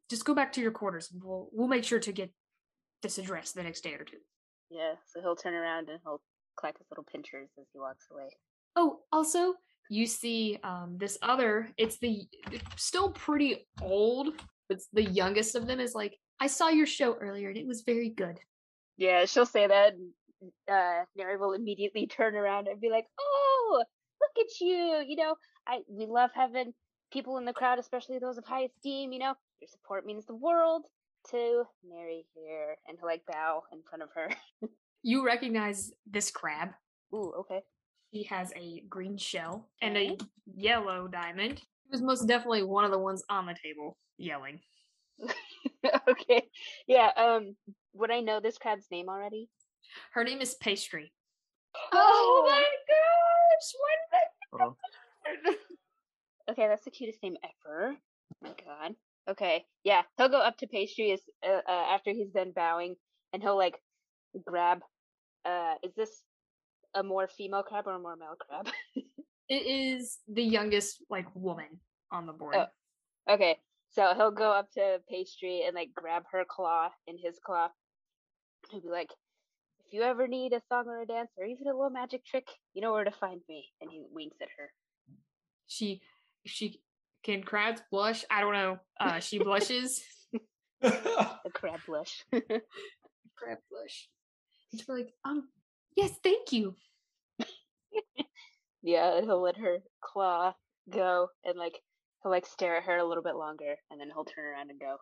[0.09, 1.09] just go back to your quarters.
[1.11, 2.31] and We'll we'll make sure to get
[3.01, 4.17] this addressed the next day or two.
[4.69, 6.21] Yeah, so he'll turn around and he'll
[6.55, 8.29] clack his little pinchers as he walks away.
[8.75, 9.53] Oh, also,
[9.89, 11.69] you see um, this other.
[11.77, 14.29] It's the it's still pretty old.
[14.69, 15.79] but the youngest of them.
[15.79, 18.39] Is like, I saw your show earlier and it was very good.
[18.97, 19.93] Yeah, she'll say that.
[19.93, 20.11] And,
[20.69, 23.83] uh, Neri will immediately turn around and be like, "Oh,
[24.21, 25.03] look at you!
[25.05, 25.35] You know,
[25.67, 26.73] I we love having
[27.11, 29.11] people in the crowd, especially those of high esteem.
[29.13, 30.85] You know, your support means the world
[31.31, 34.29] to Mary here." And he'll like bow in front of her.
[35.05, 36.69] You recognize this crab.
[37.13, 37.59] Ooh, okay.
[38.13, 40.15] He has a green shell and a
[40.55, 41.57] yellow diamond.
[41.57, 44.59] He was most definitely one of the ones on the table yelling.
[46.07, 46.47] okay.
[46.85, 47.09] Yeah.
[47.17, 47.55] Um.
[47.93, 49.49] Would I know this crab's name already?
[50.13, 51.11] Her name is Pastry.
[51.91, 52.63] Oh my
[54.61, 54.75] Oh.
[56.51, 57.95] Okay, that's the cutest name ever.
[57.95, 58.95] Oh my god.
[59.27, 62.95] Okay, yeah, he'll go up to Pastry as, uh, uh, after he's done bowing,
[63.31, 63.79] and he'll like
[64.45, 64.81] grab.
[65.45, 66.21] Uh, is this
[66.95, 68.67] a more female crab or a more male crab?
[69.49, 71.67] It is the youngest like woman
[72.11, 72.55] on the board.
[72.55, 73.33] Oh.
[73.33, 73.57] okay,
[73.89, 77.67] so he'll go up to Pastry and like grab her claw in his claw.
[78.71, 79.11] He'll be like,
[79.85, 82.47] "If you ever need a song or a dance or even a little magic trick,
[82.73, 84.71] you know where to find me." And he winks at her.
[85.67, 86.01] She
[86.45, 86.79] she
[87.23, 88.23] can crabs blush?
[88.31, 88.79] I don't know.
[88.97, 90.01] Uh she blushes.
[90.81, 92.23] A crab blush.
[92.31, 94.09] Crab blush.
[94.71, 95.47] And she's like, um,
[95.95, 96.75] yes, thank you.
[98.81, 100.53] yeah, he'll let her claw
[100.89, 101.79] go and like
[102.21, 104.79] he'll like stare at her a little bit longer and then he'll turn around and
[104.79, 104.97] go.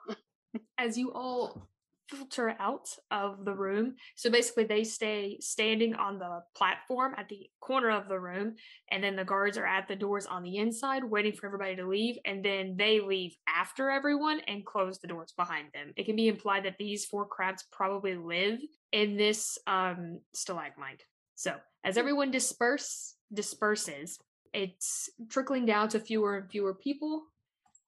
[0.78, 1.68] as you all
[2.12, 3.96] filter out of the room.
[4.16, 8.56] So basically, they stay standing on the platform at the corner of the room,
[8.92, 11.88] and then the guards are at the doors on the inside waiting for everybody to
[11.88, 15.94] leave, and then they leave after everyone and close the doors behind them.
[15.96, 18.60] It can be implied that these four crabs probably live
[18.92, 21.04] in this um, stalagmite.
[21.36, 24.20] So as everyone disperse disperses,
[24.54, 27.24] it's trickling down to fewer and fewer people.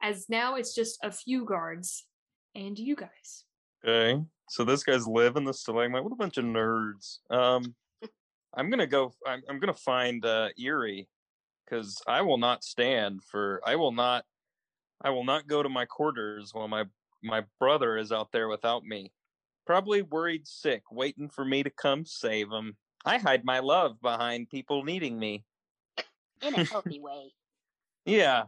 [0.01, 2.05] As now it's just a few guards
[2.55, 3.43] and you guys.
[3.85, 6.03] Okay, so this guy's live in the stalagmite.
[6.03, 7.17] What a bunch of nerds.
[7.29, 7.75] Um,
[8.55, 9.13] I'm gonna go.
[9.27, 11.09] I'm, I'm gonna find uh, Eerie
[11.65, 13.61] because I will not stand for.
[13.65, 14.23] I will not.
[15.01, 16.85] I will not go to my quarters while my
[17.21, 19.11] my brother is out there without me.
[19.65, 22.77] Probably worried sick, waiting for me to come save him.
[23.05, 25.43] I hide my love behind people needing me.
[26.41, 27.33] In a healthy way.
[28.05, 28.43] Yeah,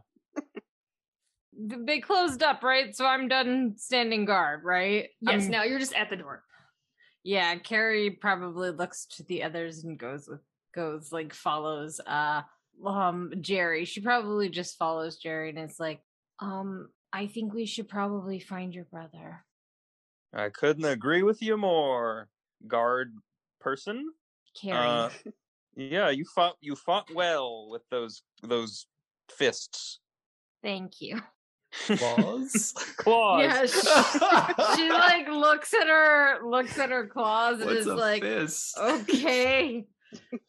[1.57, 2.95] They closed up, right?
[2.95, 5.09] So I'm done standing guard, right?
[5.21, 6.43] Yes, I'm- now you're just at the door.
[7.23, 10.41] Yeah, Carrie probably looks to the others and goes with
[10.75, 12.41] goes like follows uh
[12.85, 13.85] um Jerry.
[13.85, 16.01] She probably just follows Jerry and is like,
[16.39, 19.43] um, I think we should probably find your brother.
[20.33, 22.27] I couldn't agree with you more,
[22.67, 23.15] guard
[23.61, 24.11] person.
[24.61, 24.75] Carrie.
[24.85, 25.09] Uh,
[25.75, 28.85] yeah, you fought you fought well with those those
[29.31, 29.99] fists.
[30.61, 31.21] Thank you.
[31.87, 32.73] Claws?
[32.97, 33.41] Claws.
[33.43, 38.21] Yeah, she, she like looks at her looks at her claws and What's is like,
[38.23, 38.77] fist?
[38.77, 39.85] okay.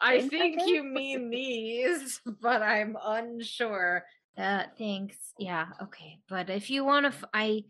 [0.01, 4.05] I Think think you mean these, but I'm unsure.
[4.39, 5.17] Uh, thanks.
[5.39, 6.19] Yeah, okay.
[6.29, 7.65] But if you want to, f- I,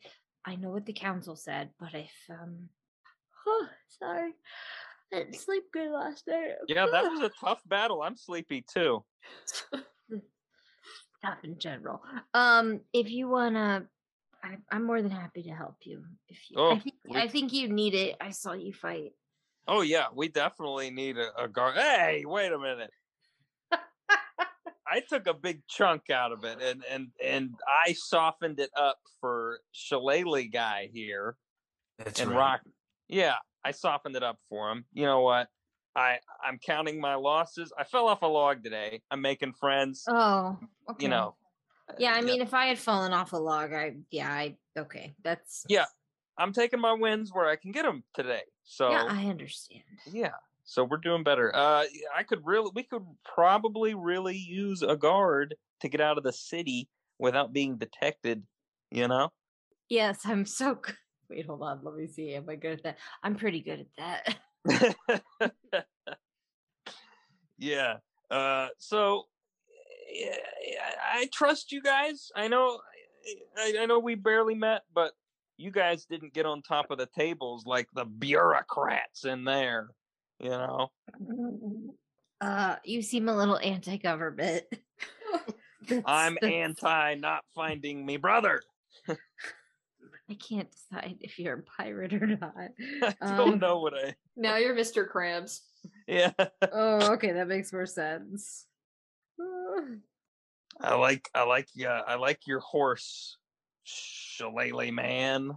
[0.45, 1.71] I know what the council said.
[1.79, 2.69] But if um,
[3.47, 3.67] oh,
[3.99, 4.33] sorry,
[5.13, 6.53] I didn't sleep good last night.
[6.69, 8.03] Yeah, that was a tough battle.
[8.03, 9.05] I'm sleepy too.
[11.25, 12.03] Tough in general.
[12.35, 13.87] Um, if you wanna,
[14.43, 16.03] I, I'm more than happy to help you.
[16.29, 18.17] If you, I Oh, think we- I think you need it.
[18.21, 19.13] I saw you fight.
[19.69, 21.75] Oh yeah, we definitely need a, a guard.
[21.77, 22.91] Hey, wait a minute.
[24.89, 28.99] I took a big chunk out of it, and and and I softened it up
[29.21, 31.37] for Shillelagh guy here
[31.99, 32.37] That's and right.
[32.37, 32.61] Rock.
[33.09, 33.35] Yeah,
[33.65, 34.85] I softened it up for him.
[34.93, 35.49] You know what?
[35.97, 37.73] I I'm counting my losses.
[37.79, 39.03] I fell off a log today.
[39.11, 40.05] I'm making friends.
[40.09, 40.59] Oh,
[40.91, 41.05] okay.
[41.05, 41.37] You know.
[41.99, 45.15] Yeah, I mean, if I had fallen off a log, I yeah, I okay.
[45.25, 45.87] That's Yeah.
[46.39, 48.43] I'm taking my wins where I can get them today.
[48.65, 49.85] So yeah, I understand.
[50.13, 50.33] Yeah.
[50.65, 51.55] So we're doing better.
[51.55, 56.25] Uh I could really we could probably really use a guard to get out of
[56.25, 58.43] the city without being detected,
[58.91, 59.33] you know?
[59.89, 60.97] Yes, I'm so good.
[61.31, 61.81] Wait, hold on.
[61.83, 62.35] Let me see.
[62.35, 62.99] Am I good at that?
[63.23, 64.39] I'm pretty good at that.
[67.59, 67.97] yeah.
[68.31, 69.25] Uh so
[70.13, 70.37] yeah,
[71.13, 72.31] I trust you guys.
[72.35, 72.81] I know
[73.57, 75.13] I, I know we barely met, but
[75.59, 79.89] you guys didn't get on top of the tables like the bureaucrats in there,
[80.39, 80.91] you know?
[82.41, 84.65] Uh, you seem a little anti-government.
[86.05, 88.63] I'm anti not finding me brother.
[90.29, 92.55] I can't decide if you're a pirate or not.
[93.21, 94.15] I don't Um, know what I.
[94.37, 95.11] Now you're Mr.
[95.11, 95.61] Krabs.
[96.07, 96.33] Yeah,
[96.73, 98.67] Oh, okay, that makes more sense.
[100.81, 103.39] I like I like yeah I like your horse,
[103.85, 105.53] Shillelagh man.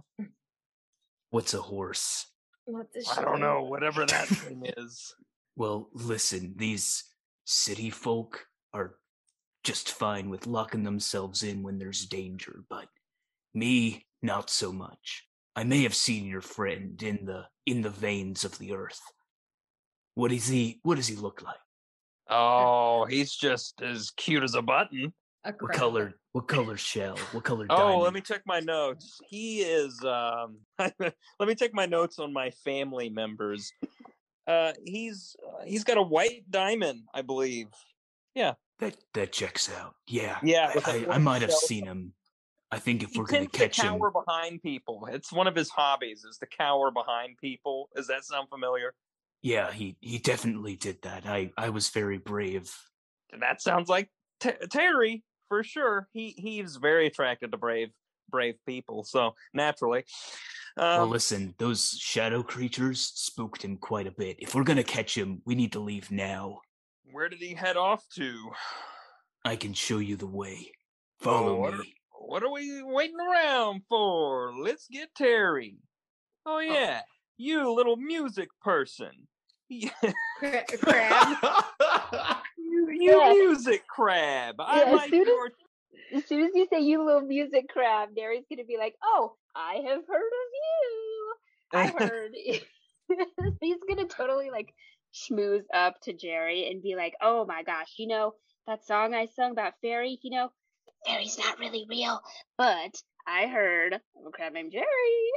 [1.30, 2.26] What's a horse?
[2.64, 5.14] What the I don't know whatever that thing is.
[5.56, 7.04] Well, listen, these
[7.44, 8.94] city folk are
[9.62, 12.86] just fine with locking themselves in when there's danger, but
[13.52, 15.24] me, not so much.
[15.56, 19.00] I may have seen your friend in the in the veins of the earth.
[20.14, 21.56] What is he what does he look like?
[22.28, 25.12] Oh, he's just as cute as a button.
[25.44, 27.16] A What color what color shell?
[27.32, 28.02] What color Oh, diamond?
[28.02, 29.18] let me check my notes.
[29.28, 31.14] He is um let
[31.48, 33.72] me check my notes on my family members.
[34.46, 37.68] Uh he's uh, he's got a white diamond, I believe.
[38.34, 38.54] Yeah.
[38.78, 39.94] That that checks out.
[40.06, 40.38] Yeah.
[40.42, 42.12] Yeah, I, with a I, I white might have seen him.
[42.72, 45.08] I think if He we're tends to catch him the cower behind people.
[45.10, 47.88] It's one of his hobbies is to cower behind people.
[47.96, 48.94] Does that sound familiar?
[49.42, 51.26] Yeah, he he definitely did that.
[51.26, 52.72] I I was very brave.
[53.38, 54.10] That sounds like
[54.40, 56.08] T- Terry for sure.
[56.12, 57.88] He he's very attracted to brave
[58.28, 59.02] brave people.
[59.02, 60.04] So naturally,
[60.76, 64.36] well, um, listen, those shadow creatures spooked him quite a bit.
[64.38, 66.60] If we're gonna catch him, we need to leave now.
[67.10, 68.52] where did he head off to?
[69.44, 70.70] I can show you the way.
[71.20, 71.94] Follow are- me.
[72.22, 74.52] What are we waiting around for?
[74.56, 75.78] Let's get Terry.
[76.44, 76.60] Oh, oh.
[76.60, 77.00] yeah,
[77.38, 79.10] you little music person.
[80.38, 81.36] Crab.
[82.58, 83.32] you, you Yeah.
[83.32, 84.56] music crab.
[84.60, 85.50] I Yeah, as like soon as- your
[86.14, 89.76] As soon as you say you little music crab, Neri's gonna be like, "Oh, I
[89.86, 91.34] have heard of you.
[91.72, 92.34] I heard."
[93.60, 94.74] He's gonna totally like
[95.14, 98.34] schmooze up to Jerry and be like, "Oh my gosh, you know
[98.66, 100.18] that song I sung about fairy?
[100.22, 100.52] You know,
[101.06, 102.20] fairy's not really real,
[102.58, 102.94] but
[103.26, 104.84] I heard of a crab named Jerry,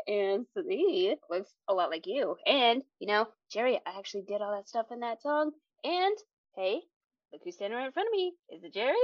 [0.08, 2.36] and so he looks a lot like you.
[2.46, 5.52] And you know, Jerry, I actually did all that stuff in that song.
[5.84, 6.16] And
[6.56, 6.82] hey,
[7.32, 8.34] look who's standing right in front of me.
[8.50, 8.96] Is it Jerry?"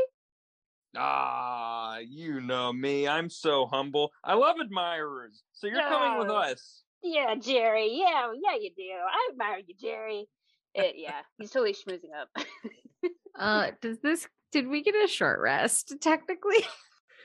[0.95, 3.07] Ah, you know me.
[3.07, 4.11] I'm so humble.
[4.23, 5.43] I love admirers.
[5.53, 6.83] So you're coming with us.
[7.03, 7.89] Yeah, Jerry.
[7.93, 8.83] Yeah, yeah, you do.
[8.83, 10.27] I admire you, Jerry.
[10.73, 12.29] It, yeah, he's totally schmoozing up.
[13.39, 14.27] Uh, does this?
[14.51, 15.95] Did we get a short rest?
[16.01, 16.57] Technically.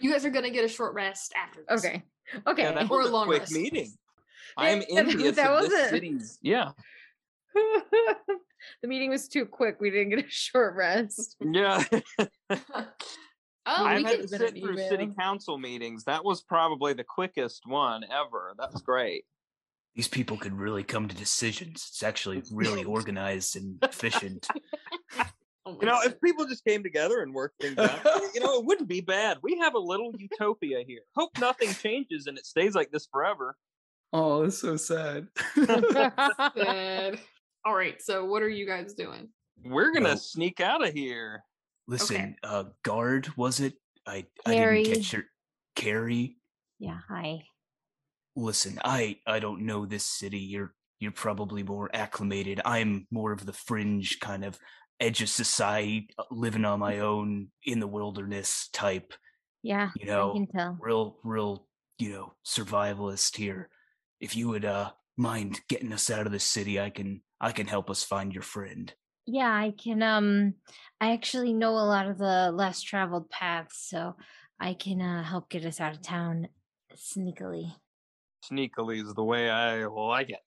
[0.00, 1.84] You guys are gonna get a short rest after this.
[1.84, 2.02] Okay.
[2.48, 2.62] Okay.
[2.64, 3.52] Yeah, Or was a a long quick rest.
[3.52, 3.92] meeting.
[4.56, 6.38] I'm Yeah, that- envious that of this city's.
[6.42, 6.72] Yeah,
[7.54, 9.80] the meeting was too quick.
[9.80, 11.36] We didn't get a short rest.
[11.40, 11.84] yeah.
[12.50, 12.56] Oh,
[13.66, 16.04] I've we had to sit through city council meetings.
[16.04, 18.52] That was probably the quickest one ever.
[18.58, 19.24] That was great.
[19.94, 21.86] These people could really come to decisions.
[21.88, 24.46] It's actually really organized and efficient.
[25.66, 26.06] Oh You know, God.
[26.06, 28.00] if people just came together and worked things out,
[28.34, 29.38] you know, it wouldn't be bad.
[29.42, 31.00] We have a little utopia here.
[31.16, 33.56] Hope nothing changes and it stays like this forever.
[34.12, 35.26] Oh, it's so sad.
[36.56, 37.18] Sad.
[37.64, 38.00] All right.
[38.00, 39.28] So, what are you guys doing?
[39.64, 41.42] We're gonna Well- sneak out of here.
[41.86, 43.74] Listen, uh, guard was it?
[44.06, 44.80] I Carrie.
[44.80, 45.24] I didn't catch your
[45.76, 46.36] Carrie.
[46.78, 46.98] yeah.
[47.08, 47.44] Hi.
[48.36, 50.38] Listen, I I don't know this city.
[50.38, 52.60] You're you're probably more acclimated.
[52.64, 54.58] I'm more of the fringe kind of
[55.00, 59.12] edge of society, uh, living on my own in the wilderness type.
[59.62, 59.90] Yeah.
[59.96, 60.78] You know, I can tell.
[60.80, 61.66] real real
[61.98, 63.68] you know survivalist here.
[64.20, 67.66] If you would uh mind getting us out of the city, I can I can
[67.66, 68.92] help us find your friend.
[69.26, 70.02] Yeah, I can.
[70.02, 70.54] Um,
[71.00, 74.16] I actually know a lot of the less traveled paths, so
[74.60, 76.48] I can uh, help get us out of town
[76.94, 77.72] sneakily.
[78.50, 80.40] Sneakily is the way I like it.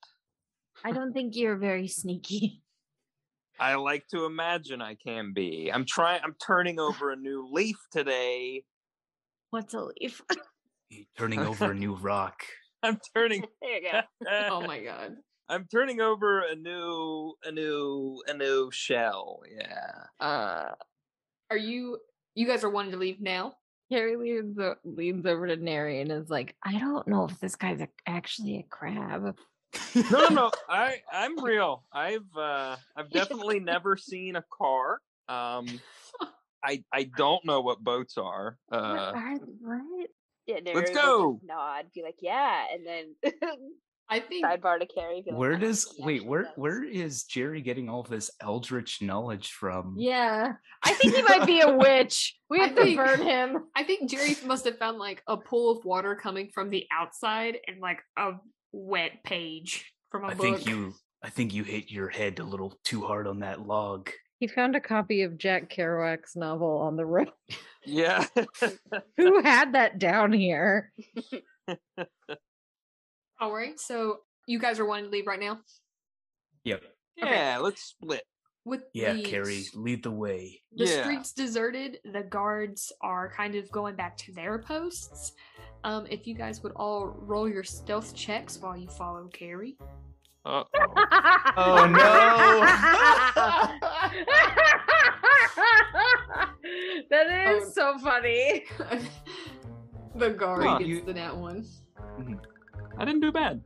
[0.83, 2.61] I don't think you're very sneaky.
[3.59, 5.71] I like to imagine I can be.
[5.73, 6.21] I'm trying.
[6.23, 8.63] I'm turning over a new leaf today.
[9.51, 10.21] What's a leaf?
[11.17, 12.41] Turning over a new rock.
[12.83, 13.45] I'm turning.
[13.61, 14.01] there you go.
[14.49, 15.15] Oh my God.
[15.49, 19.39] I'm turning over a new, a new, a new shell.
[19.49, 20.03] Yeah.
[20.19, 20.71] Uh,
[21.49, 21.99] Are you?
[22.35, 23.53] You guys are wanting to leave now?
[23.89, 27.55] Harry leans o- leans over to Neri and is like, "I don't know if this
[27.55, 29.37] guy's a, actually a crab."
[30.11, 30.51] No, no, no.
[30.69, 31.83] I, I'm real.
[31.91, 35.01] I've, uh, I've definitely never seen a car.
[35.27, 35.67] Um,
[36.63, 38.57] I, I don't know what boats are.
[38.67, 40.07] what Uh, are what?
[40.45, 41.39] Yeah, Neri Let's will just go.
[41.43, 43.15] Nod, be like, "Yeah," and then
[44.09, 44.45] I think.
[44.45, 45.21] sidebar to Carrie.
[45.21, 46.25] Be like, Where "I don't does think wait?
[46.25, 49.95] Where does." where is Jerry getting all this eldritch knowledge from?
[49.97, 50.53] Yeah,
[50.83, 52.37] I think he might be a witch.
[52.49, 53.65] We I have to think- burn him.
[53.75, 57.57] I think Jerry must have found like a pool of water coming from the outside
[57.67, 58.31] and like a
[58.71, 60.45] wet page from a I book.
[60.45, 63.65] I think you I think you hit your head a little too hard on that
[63.65, 64.09] log.
[64.39, 67.31] He found a copy of Jack Kerouac's novel on the road.
[67.85, 68.25] Yeah.
[69.17, 70.91] Who had that down here?
[73.39, 75.59] All right, so you guys are wanting to leave right now
[76.67, 76.83] Yep.
[77.17, 78.23] Yeah, let's split.
[78.67, 80.61] With Yeah, the Carrie, lead the way.
[80.75, 81.01] the Yeah.
[81.03, 81.99] streets deserted.
[82.13, 85.31] The guards are kind of going back to their posts.
[85.83, 89.77] Um, if you guys would all roll your stealth checks while you follow Carrie.
[90.45, 90.63] Uh,
[91.57, 91.97] Oh no!
[97.09, 97.71] that is Oh.
[97.73, 98.65] so funny.
[100.15, 101.65] the guard Huh, gets you- the nat one.
[102.97, 103.61] I didn't do bad.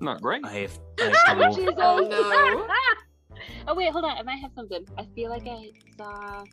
[0.00, 0.44] Not great.
[0.44, 1.54] I have, I have to roll.
[1.54, 1.74] Jesus.
[1.78, 2.66] Oh no!
[3.66, 4.16] Oh wait, hold on.
[4.16, 4.84] I might have something.
[4.98, 6.44] I feel like I saw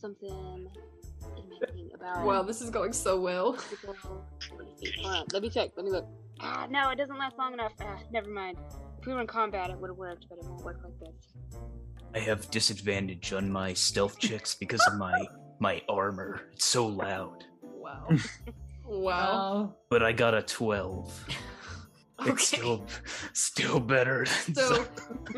[0.00, 0.68] something
[1.36, 2.24] in my thing about.
[2.24, 3.52] Wow, this is going so well.
[4.58, 4.94] Let me.
[5.02, 5.26] Hold on.
[5.32, 5.70] Let me check.
[5.76, 6.06] Let me look.
[6.40, 7.72] Ah, no, it doesn't last long enough.
[7.80, 8.58] Ah, never mind.
[9.00, 11.60] If we were in combat, it would have worked, but it won't work like this.
[12.14, 15.26] I have disadvantage on my stealth checks because of my
[15.58, 16.42] my armor.
[16.52, 17.44] It's so loud.
[17.62, 18.08] Wow.
[18.92, 19.76] Wow.
[19.88, 21.24] But I got a twelve.
[22.20, 22.30] Okay.
[22.32, 22.86] It's still
[23.32, 24.26] still better.
[24.46, 24.86] than So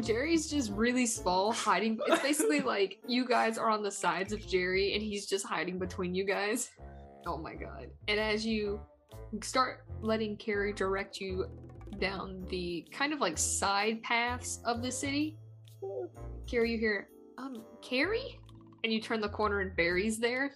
[0.03, 1.99] Jerry's just really small, hiding.
[2.07, 5.79] It's basically like you guys are on the sides of Jerry, and he's just hiding
[5.79, 6.71] between you guys.
[7.27, 7.89] Oh my god!
[8.09, 8.81] And as you
[9.43, 11.47] start letting Carrie direct you
[11.99, 15.39] down the kind of like side paths of the city,
[16.47, 18.39] Carrie, you hear, um, Carrie,
[18.85, 20.55] and you turn the corner and Barry's there.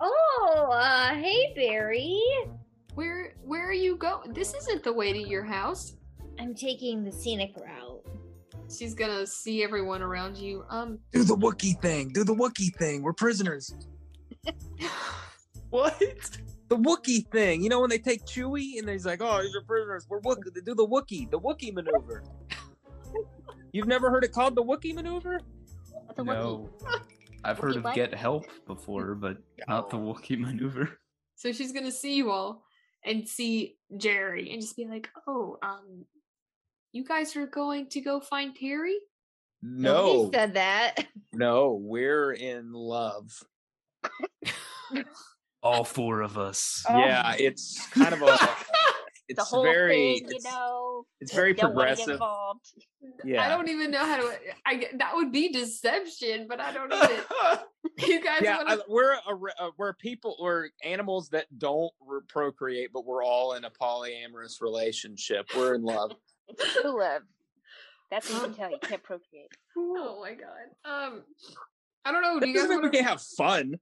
[0.00, 2.20] Oh, uh, hey, Barry.
[3.00, 4.34] Where where are you going?
[4.34, 5.96] This isn't the way to your house.
[6.38, 8.04] I'm taking the scenic route.
[8.70, 10.66] She's gonna see everyone around you.
[10.68, 12.10] Um, Do the Wookie thing.
[12.12, 13.00] Do the Wookie thing.
[13.00, 13.74] We're prisoners.
[15.70, 15.98] what?
[16.68, 17.62] The Wookie thing.
[17.62, 20.06] You know when they take Chewie and he's like, "Oh, these are prisoners.
[20.06, 22.22] We're Wookie." They do the Wookie, the Wookie maneuver.
[23.72, 25.40] You've never heard it called the Wookie maneuver?
[26.04, 26.68] What's a No.
[26.82, 27.00] Wookiee?
[27.44, 27.94] I've heard Wookiee of what?
[27.94, 30.98] get help before, but not the Wookie maneuver.
[31.34, 32.62] So she's gonna see you all
[33.04, 36.04] and see Jerry and just be like, "Oh, um,
[36.92, 38.96] you guys are going to go find Terry?"
[39.62, 40.96] No, He said that.
[41.32, 43.42] no, we're in love.
[45.62, 46.82] All four of us.
[46.88, 48.38] Yeah, it's kind of a.
[49.30, 50.18] It's the whole very.
[50.18, 51.06] thing, you know.
[51.20, 52.12] it's very don't wanna get progressive.
[52.14, 52.72] involved.
[53.24, 53.44] Yeah.
[53.44, 54.32] I don't even know how to.
[54.66, 57.10] I that would be deception, but I don't even.
[58.10, 61.92] you guys yeah, want I, we're a, re- uh, we're people we're animals that don't
[62.04, 65.46] re- procreate, but we're all in a polyamorous relationship.
[65.56, 66.12] We're in love.
[66.48, 67.22] It's true love.
[68.10, 68.70] That's what you can tell.
[68.72, 69.46] You can't procreate.
[69.78, 70.66] Oh my god.
[70.84, 71.22] Um,
[72.04, 72.34] I don't know.
[72.34, 73.04] Do That you guys doesn't want we to?
[73.04, 73.74] can't have fun.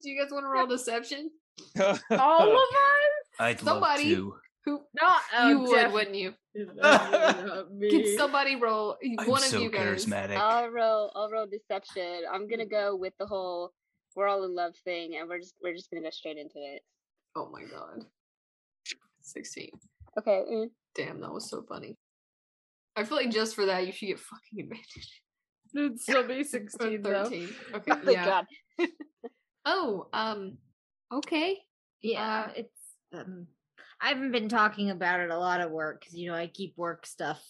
[0.00, 1.30] Do you guys want to roll deception?
[1.80, 1.98] All of
[2.58, 3.28] us?
[3.40, 4.34] I'd Somebody- love to.
[4.64, 6.34] Who Not you would, wouldn't you?
[6.54, 8.96] Can somebody roll?
[9.02, 10.04] I'm One so of you guys.
[10.04, 10.36] charismatic.
[10.36, 11.10] I'll roll.
[11.14, 12.22] I'll roll deception.
[12.30, 13.72] I'm gonna go with the whole
[14.14, 16.82] "we're all in love" thing, and we're just we're just gonna go straight into it.
[17.34, 18.04] Oh my god.
[19.22, 19.70] Sixteen.
[20.18, 20.42] Okay.
[20.50, 20.66] mm.
[20.94, 21.96] Damn, that was so funny.
[22.96, 25.22] I feel like just for that, you should get fucking advantage.
[25.74, 27.24] It'd still be Or 16 though.
[27.24, 27.48] 13.
[27.74, 28.24] Okay, Thank yeah.
[28.24, 28.88] God.
[29.64, 30.58] Oh, um,
[31.12, 31.58] okay.
[32.02, 32.80] Yeah, Uh, it's
[33.12, 33.46] um
[34.00, 36.74] I haven't been talking about it a lot at work because you know I keep
[36.76, 37.42] work stuff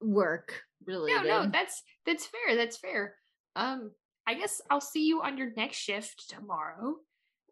[0.00, 1.12] work really.
[1.12, 2.56] No, no, that's that's fair.
[2.56, 3.16] That's fair.
[3.56, 3.90] Um,
[4.26, 6.96] I guess I'll see you on your next shift tomorrow.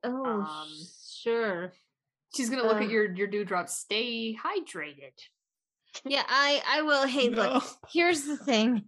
[0.04, 0.68] oh um,
[1.12, 1.72] sure.
[2.36, 2.84] She's gonna look Uh.
[2.84, 3.68] at your your dewdrop.
[3.68, 5.16] Stay hydrated.
[6.04, 7.06] Yeah, I I will.
[7.08, 7.54] Hey, No.
[7.54, 7.64] look.
[7.90, 8.84] Here's the thing.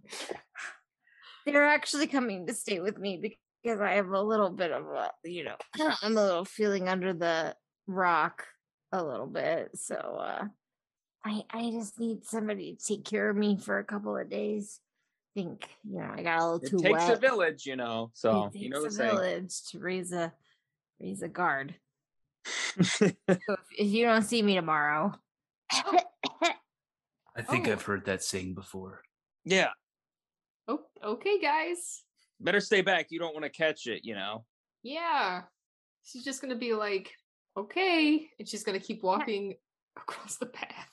[1.45, 3.17] They're actually coming to stay with me
[3.63, 5.55] because I have a little bit of a, you know,
[6.01, 7.55] I'm a little feeling under the
[7.87, 8.45] rock
[8.91, 9.71] a little bit.
[9.77, 10.45] So uh
[11.25, 14.79] I I just need somebody to take care of me for a couple of days.
[15.35, 16.65] think, you know, I got a little too.
[16.65, 18.11] It too takes a village, you know.
[18.13, 19.15] So it you know the takes a saying.
[19.15, 20.33] village to raise a
[20.99, 21.75] raise a guard.
[22.81, 25.13] So if, if you don't see me tomorrow,
[25.71, 27.71] I think Oh.
[27.71, 29.01] I've heard that saying before.
[29.45, 29.69] yeah,
[30.67, 32.03] Oh, okay, guys.
[32.43, 33.07] Better stay back.
[33.09, 34.45] You don't want to catch it, you know.
[34.83, 35.41] Yeah.
[36.03, 37.11] She's just gonna be like,
[37.57, 39.55] okay, and she's gonna keep walking
[39.97, 40.87] across the path.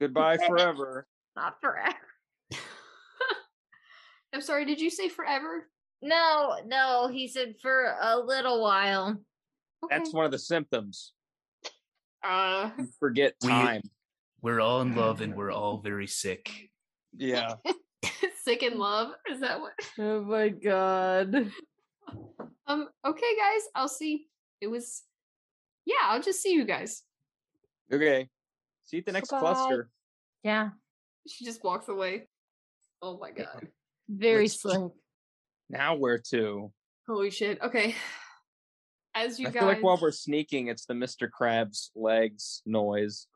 [0.00, 1.06] Goodbye forever.
[1.36, 1.94] not forever.
[4.32, 4.64] I'm sorry.
[4.64, 5.68] Did you say forever?
[6.02, 9.16] No, no, he said for a little while.
[9.84, 9.96] Okay.
[9.96, 11.12] That's one of the symptoms.
[12.24, 12.70] uh.
[12.78, 13.82] You forget We- time.
[14.40, 16.70] We're all in love and we're all very sick.
[17.16, 17.54] Yeah.
[18.44, 19.10] sick in love.
[19.30, 19.72] Is that what?
[19.98, 21.50] Oh my god.
[22.66, 22.88] Um.
[23.06, 23.62] Okay, guys.
[23.74, 24.26] I'll see.
[24.60, 25.02] It was.
[25.86, 27.02] Yeah, I'll just see you guys.
[27.92, 28.28] Okay.
[28.84, 29.40] See you at the next Bye.
[29.40, 29.88] cluster.
[30.42, 30.70] Yeah.
[31.26, 32.28] She just walks away.
[33.02, 33.68] Oh my god.
[34.08, 34.80] Very Let's- slick.
[35.70, 36.72] Now where to?
[37.06, 37.60] Holy shit.
[37.60, 37.94] Okay.
[39.14, 41.28] As you I guys feel like while we're sneaking, it's the Mr.
[41.28, 43.26] Krabs legs noise.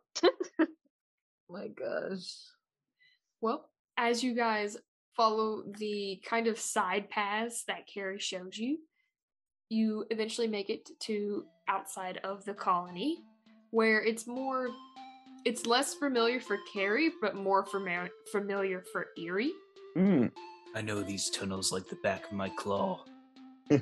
[1.50, 2.34] My gosh.
[3.42, 3.68] Well,
[4.02, 4.76] as you guys
[5.16, 8.78] follow the kind of side paths that Carrie shows you,
[9.68, 13.18] you eventually make it to outside of the colony,
[13.70, 14.70] where it's more,
[15.44, 19.52] it's less familiar for Carrie, but more fami- familiar for Eerie.
[19.94, 20.26] Hmm.
[20.74, 23.04] I know these tunnels like the back of my claw.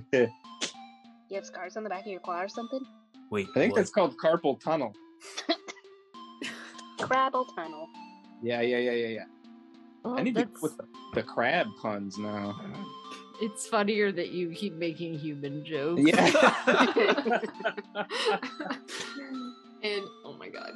[1.32, 2.80] You have scars on the back of your claw or something?
[3.30, 3.78] Wait, I think what?
[3.78, 4.92] that's called carpal tunnel.
[6.98, 7.86] Crabble tunnel.
[8.42, 9.24] Yeah, yeah, yeah, yeah, yeah.
[10.02, 12.60] Well, I need to that's- with the, the crab puns now.
[13.42, 16.02] It's funnier that you keep making human jokes.
[16.04, 16.26] Yeah.
[19.82, 20.72] and oh my god.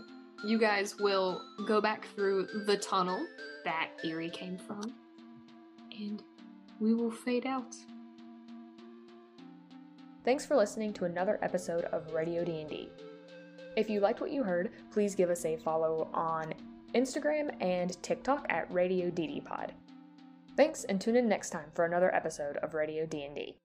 [0.46, 3.26] You guys will go back through the tunnel
[3.64, 4.94] that Eerie came from,
[5.98, 6.22] and
[6.80, 7.74] we will fade out.
[10.24, 12.88] Thanks for listening to another episode of Radio D&D.
[13.76, 16.54] If you liked what you heard, please give us a follow on
[16.94, 19.72] Instagram and TikTok at Radio DD Pod.
[20.56, 23.56] Thanks and tune in next time for another episode of Radio D&D.